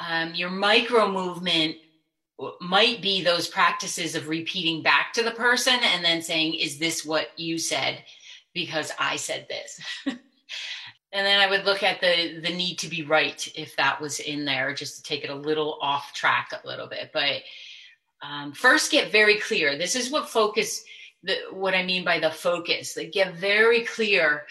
Um, 0.00 0.34
your 0.34 0.50
micro 0.50 1.10
movement 1.10 1.76
might 2.60 3.02
be 3.02 3.22
those 3.22 3.46
practices 3.46 4.14
of 4.14 4.28
repeating 4.28 4.82
back 4.82 5.12
to 5.12 5.22
the 5.22 5.30
person 5.30 5.78
and 5.82 6.04
then 6.04 6.22
saying, 6.22 6.54
Is 6.54 6.78
this 6.78 7.04
what 7.04 7.38
you 7.38 7.58
said? 7.58 8.02
Because 8.54 8.90
I 8.98 9.16
said 9.16 9.46
this. 9.48 9.80
and 11.12 11.26
then 11.26 11.40
I 11.40 11.48
would 11.48 11.64
look 11.64 11.82
at 11.82 12.00
the 12.00 12.40
the 12.40 12.54
need 12.54 12.78
to 12.78 12.88
be 12.88 13.02
right 13.02 13.46
if 13.54 13.76
that 13.76 14.00
was 14.00 14.20
in 14.20 14.44
there, 14.44 14.74
just 14.74 14.96
to 14.96 15.02
take 15.02 15.24
it 15.24 15.30
a 15.30 15.34
little 15.34 15.78
off 15.82 16.12
track 16.12 16.50
a 16.52 16.66
little 16.66 16.86
bit. 16.86 17.10
But 17.12 17.42
um, 18.22 18.52
first, 18.52 18.90
get 18.90 19.12
very 19.12 19.38
clear. 19.38 19.76
This 19.76 19.96
is 19.96 20.10
what 20.10 20.28
focus. 20.28 20.84
The, 21.24 21.36
what 21.52 21.74
I 21.74 21.84
mean 21.84 22.04
by 22.04 22.18
the 22.18 22.30
focus. 22.30 22.96
Like 22.96 23.12
get 23.12 23.34
very 23.34 23.84
clear 23.84 24.44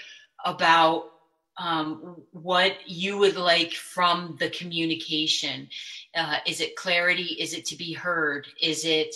about 0.46 1.12
um, 1.58 2.22
what 2.32 2.78
you 2.86 3.18
would 3.18 3.36
like 3.36 3.74
from 3.74 4.38
the 4.40 4.50
communication. 4.50 5.68
Uh, 6.16 6.38
is 6.48 6.62
it 6.62 6.76
clarity? 6.76 7.38
Is 7.40 7.54
it 7.54 7.66
to 7.66 7.76
be 7.76 7.94
heard? 7.94 8.48
Is 8.62 8.86
it 8.86 9.16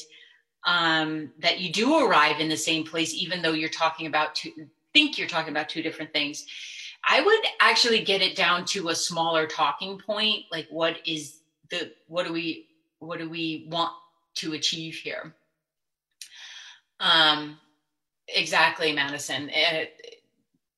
um, 0.65 1.31
that 1.39 1.60
you 1.60 1.71
do 1.71 2.05
arrive 2.05 2.39
in 2.39 2.49
the 2.49 2.58
same 2.58 2.84
place, 2.84 3.13
even 3.13 3.41
though 3.41 3.53
you're 3.53 3.69
talking 3.69 4.08
about 4.08 4.36
two, 4.36 4.51
think 4.93 5.17
you're 5.17 5.27
talking 5.27 5.51
about 5.51 5.69
two 5.69 5.81
different 5.81 6.12
things? 6.12 6.45
I 7.07 7.21
would 7.21 7.39
actually 7.59 8.03
get 8.03 8.21
it 8.21 8.35
down 8.35 8.65
to 8.65 8.89
a 8.89 8.95
smaller 8.95 9.47
talking 9.47 9.99
point, 9.99 10.45
like 10.51 10.67
what 10.69 10.97
is 11.05 11.39
the 11.69 11.91
what 12.07 12.25
do 12.25 12.33
we 12.33 12.67
what 12.99 13.19
do 13.19 13.29
we 13.29 13.67
want 13.69 13.91
to 14.35 14.53
achieve 14.53 14.95
here? 14.95 15.33
Um, 16.99 17.57
exactly, 18.27 18.91
Madison. 18.93 19.49
It, 19.53 20.15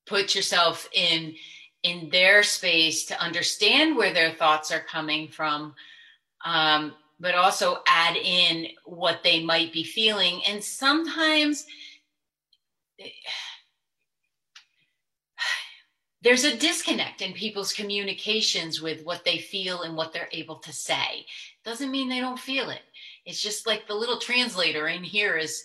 put 0.07 0.33
yourself 0.35 0.89
in 0.93 1.35
in 1.83 2.09
their 2.09 2.41
space 2.43 3.05
to 3.05 3.21
understand 3.21 3.95
where 3.95 4.13
their 4.13 4.31
thoughts 4.31 4.71
are 4.71 4.79
coming 4.79 5.27
from 5.27 5.75
um, 6.45 6.93
but 7.19 7.35
also 7.35 7.79
add 7.87 8.15
in 8.15 8.67
what 8.85 9.21
they 9.23 9.43
might 9.43 9.71
be 9.71 9.83
feeling 9.83 10.41
and 10.47 10.63
sometimes 10.63 11.65
there's 16.27 16.43
a 16.43 16.57
disconnect 16.57 17.21
in 17.21 17.31
people's 17.31 17.71
communications 17.71 18.81
with 18.81 19.01
what 19.05 19.23
they 19.23 19.37
feel 19.37 19.83
and 19.83 19.95
what 19.95 20.11
they're 20.11 20.27
able 20.33 20.57
to 20.57 20.73
say. 20.73 21.25
Doesn't 21.63 21.89
mean 21.89 22.09
they 22.09 22.19
don't 22.19 22.37
feel 22.37 22.69
it. 22.69 22.81
It's 23.25 23.41
just 23.41 23.65
like 23.65 23.87
the 23.87 23.93
little 23.93 24.19
translator 24.19 24.89
in 24.89 25.05
here 25.05 25.37
is 25.37 25.63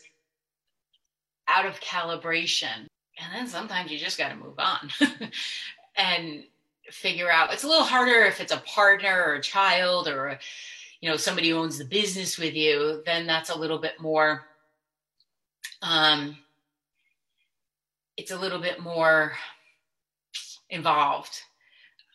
out 1.49 1.67
of 1.67 1.81
calibration. 1.81 2.87
And 3.19 3.35
then 3.35 3.49
sometimes 3.49 3.91
you 3.91 3.99
just 3.99 4.19
got 4.19 4.29
to 4.29 4.37
move 4.37 4.57
on 4.57 4.89
and 5.97 6.45
figure 6.93 7.29
out 7.29 7.53
it's 7.53 7.65
a 7.65 7.69
little 7.69 7.83
harder 7.83 8.25
if 8.25 8.41
it's 8.41 8.53
a 8.53 8.63
partner 8.65 9.25
or 9.27 9.35
a 9.35 9.43
child 9.43 10.07
or 10.07 10.29
a, 10.29 10.39
you 11.01 11.11
know 11.11 11.17
somebody 11.17 11.49
who 11.49 11.57
owns 11.57 11.79
the 11.79 11.85
business 11.85 12.39
with 12.39 12.55
you 12.55 13.03
then 13.07 13.27
that's 13.27 13.51
a 13.51 13.59
little 13.59 13.79
bit 13.79 13.99
more 13.99 14.43
um 15.81 16.37
it's 18.17 18.31
a 18.31 18.39
little 18.39 18.59
bit 18.59 18.81
more 18.81 19.33
involved. 20.73 21.43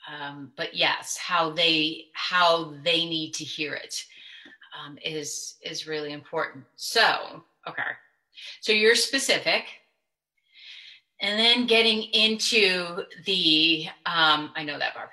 Um, 0.07 0.51
but 0.55 0.73
yes 0.73 1.17
how 1.17 1.49
they 1.49 2.05
how 2.13 2.73
they 2.83 3.05
need 3.05 3.33
to 3.35 3.43
hear 3.43 3.73
it 3.73 4.05
um, 4.77 4.97
is 5.03 5.55
is 5.61 5.87
really 5.87 6.11
important. 6.11 6.65
So 6.75 7.43
okay. 7.67 7.81
So 8.61 8.71
you're 8.71 8.95
specific. 8.95 9.65
And 11.19 11.39
then 11.39 11.65
getting 11.65 12.03
into 12.13 13.03
the 13.25 13.87
um, 14.05 14.51
i 14.55 14.63
know 14.63 14.77
that 14.77 14.93
barb 14.93 15.09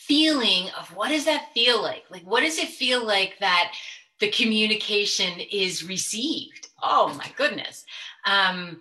feeling 0.00 0.68
of 0.78 0.94
what 0.94 1.08
does 1.08 1.24
that 1.24 1.52
feel 1.54 1.82
like? 1.82 2.04
Like 2.10 2.24
what 2.24 2.40
does 2.42 2.58
it 2.58 2.68
feel 2.68 3.04
like 3.04 3.38
that 3.40 3.72
the 4.20 4.30
communication 4.30 5.40
is 5.50 5.84
received? 5.84 6.68
Oh 6.82 7.14
my 7.18 7.30
goodness. 7.36 7.84
Um, 8.24 8.80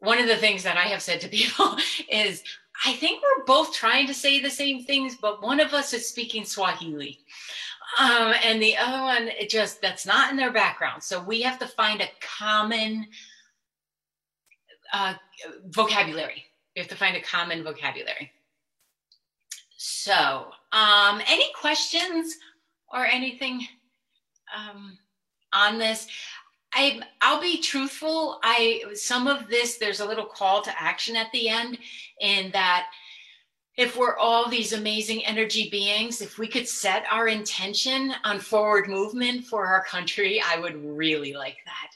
one 0.00 0.18
of 0.18 0.26
the 0.26 0.36
things 0.36 0.62
that 0.64 0.76
i 0.76 0.84
have 0.84 1.02
said 1.02 1.20
to 1.20 1.28
people 1.40 1.76
is 2.10 2.42
i 2.86 2.92
think 2.94 3.22
we're 3.22 3.44
both 3.44 3.72
trying 3.72 4.06
to 4.06 4.14
say 4.14 4.40
the 4.40 4.50
same 4.50 4.84
things 4.84 5.16
but 5.20 5.42
one 5.42 5.60
of 5.60 5.72
us 5.72 5.92
is 5.92 6.08
speaking 6.08 6.44
swahili 6.44 7.18
um, 8.00 8.34
and 8.44 8.62
the 8.62 8.76
other 8.76 9.02
one 9.02 9.28
it 9.28 9.48
just 9.48 9.80
that's 9.80 10.06
not 10.06 10.30
in 10.30 10.36
their 10.36 10.52
background 10.52 11.02
so 11.02 11.22
we 11.22 11.42
have 11.42 11.58
to 11.58 11.66
find 11.66 12.00
a 12.00 12.08
common 12.20 13.06
uh, 14.94 15.14
vocabulary. 15.66 16.44
We 16.74 16.80
have 16.80 16.88
to 16.88 16.96
find 16.96 17.16
a 17.16 17.20
common 17.20 17.62
vocabulary. 17.62 18.30
So, 19.76 20.46
um, 20.72 21.20
any 21.28 21.52
questions 21.60 22.36
or 22.88 23.04
anything 23.04 23.66
um, 24.56 24.96
on 25.52 25.78
this? 25.78 26.06
I, 26.74 27.00
I'll 27.20 27.40
be 27.40 27.60
truthful. 27.60 28.40
I 28.42 28.82
some 28.94 29.28
of 29.28 29.48
this 29.48 29.76
there's 29.76 30.00
a 30.00 30.06
little 30.06 30.26
call 30.26 30.62
to 30.62 30.82
action 30.82 31.16
at 31.16 31.30
the 31.32 31.48
end, 31.48 31.78
in 32.20 32.50
that 32.52 32.86
if 33.76 33.96
we're 33.96 34.16
all 34.16 34.48
these 34.48 34.72
amazing 34.72 35.24
energy 35.24 35.68
beings, 35.68 36.20
if 36.20 36.38
we 36.38 36.46
could 36.46 36.68
set 36.68 37.04
our 37.10 37.26
intention 37.26 38.12
on 38.22 38.38
forward 38.38 38.88
movement 38.88 39.44
for 39.44 39.66
our 39.66 39.82
country, 39.84 40.40
I 40.40 40.60
would 40.60 40.76
really 40.76 41.32
like 41.32 41.56
that. 41.64 41.90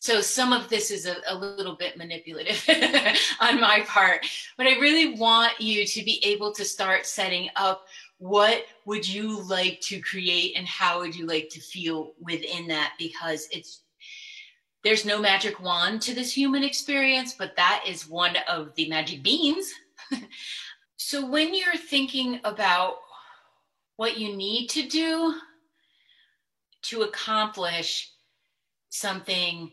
So 0.00 0.20
some 0.20 0.52
of 0.52 0.68
this 0.68 0.90
is 0.90 1.06
a, 1.06 1.16
a 1.28 1.34
little 1.34 1.76
bit 1.76 1.96
manipulative 1.96 2.62
on 3.40 3.58
my 3.58 3.80
part, 3.86 4.26
but 4.58 4.66
I 4.66 4.78
really 4.78 5.18
want 5.18 5.58
you 5.58 5.86
to 5.86 6.04
be 6.04 6.22
able 6.24 6.52
to 6.52 6.64
start 6.64 7.06
setting 7.06 7.48
up 7.56 7.86
what 8.18 8.64
would 8.84 9.08
you 9.08 9.42
like 9.44 9.80
to 9.80 10.00
create 10.02 10.56
and 10.56 10.66
how 10.66 11.00
would 11.00 11.14
you 11.14 11.26
like 11.26 11.48
to 11.50 11.60
feel 11.60 12.12
within 12.20 12.68
that 12.68 12.92
because 12.98 13.48
it's 13.50 13.83
there's 14.84 15.04
no 15.04 15.18
magic 15.18 15.60
wand 15.60 16.02
to 16.02 16.14
this 16.14 16.36
human 16.36 16.62
experience, 16.62 17.34
but 17.36 17.56
that 17.56 17.84
is 17.86 18.08
one 18.08 18.36
of 18.48 18.74
the 18.74 18.88
magic 18.88 19.22
beans. 19.22 19.72
so 20.96 21.26
when 21.26 21.54
you're 21.54 21.76
thinking 21.76 22.40
about 22.44 22.96
what 23.96 24.18
you 24.18 24.36
need 24.36 24.68
to 24.68 24.88
do 24.88 25.34
to 26.82 27.02
accomplish 27.02 28.12
something 28.90 29.72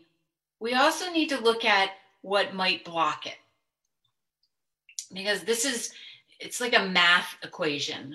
we 0.62 0.74
also 0.74 1.10
need 1.10 1.28
to 1.28 1.40
look 1.40 1.64
at 1.64 1.90
what 2.20 2.54
might 2.54 2.84
block 2.84 3.26
it. 3.26 3.34
Because 5.12 5.42
this 5.42 5.64
is 5.64 5.92
it's 6.38 6.60
like 6.60 6.76
a 6.76 6.86
math 6.86 7.36
equation, 7.42 8.14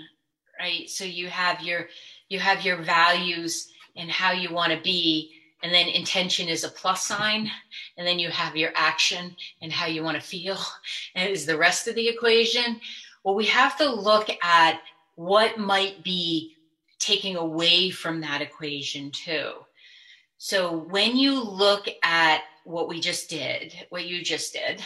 right? 0.57 0.89
So 0.89 1.03
you 1.03 1.27
have 1.27 1.61
your 1.61 1.87
you 2.29 2.39
have 2.39 2.63
your 2.63 2.77
values 2.77 3.67
and 3.97 4.09
how 4.09 4.31
you 4.31 4.53
want 4.53 4.71
to 4.71 4.79
be 4.81 5.33
and 5.63 5.73
then 5.73 5.87
intention 5.87 6.47
is 6.47 6.63
a 6.63 6.69
plus 6.69 7.05
sign. 7.05 7.49
And 7.97 8.05
then 8.05 8.19
you 8.19 8.29
have 8.29 8.55
your 8.55 8.71
action 8.75 9.35
and 9.61 9.71
how 9.71 9.87
you 9.87 10.03
want 10.03 10.15
to 10.15 10.27
feel 10.27 10.57
and 11.15 11.29
is 11.31 11.45
the 11.45 11.57
rest 11.57 11.87
of 11.87 11.95
the 11.95 12.07
equation. 12.07 12.79
Well 13.23 13.35
we 13.35 13.45
have 13.45 13.77
to 13.77 13.89
look 13.89 14.29
at 14.43 14.81
what 15.15 15.57
might 15.57 16.03
be 16.03 16.55
taking 16.99 17.35
away 17.35 17.89
from 17.89 18.21
that 18.21 18.41
equation 18.41 19.11
too. 19.11 19.51
So 20.37 20.85
when 20.89 21.15
you 21.15 21.41
look 21.41 21.87
at 22.03 22.43
what 22.63 22.87
we 22.87 22.99
just 22.99 23.29
did, 23.29 23.73
what 23.89 24.05
you 24.05 24.23
just 24.23 24.53
did 24.53 24.81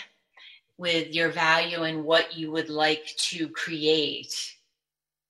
with 0.78 1.14
your 1.14 1.30
value 1.30 1.84
and 1.84 2.04
what 2.04 2.36
you 2.36 2.52
would 2.52 2.70
like 2.70 3.06
to 3.18 3.50
create, 3.50 4.56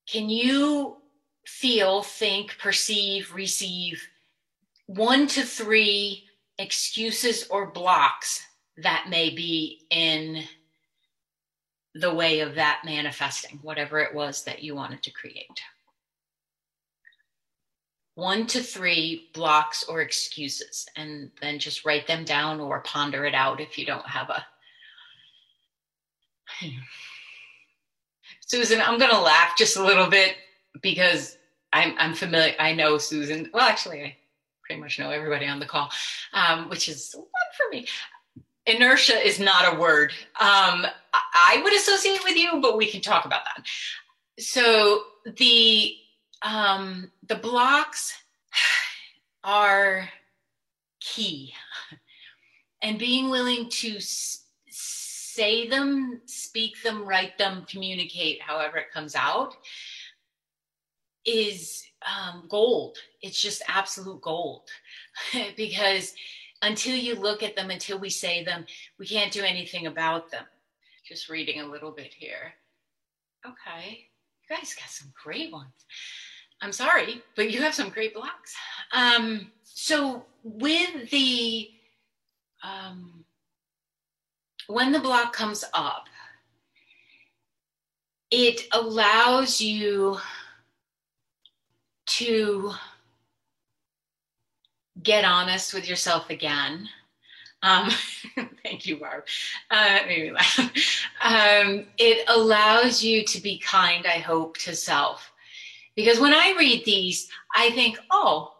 can 0.07 0.29
you 0.29 0.97
feel, 1.45 2.03
think, 2.03 2.57
perceive, 2.59 3.33
receive 3.33 4.07
one 4.95 5.27
to 5.27 5.43
three 5.43 6.25
excuses 6.57 7.47
or 7.49 7.71
blocks 7.71 8.41
that 8.77 9.07
may 9.09 9.29
be 9.29 9.85
in 9.89 10.43
the 11.93 12.13
way 12.13 12.39
of 12.39 12.55
that 12.55 12.81
manifesting, 12.85 13.59
whatever 13.61 13.99
it 13.99 14.13
was 14.13 14.43
that 14.43 14.63
you 14.63 14.75
wanted 14.75 15.03
to 15.03 15.11
create? 15.11 15.61
one 18.15 18.45
to 18.45 18.61
three 18.61 19.29
blocks 19.33 19.83
or 19.83 20.01
excuses 20.01 20.85
and 20.95 21.31
then 21.41 21.57
just 21.57 21.85
write 21.85 22.05
them 22.07 22.25
down 22.25 22.59
or 22.59 22.81
ponder 22.81 23.25
it 23.25 23.33
out 23.33 23.61
if 23.61 23.77
you 23.77 23.85
don't 23.85 24.05
have 24.05 24.29
a 24.29 24.45
Susan, 28.45 28.81
I'm 28.81 28.99
going 28.99 29.11
to 29.11 29.19
laugh 29.19 29.57
just 29.57 29.77
a 29.77 29.83
little 29.83 30.07
bit 30.07 30.35
because 30.81 31.37
I'm, 31.73 31.95
I'm 31.97 32.13
familiar. 32.13 32.53
I 32.59 32.73
know 32.73 32.97
Susan. 32.97 33.49
Well, 33.53 33.67
actually, 33.67 34.03
I 34.03 34.17
pretty 34.71 34.81
much 34.81 34.99
know 34.99 35.11
everybody 35.11 35.45
on 35.45 35.59
the 35.59 35.65
call, 35.65 35.91
um, 36.33 36.69
which 36.69 36.87
is 36.87 37.11
fun 37.11 37.23
for 37.57 37.69
me. 37.75 37.85
Inertia 38.65 39.15
is 39.15 39.37
not 39.37 39.73
a 39.73 39.77
word 39.77 40.13
um, 40.39 40.85
I 41.13 41.59
would 41.61 41.73
associate 41.73 42.23
with 42.23 42.37
you, 42.37 42.61
but 42.61 42.77
we 42.77 42.89
can 42.89 43.01
talk 43.01 43.25
about 43.25 43.41
that. 43.43 43.65
So 44.39 45.01
the 45.37 45.93
um, 46.41 47.11
the 47.27 47.35
blocks 47.35 48.17
are 49.43 50.07
key, 51.01 51.53
and 52.81 52.97
being 52.97 53.29
willing 53.29 53.69
to 53.69 53.97
say 53.99 55.67
them, 55.67 56.21
speak 56.25 56.81
them, 56.81 57.05
write 57.05 57.37
them, 57.37 57.65
communicate, 57.69 58.41
however 58.41 58.77
it 58.77 58.91
comes 58.93 59.15
out, 59.15 59.53
is 61.25 61.83
um, 62.05 62.45
gold. 62.49 62.97
It's 63.21 63.41
just 63.41 63.61
absolute 63.67 64.21
gold 64.21 64.63
because 65.57 66.13
until 66.61 66.95
you 66.95 67.15
look 67.15 67.43
at 67.43 67.55
them, 67.55 67.69
until 67.69 67.99
we 67.99 68.09
say 68.09 68.43
them, 68.43 68.65
we 68.99 69.07
can't 69.07 69.31
do 69.31 69.43
anything 69.43 69.87
about 69.87 70.31
them. 70.31 70.45
Just 71.07 71.29
reading 71.29 71.61
a 71.61 71.67
little 71.67 71.91
bit 71.91 72.13
here. 72.13 72.53
Okay, 73.45 74.07
you 74.47 74.55
guys 74.55 74.75
got 74.75 74.89
some 74.89 75.11
great 75.21 75.51
ones. 75.51 75.73
I'm 76.61 76.71
sorry, 76.71 77.23
but 77.35 77.49
you 77.49 77.61
have 77.61 77.73
some 77.73 77.89
great 77.89 78.13
blocks. 78.13 78.55
Um, 78.93 79.51
so 79.63 80.25
with 80.43 81.09
the 81.09 81.69
um, 82.63 83.25
when 84.67 84.91
the 84.91 84.99
block 84.99 85.33
comes 85.33 85.65
up, 85.73 86.05
it 88.29 88.67
allows 88.71 89.59
you 89.59 90.17
to 92.21 92.71
get 95.01 95.25
honest 95.25 95.73
with 95.73 95.89
yourself 95.89 96.29
again. 96.29 96.87
Um, 97.63 97.89
thank 98.63 98.85
you, 98.85 98.97
Barb. 98.97 99.23
Uh, 99.71 99.99
made 100.07 100.23
me 100.23 100.31
laugh. 100.31 100.59
Um, 101.23 101.85
it 101.97 102.27
allows 102.27 103.03
you 103.03 103.23
to 103.25 103.41
be 103.41 103.59
kind, 103.59 104.05
I 104.05 104.19
hope, 104.19 104.57
to 104.59 104.75
self. 104.75 105.31
Because 105.95 106.19
when 106.19 106.33
I 106.33 106.55
read 106.57 106.85
these, 106.85 107.29
I 107.55 107.71
think, 107.71 107.97
oh, 108.11 108.53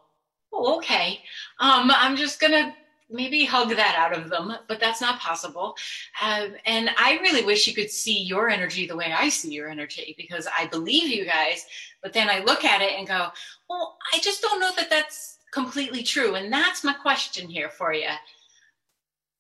oh 0.52 0.78
okay. 0.78 1.22
Um, 1.60 1.92
I'm 1.94 2.16
just 2.16 2.40
going 2.40 2.54
to 2.54 2.74
maybe 3.12 3.46
hug 3.46 3.70
that 3.70 3.96
out 3.98 4.18
of 4.18 4.30
them, 4.30 4.54
but 4.68 4.80
that's 4.80 5.02
not 5.02 5.20
possible. 5.20 5.76
Um, 6.22 6.56
and 6.66 6.90
I 6.98 7.20
really 7.22 7.44
wish 7.44 7.68
you 7.68 7.74
could 7.74 7.92
see 7.92 8.24
your 8.24 8.50
energy 8.50 8.88
the 8.88 8.96
way 8.96 9.14
I 9.16 9.30
see 9.30 9.52
your 9.52 9.70
energy 9.70 10.16
because 10.18 10.48
I 10.58 10.68
believe 10.68 11.10
you 11.10 11.26
guys, 11.26 11.66
but 12.02 12.14
then 12.14 12.30
I 12.30 12.40
look 12.44 12.64
at 12.64 12.82
it 12.82 12.94
and 12.98 13.08
go, 13.08 13.28
well, 13.70 13.98
I 14.14 14.20
just 14.20 14.42
don't 14.42 14.60
know 14.60 14.72
that 14.76 14.90
that's 14.90 15.38
completely 15.52 16.04
true. 16.04 16.36
And 16.36 16.52
that's 16.52 16.84
my 16.84 16.94
question 16.94 17.48
here 17.48 17.70
for 17.70 17.94
you. 17.94 18.10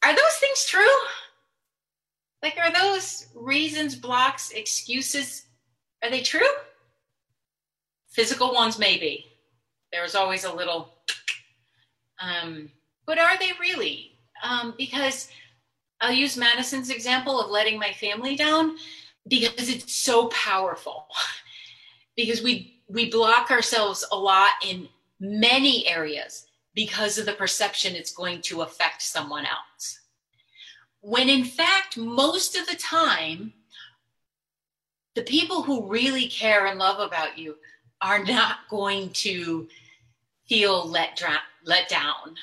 Are 0.03 0.15
those 0.15 0.35
things 0.39 0.65
true? 0.65 0.87
Like, 2.41 2.57
are 2.57 2.73
those 2.73 3.27
reasons, 3.35 3.95
blocks, 3.95 4.51
excuses, 4.51 5.43
are 6.03 6.09
they 6.09 6.21
true? 6.21 6.41
Physical 8.09 8.53
ones, 8.53 8.79
maybe. 8.79 9.25
There's 9.91 10.15
always 10.15 10.43
a 10.43 10.53
little, 10.53 10.93
um, 12.19 12.69
but 13.05 13.19
are 13.19 13.37
they 13.37 13.51
really? 13.59 14.17
Um, 14.43 14.73
because 14.77 15.29
I'll 15.99 16.11
use 16.11 16.35
Madison's 16.35 16.89
example 16.89 17.39
of 17.39 17.51
letting 17.51 17.77
my 17.77 17.91
family 17.93 18.35
down 18.35 18.77
because 19.27 19.69
it's 19.69 19.93
so 19.93 20.27
powerful. 20.29 21.07
because 22.15 22.41
we 22.41 22.81
we 22.87 23.09
block 23.09 23.51
ourselves 23.51 24.05
a 24.11 24.17
lot 24.17 24.51
in 24.67 24.89
many 25.19 25.87
areas 25.87 26.45
because 26.73 27.17
of 27.17 27.25
the 27.25 27.33
perception 27.33 27.95
it's 27.95 28.13
going 28.13 28.41
to 28.41 28.61
affect 28.61 29.01
someone 29.01 29.45
else. 29.45 29.99
When 31.01 31.29
in 31.29 31.43
fact, 31.43 31.97
most 31.97 32.57
of 32.57 32.67
the 32.67 32.75
time, 32.75 33.53
the 35.15 35.23
people 35.23 35.63
who 35.63 35.87
really 35.87 36.27
care 36.27 36.65
and 36.67 36.79
love 36.79 36.99
about 36.99 37.37
you 37.37 37.55
are 38.01 38.23
not 38.23 38.57
going 38.69 39.09
to 39.09 39.67
feel 40.47 40.87
let, 40.87 41.15
dra- 41.15 41.43
let 41.63 41.89
down. 41.89 42.35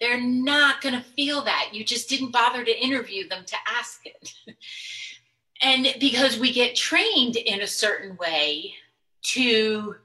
They're 0.00 0.20
not 0.20 0.80
going 0.80 0.94
to 0.94 1.00
feel 1.00 1.42
that. 1.42 1.70
You 1.72 1.84
just 1.84 2.08
didn't 2.08 2.32
bother 2.32 2.64
to 2.64 2.84
interview 2.84 3.28
them 3.28 3.44
to 3.44 3.56
ask 3.78 4.00
it. 4.06 4.32
and 5.62 5.94
because 6.00 6.38
we 6.38 6.52
get 6.52 6.76
trained 6.76 7.36
in 7.36 7.60
a 7.60 7.66
certain 7.66 8.16
way 8.16 8.74
to 9.28 9.96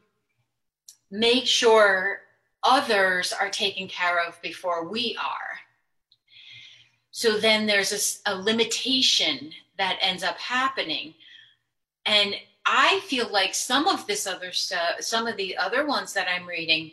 make 1.12 1.46
sure 1.46 2.20
others 2.64 3.34
are 3.34 3.50
taken 3.50 3.88
care 3.88 4.20
of 4.20 4.42
before 4.42 4.88
we 4.88 5.18
are. 5.24 5.60
So 7.12 7.38
then 7.38 7.66
there's 7.66 8.22
a, 8.26 8.32
a, 8.32 8.36
limitation 8.36 9.52
that 9.78 10.00
ends 10.02 10.24
up 10.24 10.38
happening. 10.40 11.14
And 12.06 12.36
I 12.66 13.02
feel 13.06 13.30
like 13.32 13.54
some 13.54 13.88
of 13.88 14.08
this 14.08 14.26
other 14.26 14.52
stuff, 14.52 15.02
some 15.02 15.28
of 15.28 15.38
the 15.38 15.56
other 15.58 15.86
ones 15.86 16.14
that 16.14 16.28
I'm 16.28 16.48
reading, 16.48 16.92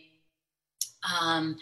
um, 1.20 1.57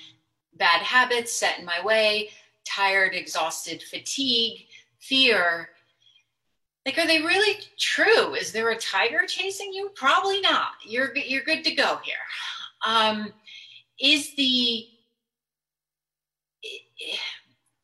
bad 0.56 0.82
habits 0.82 1.32
set 1.32 1.60
in 1.60 1.64
my 1.64 1.84
way, 1.84 2.30
tired, 2.66 3.14
exhausted, 3.14 3.82
fatigue, 3.82 4.66
fear. 4.98 5.70
Like, 6.88 6.96
are 6.96 7.06
they 7.06 7.20
really 7.20 7.58
true? 7.78 8.34
Is 8.34 8.50
there 8.50 8.70
a 8.70 8.76
tiger 8.78 9.26
chasing 9.26 9.74
you? 9.74 9.90
Probably 9.94 10.40
not. 10.40 10.70
You're 10.86 11.14
you're 11.14 11.42
good 11.42 11.62
to 11.64 11.74
go 11.74 11.98
here. 12.02 12.14
Um, 12.86 13.34
is 14.00 14.34
the 14.36 14.86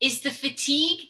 is 0.01 0.23
the 0.23 0.31
fatigue? 0.31 1.01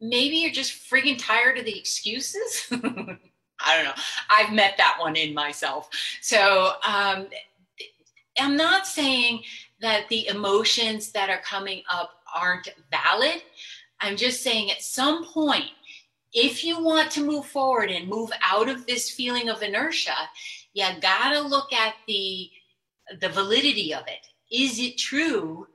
Maybe 0.00 0.36
you're 0.36 0.52
just 0.52 0.88
friggin' 0.88 1.18
tired 1.18 1.58
of 1.58 1.64
the 1.64 1.76
excuses. 1.76 2.68
I 2.70 3.76
don't 3.76 3.84
know. 3.84 4.02
I've 4.30 4.52
met 4.52 4.74
that 4.76 4.98
one 5.00 5.16
in 5.16 5.34
myself. 5.34 5.90
So 6.20 6.74
um, 6.86 7.26
I'm 8.38 8.56
not 8.56 8.86
saying 8.86 9.42
that 9.80 10.08
the 10.08 10.28
emotions 10.28 11.10
that 11.10 11.28
are 11.28 11.40
coming 11.42 11.82
up 11.92 12.12
aren't 12.32 12.68
valid. 12.92 13.42
I'm 14.00 14.16
just 14.16 14.44
saying 14.44 14.70
at 14.70 14.82
some 14.82 15.24
point, 15.24 15.66
if 16.32 16.64
you 16.64 16.82
want 16.82 17.10
to 17.12 17.24
move 17.24 17.46
forward 17.46 17.90
and 17.90 18.08
move 18.08 18.30
out 18.42 18.68
of 18.68 18.86
this 18.86 19.10
feeling 19.10 19.48
of 19.48 19.62
inertia, 19.62 20.14
you 20.72 20.86
gotta 21.00 21.40
look 21.40 21.72
at 21.72 21.94
the 22.06 22.50
the 23.20 23.28
validity 23.28 23.92
of 23.92 24.04
it. 24.06 24.26
Is 24.50 24.78
it 24.78 24.96
true 24.96 25.66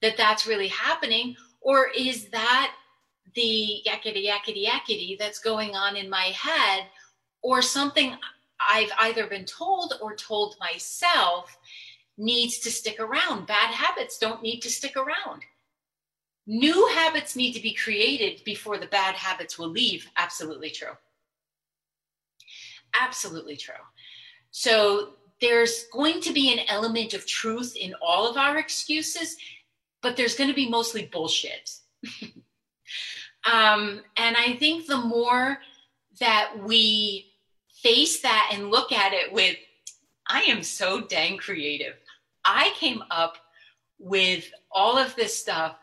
that 0.00 0.16
that's 0.16 0.46
really 0.46 0.68
happening, 0.68 1.36
or 1.60 1.88
is 1.88 2.28
that 2.30 2.72
the 3.34 3.82
yakety 3.86 4.26
yakety 4.26 4.66
yakety 4.66 5.18
that's 5.18 5.38
going 5.38 5.74
on 5.74 5.96
in 5.96 6.08
my 6.08 6.32
head, 6.34 6.86
or 7.42 7.60
something 7.60 8.16
I've 8.60 8.90
either 8.98 9.26
been 9.26 9.44
told 9.44 9.94
or 10.00 10.16
told 10.16 10.56
myself 10.58 11.56
needs 12.16 12.58
to 12.60 12.70
stick 12.70 12.98
around. 12.98 13.46
Bad 13.46 13.72
habits 13.72 14.18
don't 14.18 14.42
need 14.42 14.60
to 14.60 14.70
stick 14.70 14.96
around. 14.96 15.42
New 16.50 16.88
habits 16.94 17.36
need 17.36 17.52
to 17.52 17.60
be 17.60 17.74
created 17.74 18.42
before 18.42 18.78
the 18.78 18.86
bad 18.86 19.14
habits 19.14 19.58
will 19.58 19.68
leave. 19.68 20.08
Absolutely 20.16 20.70
true. 20.70 20.96
Absolutely 22.98 23.54
true. 23.54 23.74
So 24.50 25.10
there's 25.42 25.84
going 25.92 26.22
to 26.22 26.32
be 26.32 26.50
an 26.50 26.60
element 26.68 27.12
of 27.12 27.26
truth 27.26 27.76
in 27.76 27.94
all 28.00 28.26
of 28.26 28.38
our 28.38 28.56
excuses, 28.56 29.36
but 30.00 30.16
there's 30.16 30.36
going 30.36 30.48
to 30.48 30.56
be 30.56 30.70
mostly 30.70 31.10
bullshit. 31.12 31.70
um, 33.52 34.00
and 34.16 34.34
I 34.34 34.56
think 34.58 34.86
the 34.86 34.96
more 34.96 35.58
that 36.18 36.52
we 36.64 37.30
face 37.82 38.22
that 38.22 38.52
and 38.54 38.70
look 38.70 38.90
at 38.90 39.12
it 39.12 39.34
with, 39.34 39.56
I 40.26 40.44
am 40.44 40.62
so 40.62 41.02
dang 41.02 41.36
creative. 41.36 41.94
I 42.42 42.72
came 42.76 43.02
up 43.10 43.36
with 43.98 44.50
all 44.72 44.96
of 44.96 45.14
this 45.14 45.38
stuff. 45.38 45.76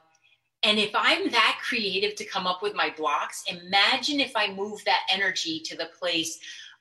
And 0.66 0.80
if 0.80 0.92
I'm 0.96 1.30
that 1.30 1.60
creative 1.64 2.16
to 2.16 2.26
come 2.26 2.48
up 2.48 2.62
with 2.62 2.76
my 2.76 2.94
blocks, 2.98 3.44
imagine 3.48 4.20
if 4.20 4.36
I 4.36 4.52
move 4.52 4.84
that 4.86 5.02
energy 5.12 5.62
to 5.66 5.78
the 5.78 5.90
place 6.00 6.40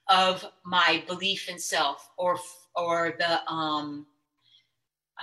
of 0.08 0.44
my 0.64 1.02
belief 1.06 1.48
in 1.48 1.58
self 1.58 2.10
or 2.16 2.38
or 2.74 3.14
the 3.18 3.48
um, 3.50 4.06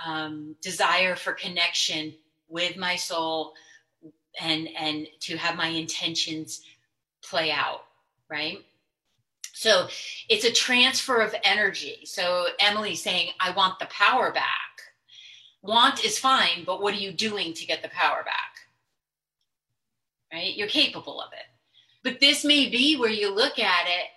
um, 0.06 0.56
desire 0.62 1.16
for 1.16 1.32
connection 1.32 2.14
with 2.48 2.76
my 2.76 2.96
soul 2.96 3.52
and 4.40 4.68
and 4.78 5.06
to 5.20 5.36
have 5.36 5.56
my 5.56 5.68
intentions 5.68 6.62
play 7.22 7.50
out 7.50 7.84
right 8.30 8.64
so 9.62 9.86
it's 10.28 10.44
a 10.44 10.50
transfer 10.50 11.20
of 11.20 11.36
energy. 11.44 12.00
So 12.04 12.46
Emily's 12.58 13.00
saying, 13.00 13.30
I 13.38 13.52
want 13.52 13.78
the 13.78 13.86
power 13.86 14.32
back. 14.32 14.71
Want 15.62 16.04
is 16.04 16.18
fine, 16.18 16.64
but 16.66 16.82
what 16.82 16.94
are 16.94 16.98
you 16.98 17.12
doing 17.12 17.54
to 17.54 17.66
get 17.66 17.82
the 17.82 17.88
power 17.88 18.24
back? 18.24 18.56
Right? 20.32 20.56
You're 20.56 20.68
capable 20.68 21.20
of 21.20 21.32
it. 21.32 21.46
But 22.02 22.20
this 22.20 22.44
may 22.44 22.68
be 22.68 22.96
where 22.96 23.10
you 23.10 23.32
look 23.32 23.58
at 23.58 23.86
it 23.86 24.08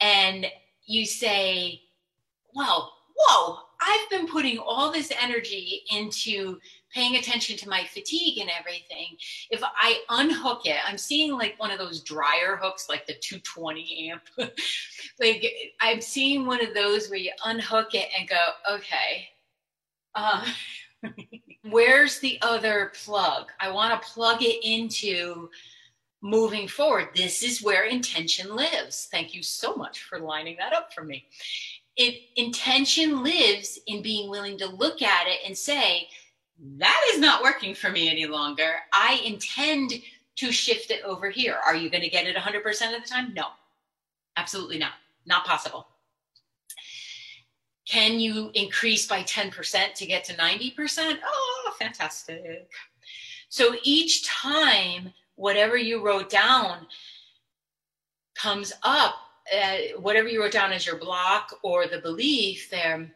and 0.00 0.46
you 0.84 1.06
say, 1.06 1.80
well, 2.54 2.92
whoa, 3.16 3.58
I've 3.80 4.10
been 4.10 4.26
putting 4.26 4.58
all 4.58 4.92
this 4.92 5.12
energy 5.20 5.82
into 5.90 6.58
paying 6.94 7.16
attention 7.16 7.56
to 7.56 7.68
my 7.68 7.84
fatigue 7.84 8.38
and 8.38 8.50
everything. 8.58 9.16
If 9.50 9.62
I 9.64 10.00
unhook 10.10 10.66
it, 10.66 10.76
I'm 10.86 10.98
seeing 10.98 11.32
like 11.32 11.58
one 11.58 11.70
of 11.70 11.78
those 11.78 12.02
dryer 12.02 12.58
hooks, 12.60 12.88
like 12.88 13.06
the 13.06 13.14
220 13.14 14.10
amp. 14.10 14.52
like 15.20 15.46
I'm 15.80 16.00
seeing 16.00 16.46
one 16.46 16.64
of 16.64 16.74
those 16.74 17.08
where 17.08 17.18
you 17.18 17.32
unhook 17.46 17.94
it 17.94 18.08
and 18.18 18.28
go, 18.28 18.36
okay, 18.70 19.28
uh, 20.14 20.44
where's 21.70 22.18
the 22.20 22.38
other 22.42 22.92
plug? 23.04 23.50
I 23.60 23.70
want 23.70 24.00
to 24.00 24.08
plug 24.08 24.42
it 24.42 24.64
into 24.64 25.50
moving 26.22 26.68
forward. 26.68 27.08
This 27.14 27.42
is 27.42 27.62
where 27.62 27.84
intention 27.84 28.54
lives. 28.54 29.08
Thank 29.10 29.34
you 29.34 29.42
so 29.42 29.74
much 29.74 30.02
for 30.04 30.20
lining 30.20 30.56
that 30.58 30.72
up 30.72 30.92
for 30.92 31.02
me. 31.04 31.26
It 31.96 32.22
intention 32.36 33.22
lives 33.22 33.78
in 33.86 34.02
being 34.02 34.30
willing 34.30 34.56
to 34.58 34.66
look 34.66 35.02
at 35.02 35.26
it 35.26 35.40
and 35.44 35.56
say, 35.56 36.08
that 36.78 37.02
is 37.12 37.18
not 37.18 37.42
working 37.42 37.74
for 37.74 37.90
me 37.90 38.08
any 38.08 38.26
longer. 38.26 38.76
I 38.92 39.20
intend 39.24 39.94
to 40.36 40.52
shift 40.52 40.90
it 40.90 41.02
over 41.04 41.28
here. 41.28 41.56
Are 41.66 41.74
you 41.74 41.90
going 41.90 42.02
to 42.02 42.08
get 42.08 42.26
it 42.26 42.36
100% 42.36 42.96
of 42.96 43.02
the 43.02 43.08
time? 43.08 43.34
No, 43.34 43.46
absolutely 44.36 44.78
not. 44.78 44.92
Not 45.26 45.44
possible. 45.44 45.86
Can 47.92 48.18
you 48.18 48.50
increase 48.54 49.06
by 49.06 49.22
10% 49.24 49.92
to 49.92 50.06
get 50.06 50.24
to 50.24 50.32
90%? 50.32 51.18
Oh, 51.26 51.74
fantastic. 51.78 52.70
So 53.50 53.74
each 53.82 54.26
time, 54.26 55.12
whatever 55.34 55.76
you 55.76 56.02
wrote 56.02 56.30
down 56.30 56.86
comes 58.34 58.72
up, 58.82 59.16
uh, 59.54 59.98
whatever 60.00 60.26
you 60.26 60.40
wrote 60.40 60.52
down 60.52 60.72
as 60.72 60.86
your 60.86 60.96
block 60.96 61.52
or 61.62 61.86
the 61.86 61.98
belief 61.98 62.70
there 62.70 63.12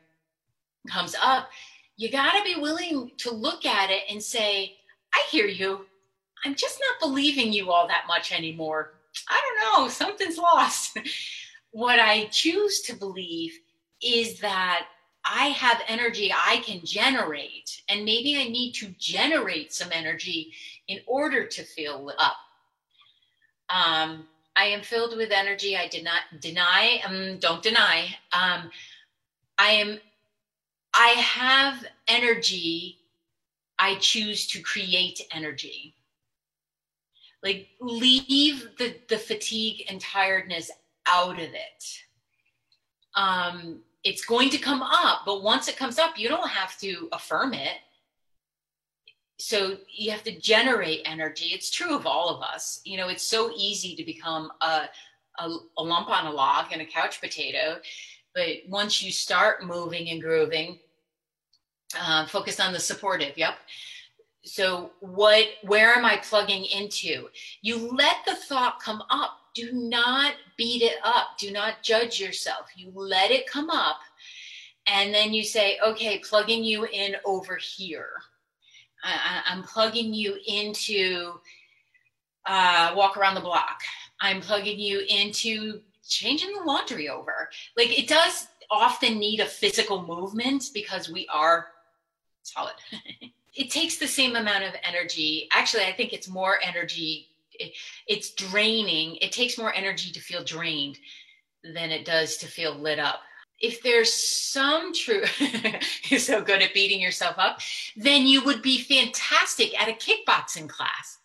comes 0.90 1.16
up, 1.22 1.48
you 1.96 2.10
got 2.10 2.32
to 2.32 2.44
be 2.44 2.60
willing 2.60 3.12
to 3.16 3.30
look 3.30 3.64
at 3.64 3.88
it 3.88 4.02
and 4.10 4.22
say, 4.22 4.76
I 5.14 5.22
hear 5.30 5.46
you. 5.46 5.86
I'm 6.44 6.54
just 6.54 6.78
not 6.80 7.08
believing 7.08 7.50
you 7.50 7.70
all 7.70 7.88
that 7.88 8.04
much 8.06 8.30
anymore. 8.30 8.92
I 9.30 9.40
don't 9.40 9.84
know, 9.84 9.88
something's 9.88 10.36
lost. 10.36 10.98
what 11.70 11.98
I 11.98 12.26
choose 12.26 12.82
to 12.82 12.94
believe 12.94 13.58
is 14.02 14.40
that 14.40 14.86
I 15.24 15.46
have 15.46 15.82
energy 15.88 16.32
I 16.32 16.58
can 16.58 16.80
generate, 16.84 17.82
and 17.88 18.04
maybe 18.04 18.38
I 18.38 18.44
need 18.44 18.72
to 18.74 18.94
generate 18.98 19.72
some 19.72 19.88
energy 19.92 20.52
in 20.88 21.00
order 21.06 21.46
to 21.46 21.62
feel 21.64 22.12
up. 22.18 22.36
Um, 23.68 24.26
I 24.54 24.66
am 24.66 24.82
filled 24.82 25.16
with 25.16 25.32
energy. 25.32 25.76
I 25.76 25.88
did 25.88 26.04
not 26.04 26.22
deny, 26.40 27.00
um, 27.06 27.38
don't 27.38 27.62
deny. 27.62 28.16
Um, 28.32 28.70
I 29.58 29.70
am 29.70 29.98
I 30.94 31.08
have 31.08 31.84
energy. 32.08 32.98
I 33.78 33.96
choose 33.96 34.46
to 34.48 34.62
create 34.62 35.20
energy. 35.32 35.94
Like 37.42 37.68
leave 37.80 38.70
the, 38.78 38.96
the 39.08 39.18
fatigue 39.18 39.84
and 39.90 40.00
tiredness 40.00 40.70
out 41.06 41.34
of 41.34 41.50
it. 41.52 42.02
Um, 43.14 43.80
it's 44.06 44.24
going 44.24 44.50
to 44.50 44.58
come 44.58 44.82
up, 44.82 45.22
but 45.26 45.42
once 45.42 45.66
it 45.66 45.76
comes 45.76 45.98
up, 45.98 46.16
you 46.16 46.28
don't 46.28 46.48
have 46.48 46.78
to 46.78 47.08
affirm 47.10 47.52
it. 47.54 47.78
So 49.38 49.78
you 49.92 50.12
have 50.12 50.22
to 50.22 50.38
generate 50.38 51.02
energy. 51.04 51.46
It's 51.46 51.70
true 51.70 51.96
of 51.96 52.06
all 52.06 52.28
of 52.28 52.40
us. 52.40 52.80
You 52.84 52.98
know, 52.98 53.08
it's 53.08 53.24
so 53.24 53.50
easy 53.56 53.96
to 53.96 54.04
become 54.04 54.52
a, 54.60 54.88
a, 55.40 55.56
a 55.76 55.82
lump 55.82 56.08
on 56.08 56.26
a 56.26 56.30
log 56.30 56.66
and 56.70 56.80
a 56.80 56.86
couch 56.86 57.20
potato. 57.20 57.80
But 58.32 58.68
once 58.68 59.02
you 59.02 59.10
start 59.10 59.66
moving 59.66 60.08
and 60.10 60.22
grooving, 60.22 60.78
uh, 62.00 62.26
focus 62.26 62.60
on 62.60 62.72
the 62.72 62.78
supportive. 62.78 63.36
Yep. 63.36 63.54
So 64.44 64.92
what? 65.00 65.48
Where 65.62 65.96
am 65.96 66.04
I 66.04 66.18
plugging 66.18 66.64
into? 66.64 67.28
You 67.60 67.90
let 67.92 68.18
the 68.24 68.36
thought 68.36 68.80
come 68.80 69.02
up. 69.10 69.38
Do 69.56 69.72
not 69.72 70.34
beat 70.58 70.82
it 70.82 70.98
up. 71.02 71.38
Do 71.38 71.50
not 71.50 71.82
judge 71.82 72.20
yourself. 72.20 72.66
You 72.76 72.92
let 72.94 73.30
it 73.30 73.50
come 73.50 73.70
up, 73.70 74.00
and 74.86 75.14
then 75.14 75.32
you 75.32 75.42
say, 75.42 75.78
"Okay, 75.82 76.18
plugging 76.18 76.62
you 76.62 76.84
in 76.84 77.16
over 77.24 77.56
here. 77.56 78.10
I, 79.02 79.42
am 79.48 79.62
plugging 79.62 80.12
you 80.12 80.36
into 80.46 81.40
uh, 82.44 82.92
walk 82.94 83.16
around 83.16 83.34
the 83.34 83.40
block. 83.40 83.80
I'm 84.20 84.42
plugging 84.42 84.78
you 84.78 85.06
into 85.08 85.80
changing 86.06 86.52
the 86.52 86.62
laundry 86.62 87.08
over. 87.08 87.48
Like 87.78 87.98
it 87.98 88.08
does 88.08 88.48
often 88.70 89.18
need 89.18 89.40
a 89.40 89.46
physical 89.46 90.02
movement 90.02 90.70
because 90.74 91.08
we 91.08 91.26
are 91.32 91.68
solid. 92.42 92.74
it 93.54 93.70
takes 93.70 93.96
the 93.96 94.06
same 94.06 94.36
amount 94.36 94.64
of 94.64 94.74
energy. 94.82 95.48
Actually, 95.52 95.84
I 95.84 95.92
think 95.92 96.12
it's 96.12 96.28
more 96.28 96.58
energy. 96.62 97.25
It, 97.58 97.72
it's 98.06 98.34
draining. 98.34 99.16
It 99.16 99.32
takes 99.32 99.58
more 99.58 99.74
energy 99.74 100.10
to 100.12 100.20
feel 100.20 100.44
drained 100.44 100.98
than 101.62 101.90
it 101.90 102.04
does 102.04 102.36
to 102.38 102.46
feel 102.46 102.74
lit 102.74 102.98
up. 102.98 103.20
If 103.58 103.82
there's 103.82 104.12
some 104.12 104.92
truth, 104.92 105.32
you're 106.10 106.20
so 106.20 106.42
good 106.42 106.62
at 106.62 106.74
beating 106.74 107.00
yourself 107.00 107.36
up, 107.38 107.60
then 107.96 108.26
you 108.26 108.44
would 108.44 108.60
be 108.60 108.78
fantastic 108.78 109.78
at 109.80 109.88
a 109.88 109.92
kickboxing 109.92 110.68
class. 110.68 111.18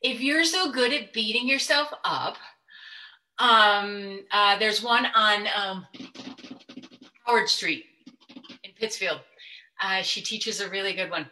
If 0.00 0.20
you're 0.20 0.44
so 0.44 0.70
good 0.72 0.92
at 0.92 1.12
beating 1.12 1.48
yourself 1.48 1.92
up, 2.04 2.36
um, 3.38 4.20
uh, 4.30 4.58
there's 4.58 4.82
one 4.82 5.06
on 5.14 5.46
um, 5.56 5.86
Howard 7.26 7.48
Street 7.48 7.84
in 8.62 8.70
Pittsfield. 8.76 9.20
Uh, 9.82 10.02
she 10.02 10.22
teaches 10.22 10.60
a 10.60 10.70
really 10.70 10.92
good 10.92 11.10
one. 11.10 11.26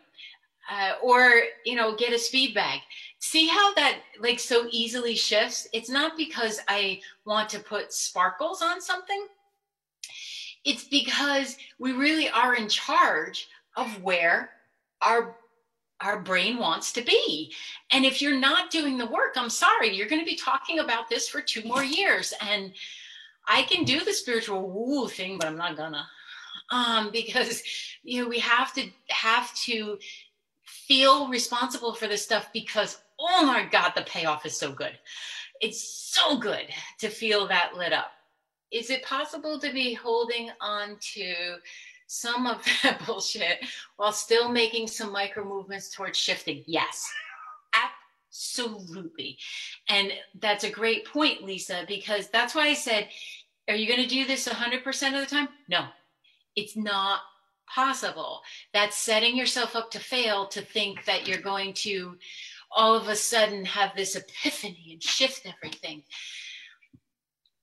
Uh, 0.71 0.93
or, 1.03 1.43
you 1.65 1.75
know, 1.75 1.97
get 1.97 2.13
a 2.13 2.19
speed 2.19 2.55
bag. 2.55 2.81
See 3.19 3.49
how 3.49 3.75
that 3.75 3.99
like 4.21 4.39
so 4.39 4.69
easily 4.71 5.17
shifts? 5.17 5.69
It's 5.73 5.91
not 5.91 6.17
because 6.17 6.61
I 6.69 7.01
want 7.27 7.49
to 7.51 7.59
put 7.59 7.93
sparkles 7.93 8.63
on 8.63 8.81
something. 8.81 9.27
It's 10.65 10.85
because 10.85 11.57
we 11.79 11.93
really 11.93 12.29
are 12.29 12.55
in 12.55 12.69
charge 12.69 13.49
of 13.77 14.03
where 14.03 14.51
our 15.03 15.37
our 16.03 16.21
brain 16.21 16.57
wants 16.57 16.93
to 16.93 17.03
be. 17.03 17.53
And 17.91 18.07
if 18.07 18.23
you're 18.23 18.39
not 18.39 18.71
doing 18.71 18.97
the 18.97 19.07
work, 19.07 19.35
I'm 19.37 19.51
sorry, 19.51 19.95
you're 19.95 20.09
going 20.09 20.23
to 20.23 20.31
be 20.31 20.37
talking 20.37 20.79
about 20.79 21.11
this 21.11 21.29
for 21.29 21.43
two 21.43 21.63
more 21.65 21.85
years. 21.85 22.33
And 22.41 22.73
I 23.47 23.63
can 23.63 23.85
do 23.85 24.01
the 24.01 24.13
spiritual 24.13 24.71
woo 24.71 25.09
thing, 25.09 25.37
but 25.37 25.47
I'm 25.47 25.59
not 25.59 25.77
gonna 25.77 26.07
um, 26.71 27.11
because 27.13 27.63
you 28.03 28.23
know 28.23 28.29
we 28.29 28.39
have 28.39 28.73
to 28.75 28.89
have 29.09 29.55
to 29.55 29.99
feel 30.91 31.29
responsible 31.29 31.95
for 31.95 32.09
this 32.09 32.25
stuff 32.25 32.49
because 32.53 32.99
oh 33.21 33.47
my 33.47 33.65
god 33.65 33.93
the 33.95 34.03
payoff 34.03 34.45
is 34.45 34.59
so 34.59 34.73
good. 34.73 34.99
It's 35.61 36.11
so 36.13 36.37
good 36.37 36.67
to 36.99 37.09
feel 37.09 37.47
that 37.47 37.77
lit 37.77 37.93
up. 37.93 38.11
Is 38.73 38.91
it 38.91 39.05
possible 39.05 39.61
to 39.61 39.73
be 39.73 39.95
holding 39.95 40.51
on 40.61 40.97
to 41.15 41.35
some 42.09 42.49
of 42.49 42.65
that 42.83 43.01
bullshit 43.07 43.59
while 43.99 44.11
still 44.11 44.49
making 44.49 44.89
some 44.89 45.13
micro 45.13 45.45
movements 45.45 45.95
towards 45.95 46.19
shifting? 46.19 46.65
Yes 46.67 47.09
absolutely. 48.33 49.39
And 49.89 50.13
that's 50.41 50.65
a 50.65 50.71
great 50.71 51.07
point 51.07 51.45
lisa 51.45 51.85
because 51.87 52.29
that's 52.29 52.55
why 52.55 52.67
i 52.67 52.75
said 52.75 53.09
are 53.69 53.77
you 53.77 53.87
going 53.87 54.03
to 54.03 54.09
do 54.09 54.27
this 54.27 54.49
100% 54.49 55.15
of 55.15 55.21
the 55.21 55.27
time? 55.27 55.49
No. 55.69 55.85
It's 56.57 56.77
not 56.77 57.21
possible. 57.75 58.43
That's 58.73 58.97
setting 58.97 59.37
yourself 59.37 59.77
up 59.77 59.91
to 59.93 59.99
fail 59.99 60.47
to 60.49 60.61
think 60.61 61.05
that 61.05 61.27
you're 61.27 61.41
going 61.41 61.75
to 61.75 62.17
all 62.71 62.95
of 62.95 63.09
a 63.09 63.17
sudden 63.17 63.65
have 63.65 63.95
this 63.97 64.17
epiphany 64.17 64.91
and 64.93 65.03
shift 65.03 65.47
everything. 65.47 66.03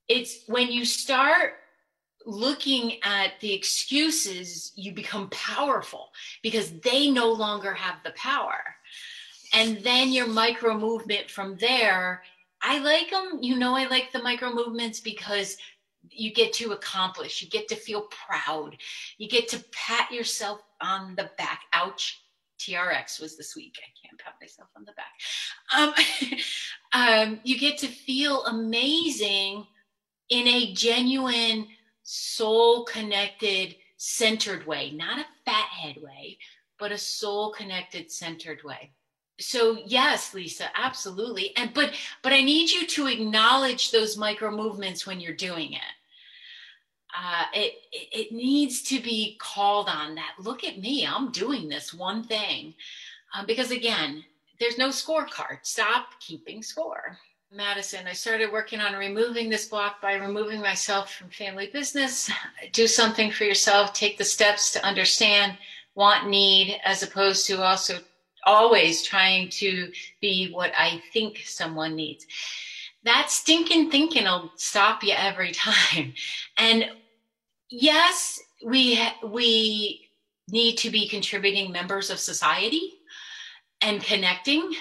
It's 0.08 0.44
when 0.48 0.72
you 0.72 0.86
start 0.86 1.54
looking 2.26 2.98
at 3.04 3.40
the 3.40 3.54
excuses, 3.54 4.74
you 4.76 4.94
become 4.94 5.30
powerful 5.30 6.10
because 6.44 6.72
they 6.80 7.10
no 7.10 7.32
longer 7.32 7.74
have 7.74 8.04
the 8.04 8.12
power. 8.12 8.60
And 9.54 9.78
then 9.78 10.12
your 10.12 10.28
micro 10.28 10.78
movement 10.78 11.32
from 11.32 11.56
there, 11.56 12.22
I 12.62 12.80
like 12.80 13.12
them. 13.12 13.40
You 13.42 13.58
know, 13.58 13.76
I 13.76 13.88
like 13.88 14.12
the 14.12 14.22
micro 14.22 14.54
movements 14.54 15.00
because 15.00 15.58
you 16.12 16.34
get 16.34 16.54
to 16.54 16.72
accomplish, 16.72 17.42
you 17.42 17.50
get 17.50 17.68
to 17.70 17.76
feel 17.76 18.08
proud, 18.10 18.78
you 19.18 19.28
get 19.28 19.48
to 19.50 19.64
pat 19.72 20.12
yourself 20.12 20.62
on 20.82 21.16
the 21.16 21.30
back. 21.38 21.62
Ouch. 21.74 22.24
TRX 22.60 23.22
was 23.22 23.38
this 23.38 23.56
week. 23.56 23.78
I 23.78 23.90
can't 24.02 24.20
pat 24.20 24.34
myself 24.42 24.70
on 24.76 24.84
the 24.84 24.94
back. 24.94 25.14
Um, 25.76 25.94
um, 26.94 27.40
you 27.44 27.60
get 27.60 27.78
to 27.80 27.88
feel 27.88 28.44
amazing 28.46 29.68
in 30.30 30.48
a 30.48 30.74
genuine, 30.74 31.68
soul 32.02 32.84
connected, 32.86 33.76
centered 33.98 34.66
way, 34.66 34.92
not 34.92 35.20
a 35.20 35.26
fat 35.46 35.68
head 35.68 35.98
way, 36.02 36.40
but 36.80 36.92
a 36.92 36.98
soul 36.98 37.52
connected, 37.52 38.12
centered 38.12 38.64
way. 38.64 38.92
so 39.40 39.78
yes 39.86 40.34
lisa 40.34 40.66
absolutely 40.76 41.56
and 41.58 41.74
but 41.74 41.94
but 42.24 42.34
i 42.34 42.42
need 42.42 42.70
you 42.70 42.88
to 42.88 43.08
acknowledge 43.08 43.92
those 43.92 44.18
micro 44.18 44.50
movements 44.50 45.06
when 45.06 45.20
you're 45.20 45.34
doing 45.34 45.74
it 45.74 45.94
uh, 47.18 47.44
it 47.54 47.74
it 47.92 48.32
needs 48.32 48.82
to 48.82 49.00
be 49.00 49.38
called 49.40 49.88
on 49.90 50.16
that 50.16 50.34
look 50.40 50.64
at 50.64 50.80
me 50.80 51.06
i'm 51.06 51.32
doing 51.32 51.68
this 51.68 51.94
one 51.94 52.24
thing. 52.24 52.74
Uh, 53.36 53.46
because 53.46 53.72
again 53.72 54.24
there's 54.60 54.78
no 54.78 54.90
scorecard. 54.90 55.60
Stop 55.64 56.20
keeping 56.20 56.64
score. 56.64 57.18
Madison 57.52 58.06
i 58.08 58.14
started 58.14 58.52
working 58.52 58.82
on 58.82 58.94
removing 58.94 59.50
this 59.50 59.68
block 59.68 60.02
by 60.02 60.16
removing 60.16 60.60
myself 60.60 61.14
from 61.14 61.30
family 61.30 61.70
business. 61.72 62.30
Do 62.74 62.88
something 62.88 63.32
for 63.32 63.46
yourself. 63.46 63.94
Take 63.94 64.18
the 64.18 64.26
steps 64.26 64.72
to 64.74 64.86
understand 64.86 65.58
want 65.96 66.30
need 66.30 66.80
as 66.86 67.02
opposed 67.04 67.48
to 67.48 67.62
also 67.64 68.00
always 68.46 69.04
trying 69.04 69.50
to 69.50 69.92
be 70.22 70.52
what 70.52 70.72
I 70.78 71.02
think 71.12 71.40
someone 71.46 71.96
needs. 71.96 72.26
That 73.04 73.30
stinking 73.30 73.92
thinking 73.92 74.24
will 74.26 74.52
stop 74.56 75.04
you 75.04 75.14
every 75.18 75.52
time. 75.54 76.14
And 76.58 76.92
yes, 77.70 78.40
we 78.66 79.00
we 79.24 80.10
need 80.50 80.78
to 80.78 80.90
be 80.90 81.08
contributing 81.08 81.72
members 81.72 82.10
of 82.10 82.20
society 82.20 82.94
and 83.82 84.04
connecting. 84.04 84.74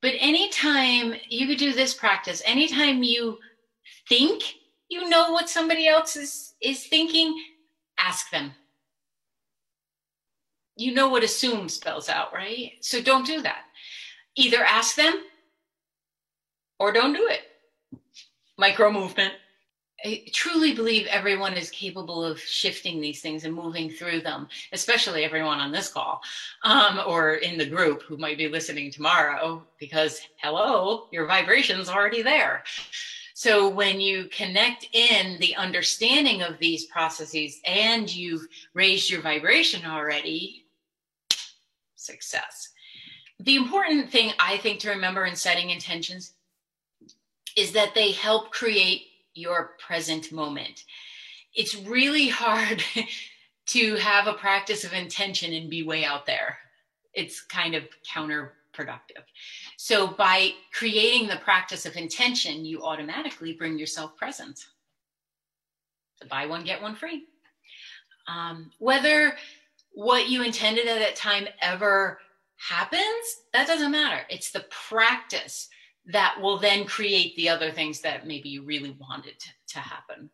But 0.00 0.14
anytime 0.18 1.14
you 1.28 1.46
could 1.46 1.58
do 1.58 1.72
this 1.72 1.94
practice, 1.94 2.42
anytime 2.44 3.02
you 3.02 3.38
think 4.08 4.42
you 4.88 5.08
know 5.08 5.32
what 5.32 5.48
somebody 5.48 5.88
else 5.88 6.16
is 6.16 6.54
is 6.60 6.86
thinking, 6.86 7.34
ask 7.98 8.30
them 8.30 8.52
you 10.76 10.92
know 10.92 11.08
what 11.08 11.22
assume 11.22 11.68
spells 11.68 12.08
out, 12.08 12.32
right? 12.32 12.72
So 12.80 13.00
don't 13.00 13.26
do 13.26 13.40
that. 13.42 13.64
Either 14.36 14.64
ask 14.64 14.96
them 14.96 15.22
or 16.78 16.92
don't 16.92 17.12
do 17.12 17.28
it. 17.28 17.42
Micro 18.58 18.90
movement. 18.90 19.34
I 20.02 20.24
truly 20.32 20.74
believe 20.74 21.06
everyone 21.06 21.54
is 21.54 21.70
capable 21.70 22.24
of 22.24 22.40
shifting 22.40 23.00
these 23.00 23.20
things 23.20 23.44
and 23.44 23.54
moving 23.54 23.90
through 23.90 24.20
them, 24.20 24.48
especially 24.72 25.24
everyone 25.24 25.60
on 25.60 25.72
this 25.72 25.88
call 25.88 26.20
um, 26.62 27.00
or 27.06 27.34
in 27.34 27.58
the 27.58 27.66
group 27.66 28.02
who 28.02 28.16
might 28.16 28.38
be 28.38 28.48
listening 28.48 28.90
tomorrow, 28.90 29.62
because 29.78 30.20
hello, 30.36 31.06
your 31.12 31.26
vibration's 31.26 31.88
already 31.88 32.22
there. 32.22 32.64
So 33.34 33.68
when 33.68 34.00
you 34.00 34.28
connect 34.30 34.88
in 34.92 35.38
the 35.40 35.56
understanding 35.56 36.42
of 36.42 36.58
these 36.58 36.86
processes 36.86 37.60
and 37.64 38.14
you've 38.14 38.46
raised 38.74 39.10
your 39.10 39.22
vibration 39.22 39.84
already, 39.86 40.66
success. 41.96 42.70
The 43.40 43.56
important 43.56 44.10
thing 44.10 44.32
I 44.38 44.58
think 44.58 44.80
to 44.80 44.90
remember 44.90 45.24
in 45.24 45.34
setting 45.34 45.70
intentions 45.70 46.34
is 47.56 47.72
that 47.72 47.94
they 47.94 48.12
help 48.12 48.52
create 48.52 49.02
your 49.34 49.72
present 49.78 50.32
moment. 50.32 50.84
It's 51.54 51.74
really 51.76 52.28
hard 52.28 52.82
to 53.66 53.96
have 53.96 54.26
a 54.26 54.34
practice 54.34 54.84
of 54.84 54.92
intention 54.92 55.52
and 55.52 55.70
be 55.70 55.82
way 55.82 56.04
out 56.04 56.26
there. 56.26 56.58
It's 57.12 57.42
kind 57.42 57.74
of 57.74 57.84
counterproductive. 58.12 59.24
So, 59.76 60.08
by 60.08 60.52
creating 60.72 61.28
the 61.28 61.36
practice 61.36 61.86
of 61.86 61.96
intention, 61.96 62.64
you 62.64 62.82
automatically 62.82 63.52
bring 63.52 63.78
yourself 63.78 64.16
present. 64.16 64.58
So, 66.16 66.28
buy 66.28 66.46
one, 66.46 66.64
get 66.64 66.82
one 66.82 66.96
free. 66.96 67.24
Um, 68.26 68.70
whether 68.78 69.36
what 69.92 70.28
you 70.28 70.42
intended 70.42 70.88
at 70.88 70.98
that 70.98 71.16
time 71.16 71.46
ever 71.60 72.18
happens, 72.56 73.02
that 73.52 73.66
doesn't 73.66 73.92
matter. 73.92 74.22
It's 74.28 74.50
the 74.50 74.64
practice 74.88 75.68
that 76.06 76.36
will 76.40 76.58
then 76.58 76.84
create 76.84 77.34
the 77.36 77.48
other 77.48 77.70
things 77.70 78.00
that 78.00 78.26
maybe 78.26 78.48
you 78.48 78.62
really 78.62 78.96
wanted 79.00 79.38
to, 79.38 79.48
to 79.68 79.78
happen. 79.78 80.30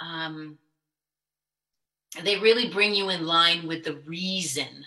Um, 0.00 0.58
they 2.22 2.38
really 2.38 2.68
bring 2.68 2.94
you 2.94 3.10
in 3.10 3.26
line 3.26 3.66
with 3.66 3.84
the 3.84 3.96
reason 4.06 4.84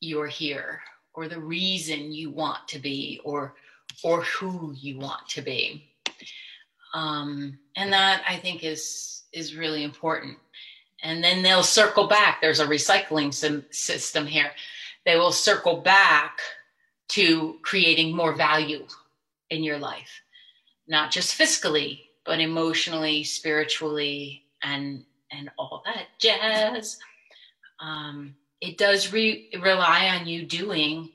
you're 0.00 0.26
here 0.26 0.80
or 1.14 1.28
the 1.28 1.40
reason 1.40 2.12
you 2.12 2.30
want 2.30 2.66
to 2.68 2.78
be 2.78 3.20
or 3.24 3.54
or 4.02 4.22
who 4.22 4.74
you 4.76 4.98
want 4.98 5.26
to 5.28 5.40
be 5.40 5.84
um, 6.92 7.58
and 7.76 7.90
that 7.90 8.22
i 8.28 8.36
think 8.36 8.64
is 8.64 9.22
is 9.32 9.56
really 9.56 9.82
important 9.82 10.36
and 11.04 11.22
then 11.22 11.42
they'll 11.42 11.62
circle 11.62 12.08
back. 12.08 12.40
There's 12.40 12.60
a 12.60 12.66
recycling 12.66 13.32
system 13.72 14.26
here. 14.26 14.50
They 15.04 15.16
will 15.16 15.32
circle 15.32 15.76
back 15.82 16.40
to 17.08 17.58
creating 17.62 18.14
more 18.14 18.34
value 18.34 18.86
in 19.50 19.62
your 19.62 19.78
life, 19.78 20.22
not 20.88 21.10
just 21.10 21.38
fiscally, 21.38 22.00
but 22.24 22.40
emotionally, 22.40 23.24
spiritually, 23.24 24.44
and 24.62 25.04
and 25.30 25.50
all 25.58 25.82
that 25.84 26.06
jazz. 26.18 26.98
Um, 27.80 28.34
it 28.60 28.78
does 28.78 29.12
re- 29.12 29.50
rely 29.60 30.08
on 30.08 30.26
you 30.26 30.46
doing 30.46 31.10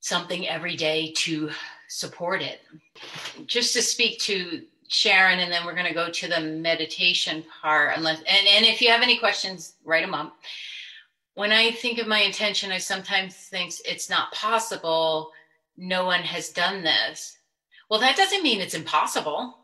something 0.00 0.46
every 0.46 0.76
day 0.76 1.12
to 1.16 1.50
support 1.88 2.42
it. 2.42 2.60
Just 3.46 3.72
to 3.74 3.82
speak 3.82 4.20
to 4.20 4.62
Sharon, 4.88 5.40
and 5.40 5.52
then 5.52 5.64
we're 5.64 5.74
going 5.74 5.86
to 5.86 5.94
go 5.94 6.10
to 6.10 6.28
the 6.28 6.40
meditation 6.40 7.44
part. 7.62 7.96
Unless 7.96 8.18
and 8.20 8.46
and 8.48 8.66
if 8.66 8.80
you 8.80 8.90
have 8.90 9.02
any 9.02 9.18
questions, 9.18 9.74
write 9.84 10.04
them 10.04 10.14
up. 10.14 10.36
When 11.38 11.52
I 11.52 11.70
think 11.70 12.00
of 12.00 12.08
my 12.08 12.18
intention, 12.18 12.72
I 12.72 12.78
sometimes 12.78 13.36
think 13.36 13.72
it's 13.84 14.10
not 14.10 14.32
possible. 14.32 15.30
No 15.76 16.04
one 16.04 16.22
has 16.22 16.48
done 16.48 16.82
this. 16.82 17.38
Well, 17.88 18.00
that 18.00 18.16
doesn't 18.16 18.42
mean 18.42 18.60
it's 18.60 18.74
impossible. 18.74 19.56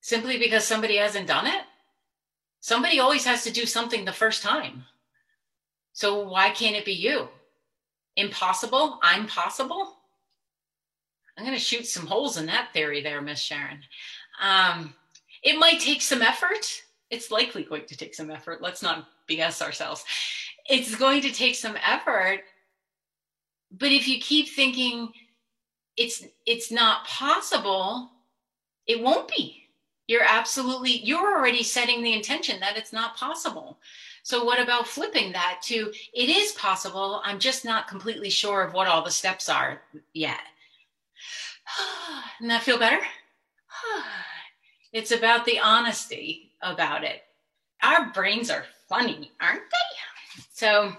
Simply 0.00 0.38
because 0.38 0.64
somebody 0.64 0.94
hasn't 0.94 1.26
done 1.26 1.48
it. 1.48 1.62
Somebody 2.60 3.00
always 3.00 3.24
has 3.24 3.42
to 3.42 3.52
do 3.52 3.66
something 3.66 4.04
the 4.04 4.12
first 4.12 4.44
time. 4.44 4.84
So 5.92 6.28
why 6.28 6.50
can't 6.50 6.76
it 6.76 6.84
be 6.84 6.92
you? 6.92 7.26
Impossible? 8.14 9.00
I'm 9.02 9.26
possible? 9.26 9.96
I'm 11.36 11.44
going 11.44 11.58
to 11.58 11.60
shoot 11.60 11.88
some 11.88 12.06
holes 12.06 12.36
in 12.36 12.46
that 12.46 12.72
theory 12.72 13.02
there, 13.02 13.20
Miss 13.20 13.40
Sharon. 13.40 13.80
Um, 14.40 14.94
it 15.42 15.58
might 15.58 15.80
take 15.80 16.00
some 16.00 16.22
effort. 16.22 16.80
It's 17.10 17.32
likely 17.32 17.64
going 17.64 17.86
to 17.86 17.96
take 17.96 18.14
some 18.14 18.30
effort. 18.30 18.62
Let's 18.62 18.84
not 18.84 19.08
BS 19.28 19.62
ourselves. 19.62 20.04
It's 20.70 20.94
going 20.94 21.20
to 21.22 21.32
take 21.32 21.56
some 21.56 21.76
effort. 21.84 22.42
But 23.72 23.90
if 23.90 24.06
you 24.06 24.20
keep 24.20 24.48
thinking 24.48 25.12
it's 25.96 26.24
it's 26.46 26.70
not 26.70 27.04
possible, 27.06 28.10
it 28.86 29.02
won't 29.02 29.28
be. 29.28 29.64
You're 30.06 30.22
absolutely 30.22 30.92
you're 30.98 31.36
already 31.36 31.64
setting 31.64 32.02
the 32.02 32.14
intention 32.14 32.60
that 32.60 32.76
it's 32.76 32.92
not 32.92 33.16
possible. 33.16 33.78
So 34.22 34.44
what 34.44 34.60
about 34.60 34.86
flipping 34.86 35.32
that 35.32 35.60
to 35.64 35.92
it 36.14 36.30
is 36.30 36.52
possible. 36.52 37.20
I'm 37.24 37.40
just 37.40 37.64
not 37.64 37.88
completely 37.88 38.30
sure 38.30 38.62
of 38.62 38.72
what 38.72 38.86
all 38.86 39.02
the 39.02 39.10
steps 39.10 39.48
are 39.48 39.82
yet. 40.12 40.40
Doesn't 42.38 42.48
that 42.48 42.62
feel 42.62 42.78
better? 42.78 43.00
It's 44.92 45.12
about 45.12 45.44
the 45.44 45.60
honesty 45.60 46.50
about 46.62 47.04
it. 47.04 47.22
Our 47.80 48.10
brains 48.10 48.50
are 48.50 48.64
funny, 48.88 49.30
aren't 49.40 49.62
they? 49.70 50.09
So, 50.52 50.92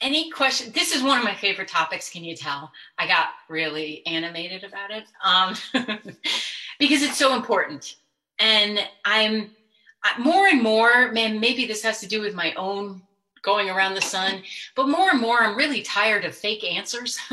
any 0.00 0.30
question? 0.30 0.72
This 0.72 0.94
is 0.94 1.02
one 1.02 1.18
of 1.18 1.24
my 1.24 1.34
favorite 1.34 1.68
topics. 1.68 2.10
Can 2.10 2.24
you 2.24 2.36
tell? 2.36 2.72
I 2.98 3.06
got 3.06 3.28
really 3.48 4.04
animated 4.06 4.64
about 4.64 4.90
it 4.90 5.04
um, 5.22 5.54
because 6.78 7.02
it's 7.02 7.18
so 7.18 7.36
important. 7.36 7.96
And 8.38 8.80
I'm 9.04 9.50
more 10.18 10.48
and 10.48 10.60
more, 10.60 11.12
man, 11.12 11.38
maybe 11.38 11.66
this 11.66 11.82
has 11.82 12.00
to 12.00 12.08
do 12.08 12.20
with 12.20 12.34
my 12.34 12.52
own 12.54 13.02
going 13.42 13.70
around 13.70 13.94
the 13.94 14.00
sun, 14.00 14.42
but 14.74 14.88
more 14.88 15.10
and 15.10 15.20
more, 15.20 15.40
I'm 15.42 15.56
really 15.56 15.82
tired 15.82 16.24
of 16.24 16.34
fake 16.34 16.64
answers 16.64 17.18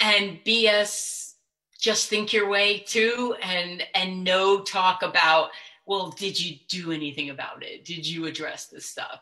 and 0.00 0.38
BS 0.44 1.34
just 1.78 2.08
think 2.08 2.32
your 2.32 2.48
way 2.48 2.78
to 2.80 3.36
and 3.42 3.84
and 3.94 4.24
no 4.24 4.60
talk 4.60 5.02
about 5.02 5.50
well 5.86 6.10
did 6.10 6.38
you 6.38 6.56
do 6.68 6.90
anything 6.90 7.30
about 7.30 7.62
it 7.62 7.84
did 7.84 8.04
you 8.06 8.26
address 8.26 8.66
this 8.66 8.84
stuff 8.84 9.20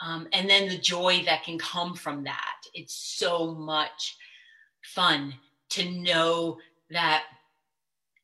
um, 0.00 0.28
and 0.32 0.48
then 0.48 0.68
the 0.68 0.78
joy 0.78 1.22
that 1.24 1.44
can 1.44 1.58
come 1.58 1.94
from 1.94 2.24
that. 2.24 2.56
It's 2.74 2.94
so 2.94 3.54
much 3.54 4.16
fun 4.82 5.34
to 5.70 5.90
know 5.90 6.58
that 6.90 7.24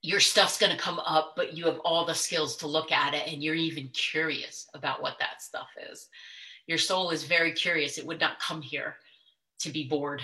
your 0.02 0.20
stuff's 0.20 0.58
going 0.58 0.72
to 0.72 0.78
come 0.78 0.98
up 1.00 1.34
but 1.36 1.54
you 1.54 1.66
have 1.66 1.78
all 1.80 2.06
the 2.06 2.14
skills 2.14 2.56
to 2.56 2.66
look 2.66 2.90
at 2.90 3.12
it 3.12 3.30
and 3.30 3.42
you're 3.42 3.54
even 3.54 3.88
curious 3.88 4.66
about 4.74 5.02
what 5.02 5.18
that 5.18 5.42
stuff 5.42 5.68
is. 5.90 6.08
Your 6.66 6.78
soul 6.78 7.10
is 7.10 7.24
very 7.24 7.52
curious. 7.52 7.98
It 7.98 8.06
would 8.06 8.20
not 8.20 8.40
come 8.40 8.62
here 8.62 8.96
to 9.60 9.70
be 9.70 9.88
bored. 9.88 10.22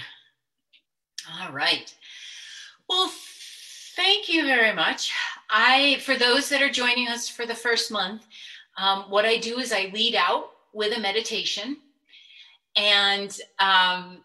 All 1.40 1.52
right. 1.52 1.94
Well 2.88 3.10
Thank 3.96 4.28
you 4.28 4.42
very 4.42 4.74
much. 4.74 5.10
I, 5.48 5.96
for 6.04 6.16
those 6.16 6.50
that 6.50 6.60
are 6.60 6.68
joining 6.68 7.08
us 7.08 7.30
for 7.30 7.46
the 7.46 7.54
first 7.54 7.90
month, 7.90 8.26
um, 8.76 9.04
what 9.08 9.24
I 9.24 9.38
do 9.38 9.58
is 9.58 9.72
I 9.72 9.90
lead 9.94 10.14
out 10.14 10.50
with 10.76 10.96
a 10.96 11.00
meditation. 11.00 11.78
And 12.76 13.36
um, 13.58 14.20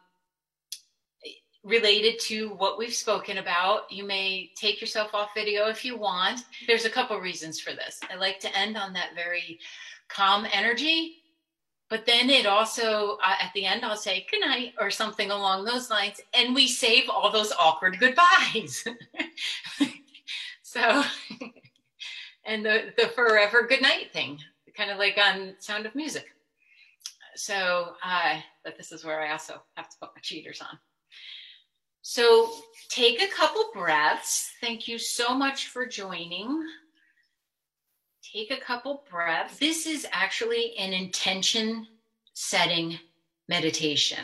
related 1.64 2.20
to 2.20 2.50
what 2.56 2.78
we've 2.78 2.94
spoken 2.94 3.38
about. 3.38 3.92
You 3.92 4.06
may 4.06 4.52
take 4.56 4.82
yourself 4.82 5.14
off 5.14 5.30
video 5.36 5.68
if 5.68 5.86
you 5.86 5.98
want. 5.98 6.42
There's 6.66 6.86
a 6.86 6.90
couple 6.90 7.20
reasons 7.20 7.60
for 7.60 7.72
this. 7.72 8.00
I 8.12 8.16
like 8.16 8.40
to 8.40 8.58
end 8.58 8.78
on 8.78 8.94
that 8.94 9.16
very 9.16 9.60
calm 10.10 10.48
energy, 10.52 11.18
but 11.90 12.06
then 12.06 12.30
it 12.30 12.46
also, 12.46 13.18
uh, 13.24 13.36
at 13.42 13.52
the 13.54 13.66
end, 13.66 13.86
I'll 13.86 13.96
say 13.96 14.26
good 14.32 14.42
night 14.42 14.74
or 14.80 14.90
something 14.90 15.30
along 15.30 15.66
those 15.66 15.90
lines, 15.90 16.20
and 16.34 16.56
we 16.56 16.68
save 16.68 17.10
all 17.10 17.32
those 17.32 17.52
awkward 17.60 18.00
goodbyes. 18.00 18.84
so, 20.64 21.04
and 22.46 22.66
the, 22.66 22.94
the 22.98 23.10
forever 23.10 23.68
good 23.68 23.82
night 23.82 24.12
thing, 24.12 24.40
kind 24.76 24.90
of 24.90 24.98
like 24.98 25.20
on 25.24 25.54
Sound 25.60 25.86
of 25.86 25.94
Music. 25.94 26.26
So, 27.44 27.96
uh, 28.04 28.40
but 28.64 28.78
this 28.78 28.92
is 28.92 29.04
where 29.04 29.20
I 29.20 29.32
also 29.32 29.64
have 29.76 29.90
to 29.90 29.96
put 30.00 30.12
my 30.16 30.22
cheaters 30.22 30.62
on. 30.62 30.78
So 32.04 32.52
take 32.90 33.20
a 33.20 33.28
couple 33.28 33.72
breaths. 33.74 34.52
Thank 34.62 34.88
you 34.88 35.00
so 35.00 35.34
much 35.34 35.70
for 35.70 35.88
joining. 35.88 36.64
Take 38.32 38.52
a 38.52 38.62
couple 38.62 39.06
breaths. 39.10 39.58
This 39.58 39.88
is 39.88 40.06
actually 40.12 40.76
an 40.78 40.94
intention 40.94 41.88
setting 42.34 43.00
meditation. 43.50 44.24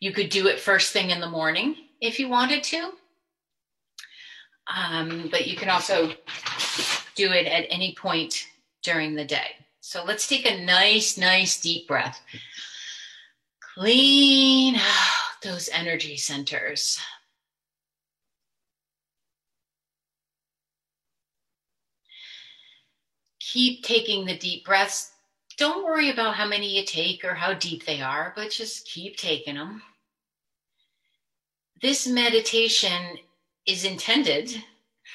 You 0.00 0.12
could 0.12 0.28
do 0.28 0.48
it 0.48 0.58
first 0.58 0.92
thing 0.92 1.10
in 1.10 1.20
the 1.20 1.30
morning 1.30 1.76
if 2.00 2.18
you 2.18 2.28
wanted 2.28 2.64
to. 2.64 2.90
Um, 4.76 5.28
but 5.30 5.46
you 5.46 5.56
can 5.56 5.70
also 5.70 6.08
do 7.14 7.30
it 7.30 7.46
at 7.46 7.66
any 7.70 7.94
point 7.94 8.48
during 8.82 9.14
the 9.14 9.24
day. 9.24 9.65
So 9.88 10.02
let's 10.02 10.26
take 10.26 10.44
a 10.46 10.64
nice, 10.64 11.16
nice 11.16 11.60
deep 11.60 11.86
breath. 11.86 12.20
Clean 13.76 14.74
out 14.74 14.82
those 15.44 15.68
energy 15.68 16.16
centers. 16.16 16.98
Keep 23.38 23.84
taking 23.84 24.26
the 24.26 24.36
deep 24.36 24.64
breaths. 24.64 25.12
Don't 25.56 25.84
worry 25.84 26.10
about 26.10 26.34
how 26.34 26.48
many 26.48 26.76
you 26.76 26.84
take 26.84 27.24
or 27.24 27.34
how 27.34 27.54
deep 27.54 27.86
they 27.86 28.00
are, 28.00 28.32
but 28.34 28.50
just 28.50 28.88
keep 28.88 29.16
taking 29.16 29.54
them. 29.54 29.82
This 31.80 32.08
meditation 32.08 33.18
is 33.66 33.84
intended 33.84 34.52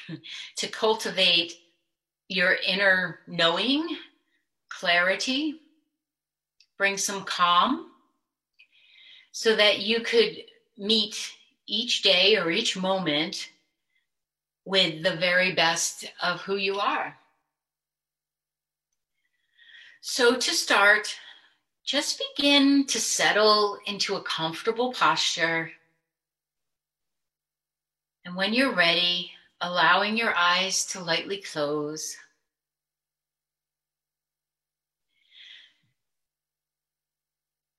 to 0.56 0.66
cultivate 0.68 1.58
your 2.28 2.56
inner 2.66 3.18
knowing, 3.26 3.98
clarity, 4.82 5.60
bring 6.76 6.98
some 6.98 7.22
calm 7.22 7.86
so 9.30 9.54
that 9.54 9.78
you 9.78 10.00
could 10.00 10.38
meet 10.76 11.14
each 11.68 12.02
day 12.02 12.36
or 12.36 12.50
each 12.50 12.76
moment 12.76 13.48
with 14.64 15.04
the 15.04 15.14
very 15.14 15.52
best 15.52 16.06
of 16.20 16.40
who 16.40 16.56
you 16.56 16.80
are. 16.80 17.16
So, 20.00 20.34
to 20.34 20.50
start, 20.52 21.14
just 21.84 22.20
begin 22.36 22.84
to 22.88 22.98
settle 22.98 23.78
into 23.86 24.16
a 24.16 24.22
comfortable 24.24 24.92
posture. 24.92 25.70
And 28.24 28.34
when 28.34 28.52
you're 28.52 28.74
ready, 28.74 29.30
allowing 29.60 30.16
your 30.16 30.34
eyes 30.34 30.84
to 30.86 31.00
lightly 31.00 31.40
close. 31.40 32.16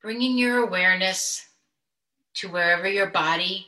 Bringing 0.03 0.37
your 0.37 0.57
awareness 0.57 1.47
to 2.33 2.49
wherever 2.49 2.87
your 2.89 3.07
body 3.07 3.67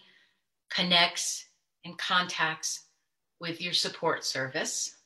connects 0.70 1.46
and 1.86 1.98
contacts 1.98 2.82
with 3.40 3.62
your 3.62 3.72
support 3.72 4.26
service. 4.26 4.98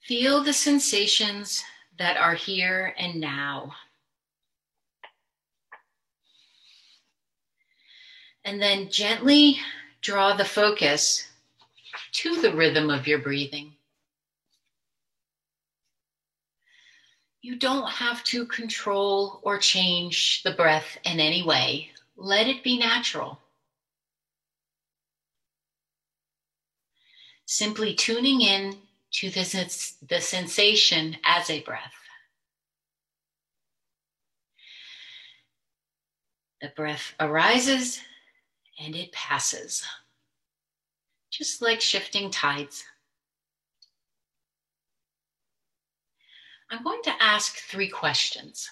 Feel 0.00 0.42
the 0.42 0.52
sensations 0.52 1.62
that 1.98 2.16
are 2.16 2.34
here 2.34 2.94
and 2.98 3.20
now. 3.20 3.70
And 8.44 8.60
then 8.60 8.90
gently 8.90 9.58
draw 10.00 10.34
the 10.34 10.44
focus 10.44 11.28
to 12.12 12.40
the 12.40 12.52
rhythm 12.52 12.90
of 12.90 13.06
your 13.06 13.18
breathing. 13.18 13.74
You 17.48 17.56
don't 17.56 17.88
have 17.88 18.22
to 18.24 18.44
control 18.44 19.40
or 19.42 19.56
change 19.56 20.42
the 20.42 20.50
breath 20.50 20.98
in 21.04 21.18
any 21.18 21.42
way. 21.42 21.92
Let 22.14 22.46
it 22.46 22.62
be 22.62 22.76
natural. 22.76 23.40
Simply 27.46 27.94
tuning 27.94 28.42
in 28.42 28.76
to 29.12 29.30
the, 29.30 29.94
the 30.06 30.20
sensation 30.20 31.16
as 31.24 31.48
a 31.48 31.62
breath. 31.62 31.94
The 36.60 36.70
breath 36.76 37.14
arises 37.18 37.98
and 38.78 38.94
it 38.94 39.10
passes, 39.12 39.82
just 41.30 41.62
like 41.62 41.80
shifting 41.80 42.30
tides. 42.30 42.84
I'm 46.70 46.84
going 46.84 47.02
to 47.04 47.22
ask 47.22 47.56
three 47.56 47.88
questions 47.88 48.68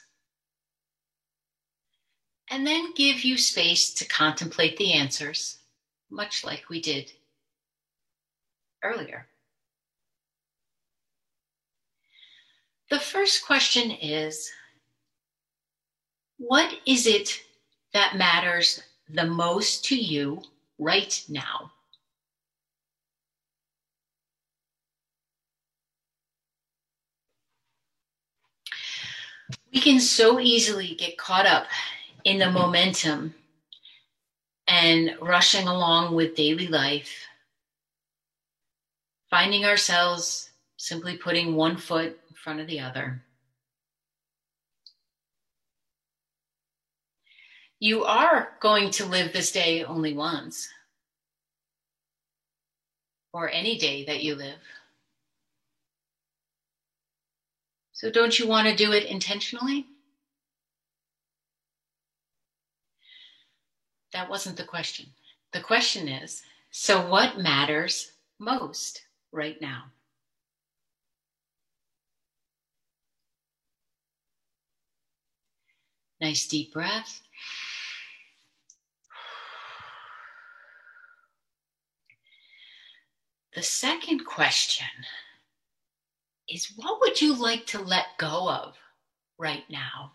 and 2.51 2.67
then 2.67 2.93
give 2.95 3.25
you 3.25 3.39
space 3.39 3.93
to 3.95 4.05
contemplate 4.07 4.77
the 4.77 4.93
answers, 4.93 5.59
much 6.11 6.45
like 6.45 6.69
we 6.69 6.81
did 6.81 7.13
earlier. 8.83 9.27
The 12.91 13.01
first 13.01 13.45
question 13.45 13.91
is 13.91 14.51
What 16.39 16.79
is 16.87 17.07
it 17.07 17.41
that 17.93 18.17
matters 18.17 18.83
the 19.09 19.27
most 19.27 19.85
to 19.87 19.97
you 19.97 20.43
right 20.79 21.25
now? 21.29 21.73
We 29.73 29.81
can 29.81 30.01
so 30.01 30.41
easily 30.41 30.95
get 30.95 31.19
caught 31.19 31.47
up 31.47 31.67
in 32.25 32.39
the 32.39 32.45
mm-hmm. 32.47 32.55
momentum 32.55 33.35
and 34.67 35.17
rushing 35.21 35.69
along 35.69 36.15
with 36.15 36.35
daily 36.35 36.67
life, 36.67 37.27
finding 39.31 39.65
ourselves 39.65 40.51
simply 40.77 41.17
putting 41.17 41.55
one 41.55 41.77
foot 41.77 42.19
in 42.29 42.37
front 42.37 42.61
of 42.61 42.67
the 42.67 42.81
other. 42.81 43.23
You 47.79 48.05
are 48.05 48.49
going 48.61 48.91
to 48.93 49.05
live 49.05 49.33
this 49.33 49.53
day 49.53 49.85
only 49.85 50.15
once, 50.15 50.69
or 53.33 53.51
any 53.51 53.77
day 53.77 54.05
that 54.07 54.23
you 54.23 54.35
live. 54.35 54.59
So, 57.97 58.11
don't 58.11 58.39
you 58.39 58.47
want 58.47 58.69
to 58.69 58.77
do 58.77 58.93
it 58.93 59.05
intentionally? 59.05 59.87
That 64.13 64.29
wasn't 64.29 64.59
the 64.59 64.65
question. 64.65 65.07
The 65.53 65.61
question 65.61 66.07
is 66.07 66.43
so, 66.71 67.09
what 67.09 67.39
matters 67.39 68.13
most 68.39 69.01
right 69.33 69.59
now? 69.63 69.85
Nice 76.21 76.47
deep 76.47 76.75
breath. 76.75 77.23
The 83.55 83.63
second 83.63 84.27
question 84.27 84.87
is 86.49 86.73
what 86.77 87.01
would 87.01 87.21
you 87.21 87.35
like 87.35 87.67
to 87.67 87.81
let 87.81 88.07
go 88.19 88.49
of 88.49 88.77
right 89.39 89.65
now? 89.69 90.13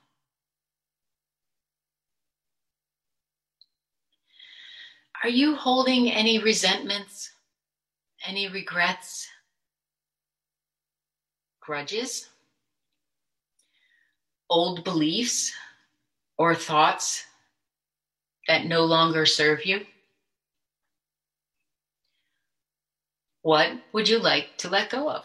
Are 5.24 5.30
you 5.30 5.56
holding 5.56 6.12
any 6.12 6.40
resentments, 6.40 7.32
any 8.26 8.48
regrets, 8.48 9.28
grudges, 11.60 12.30
old 14.50 14.84
beliefs, 14.84 15.52
or 16.38 16.56
thoughts 16.56 17.26
that 18.48 18.66
no 18.66 18.84
longer 18.84 19.28
serve 19.28 19.64
you? 19.66 19.86
What 23.44 23.70
would 23.94 24.10
you 24.10 24.18
like 24.18 24.58
to 24.58 24.70
let 24.70 24.90
go 24.90 25.10
of? 25.10 25.24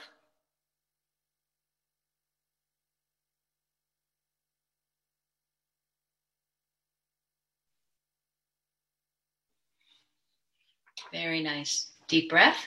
Very 11.12 11.42
nice. 11.42 11.88
Deep 12.08 12.30
breath. 12.30 12.66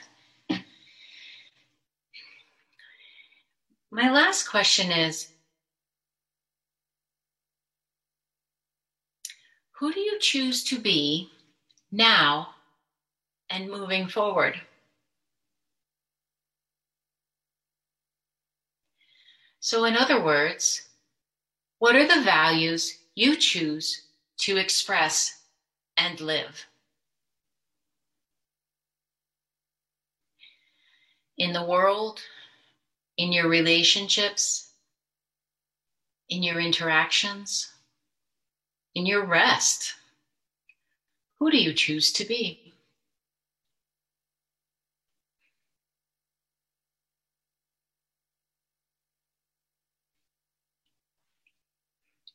My 3.92 4.10
last 4.10 4.48
question 4.48 4.92
is 4.92 5.28
Who 9.80 9.92
do 9.92 10.00
you 10.00 10.18
choose 10.20 10.62
to 10.64 10.78
be 10.78 11.30
now 11.90 12.54
and 13.48 13.68
moving 13.70 14.06
forward? 14.08 14.60
So, 19.58 19.84
in 19.84 19.96
other 19.96 20.22
words, 20.22 20.82
what 21.78 21.96
are 21.96 22.06
the 22.06 22.22
values 22.22 22.98
you 23.14 23.36
choose 23.36 24.02
to 24.40 24.56
express 24.56 25.42
and 25.96 26.20
live? 26.20 26.66
In 31.40 31.54
the 31.54 31.64
world, 31.64 32.20
in 33.16 33.32
your 33.32 33.48
relationships, 33.48 34.72
in 36.28 36.42
your 36.42 36.60
interactions, 36.60 37.72
in 38.94 39.06
your 39.06 39.24
rest, 39.24 39.94
who 41.38 41.50
do 41.50 41.56
you 41.56 41.72
choose 41.72 42.12
to 42.12 42.26
be? 42.26 42.74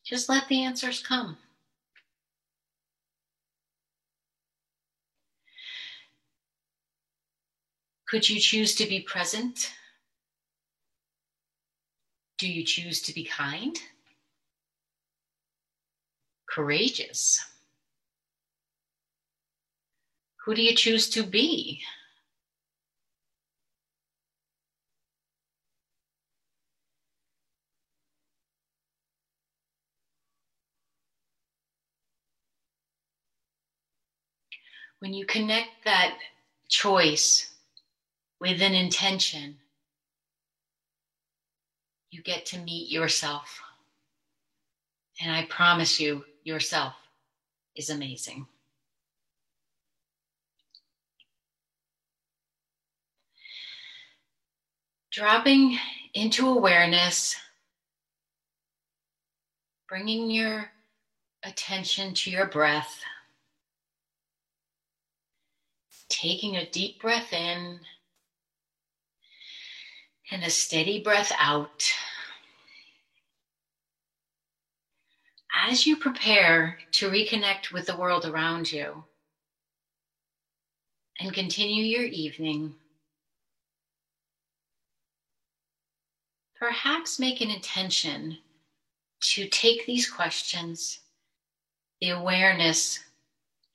Just 0.03 0.29
let 0.29 0.47
the 0.47 0.63
answers 0.63 1.03
come. 1.03 1.37
Could 8.07 8.29
you 8.29 8.39
choose 8.39 8.75
to 8.75 8.85
be 8.85 9.01
present? 9.01 9.71
Do 12.37 12.47
you 12.47 12.63
choose 12.63 13.01
to 13.03 13.13
be 13.13 13.23
kind? 13.23 13.75
Courageous? 16.47 17.43
Who 20.45 20.53
do 20.53 20.61
you 20.61 20.75
choose 20.75 21.09
to 21.09 21.23
be? 21.23 21.81
when 34.99 35.13
you 35.13 35.25
connect 35.25 35.69
that 35.83 36.17
choice 36.67 37.54
with 38.39 38.61
an 38.61 38.73
intention, 38.73 39.57
you 42.11 42.21
get 42.21 42.45
to 42.47 42.59
meet 42.59 42.89
yourself. 42.89 43.61
And 45.21 45.31
I 45.31 45.45
promise 45.45 45.99
you, 45.99 46.25
yourself 46.43 46.93
is 47.75 47.89
amazing. 47.89 48.45
Dropping 55.11 55.77
into 56.13 56.49
awareness, 56.49 57.35
bringing 59.87 60.29
your 60.29 60.69
attention 61.43 62.13
to 62.13 62.29
your 62.29 62.47
breath 62.47 62.99
taking 66.09 66.57
a 66.57 66.69
deep 66.69 67.01
breath 67.01 67.33
in 67.33 67.79
and 70.31 70.43
a 70.43 70.49
steady 70.49 71.01
breath 71.01 71.31
out. 71.39 71.91
As 75.67 75.85
you 75.85 75.95
prepare 75.95 76.77
to 76.93 77.09
reconnect 77.09 77.71
with 77.71 77.85
the 77.85 77.95
world 77.95 78.25
around 78.25 78.71
you 78.71 79.03
and 81.19 81.33
continue 81.33 81.83
your 81.83 82.03
evening, 82.03 82.75
perhaps 86.59 87.19
make 87.19 87.41
an 87.41 87.49
intention 87.49 88.37
to 89.21 89.47
take 89.47 89.85
these 89.85 90.09
questions, 90.09 90.99
the 92.01 92.09
awareness, 92.09 92.99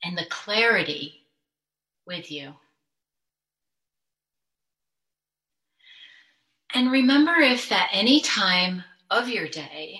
and 0.03 0.17
the 0.17 0.25
clarity 0.29 1.23
with 2.05 2.31
you. 2.31 2.53
And 6.73 6.91
remember 6.91 7.35
if 7.35 7.71
at 7.71 7.89
any 7.91 8.21
time 8.21 8.83
of 9.09 9.27
your 9.27 9.47
day, 9.47 9.99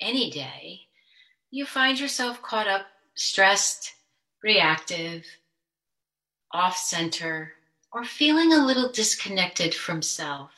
any 0.00 0.30
day, 0.30 0.80
you 1.50 1.64
find 1.64 1.98
yourself 1.98 2.42
caught 2.42 2.68
up, 2.68 2.86
stressed, 3.14 3.94
reactive, 4.42 5.24
off 6.52 6.76
center, 6.76 7.52
or 7.92 8.04
feeling 8.04 8.52
a 8.52 8.66
little 8.66 8.92
disconnected 8.92 9.74
from 9.74 10.02
self, 10.02 10.50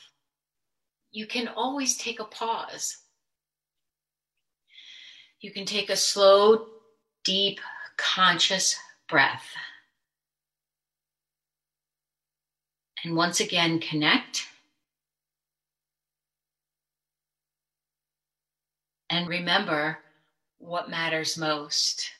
you 1.12 1.26
can 1.26 1.48
always 1.48 1.96
take 1.96 2.18
a 2.18 2.24
pause. 2.24 2.98
You 5.40 5.52
can 5.52 5.64
take 5.64 5.90
a 5.90 5.96
slow, 5.96 6.66
deep, 7.24 7.60
conscious 7.96 8.76
breath. 9.08 9.46
And 13.04 13.14
once 13.14 13.38
again, 13.40 13.78
connect. 13.78 14.48
And 19.10 19.28
remember 19.28 19.98
what 20.58 20.90
matters 20.90 21.36
most 21.38 22.10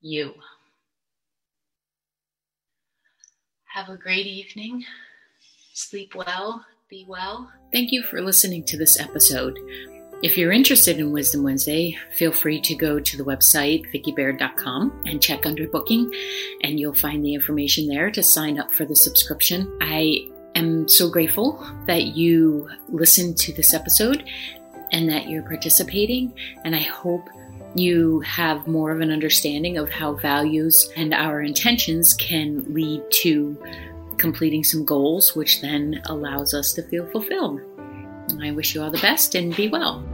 you. 0.00 0.32
Have 3.74 3.88
a 3.88 3.96
great 3.96 4.26
evening. 4.26 4.84
Sleep 5.74 6.14
well. 6.14 6.64
Be 6.88 7.04
well. 7.08 7.50
Thank 7.72 7.92
you 7.92 8.02
for 8.02 8.20
listening 8.20 8.64
to 8.64 8.76
this 8.76 8.98
episode. 8.98 9.58
If 10.22 10.36
you're 10.36 10.52
interested 10.52 10.98
in 10.98 11.12
Wisdom 11.12 11.42
Wednesday, 11.44 11.96
feel 12.18 12.32
free 12.32 12.60
to 12.62 12.74
go 12.74 13.00
to 13.00 13.16
the 13.16 13.24
website, 13.24 13.90
vickibaird.com, 13.94 15.04
and 15.06 15.22
check 15.22 15.46
under 15.46 15.66
booking, 15.68 16.12
and 16.62 16.78
you'll 16.78 16.92
find 16.92 17.24
the 17.24 17.32
information 17.32 17.86
there 17.86 18.10
to 18.10 18.22
sign 18.22 18.58
up 18.58 18.70
for 18.70 18.84
the 18.84 18.96
subscription. 18.96 19.78
I 19.80 20.28
am 20.54 20.88
so 20.88 21.08
grateful 21.08 21.66
that 21.86 22.16
you 22.16 22.68
listened 22.88 23.38
to 23.38 23.52
this 23.54 23.72
episode 23.72 24.28
and 24.92 25.08
that 25.08 25.28
you're 25.28 25.42
participating, 25.42 26.32
and 26.64 26.74
I 26.74 26.80
hope 26.80 27.28
you 27.74 28.20
have 28.20 28.66
more 28.66 28.90
of 28.90 29.00
an 29.00 29.10
understanding 29.10 29.78
of 29.78 29.90
how 29.90 30.14
values 30.14 30.90
and 30.96 31.14
our 31.14 31.40
intentions 31.40 32.14
can 32.14 32.74
lead 32.74 33.02
to 33.10 33.56
completing 34.18 34.64
some 34.64 34.84
goals, 34.84 35.36
which 35.36 35.60
then 35.60 36.02
allows 36.06 36.52
us 36.52 36.72
to 36.74 36.82
feel 36.82 37.06
fulfilled. 37.06 37.60
I 38.40 38.50
wish 38.50 38.74
you 38.74 38.82
all 38.82 38.90
the 38.90 38.98
best 38.98 39.34
and 39.34 39.54
be 39.54 39.68
well. 39.68 40.04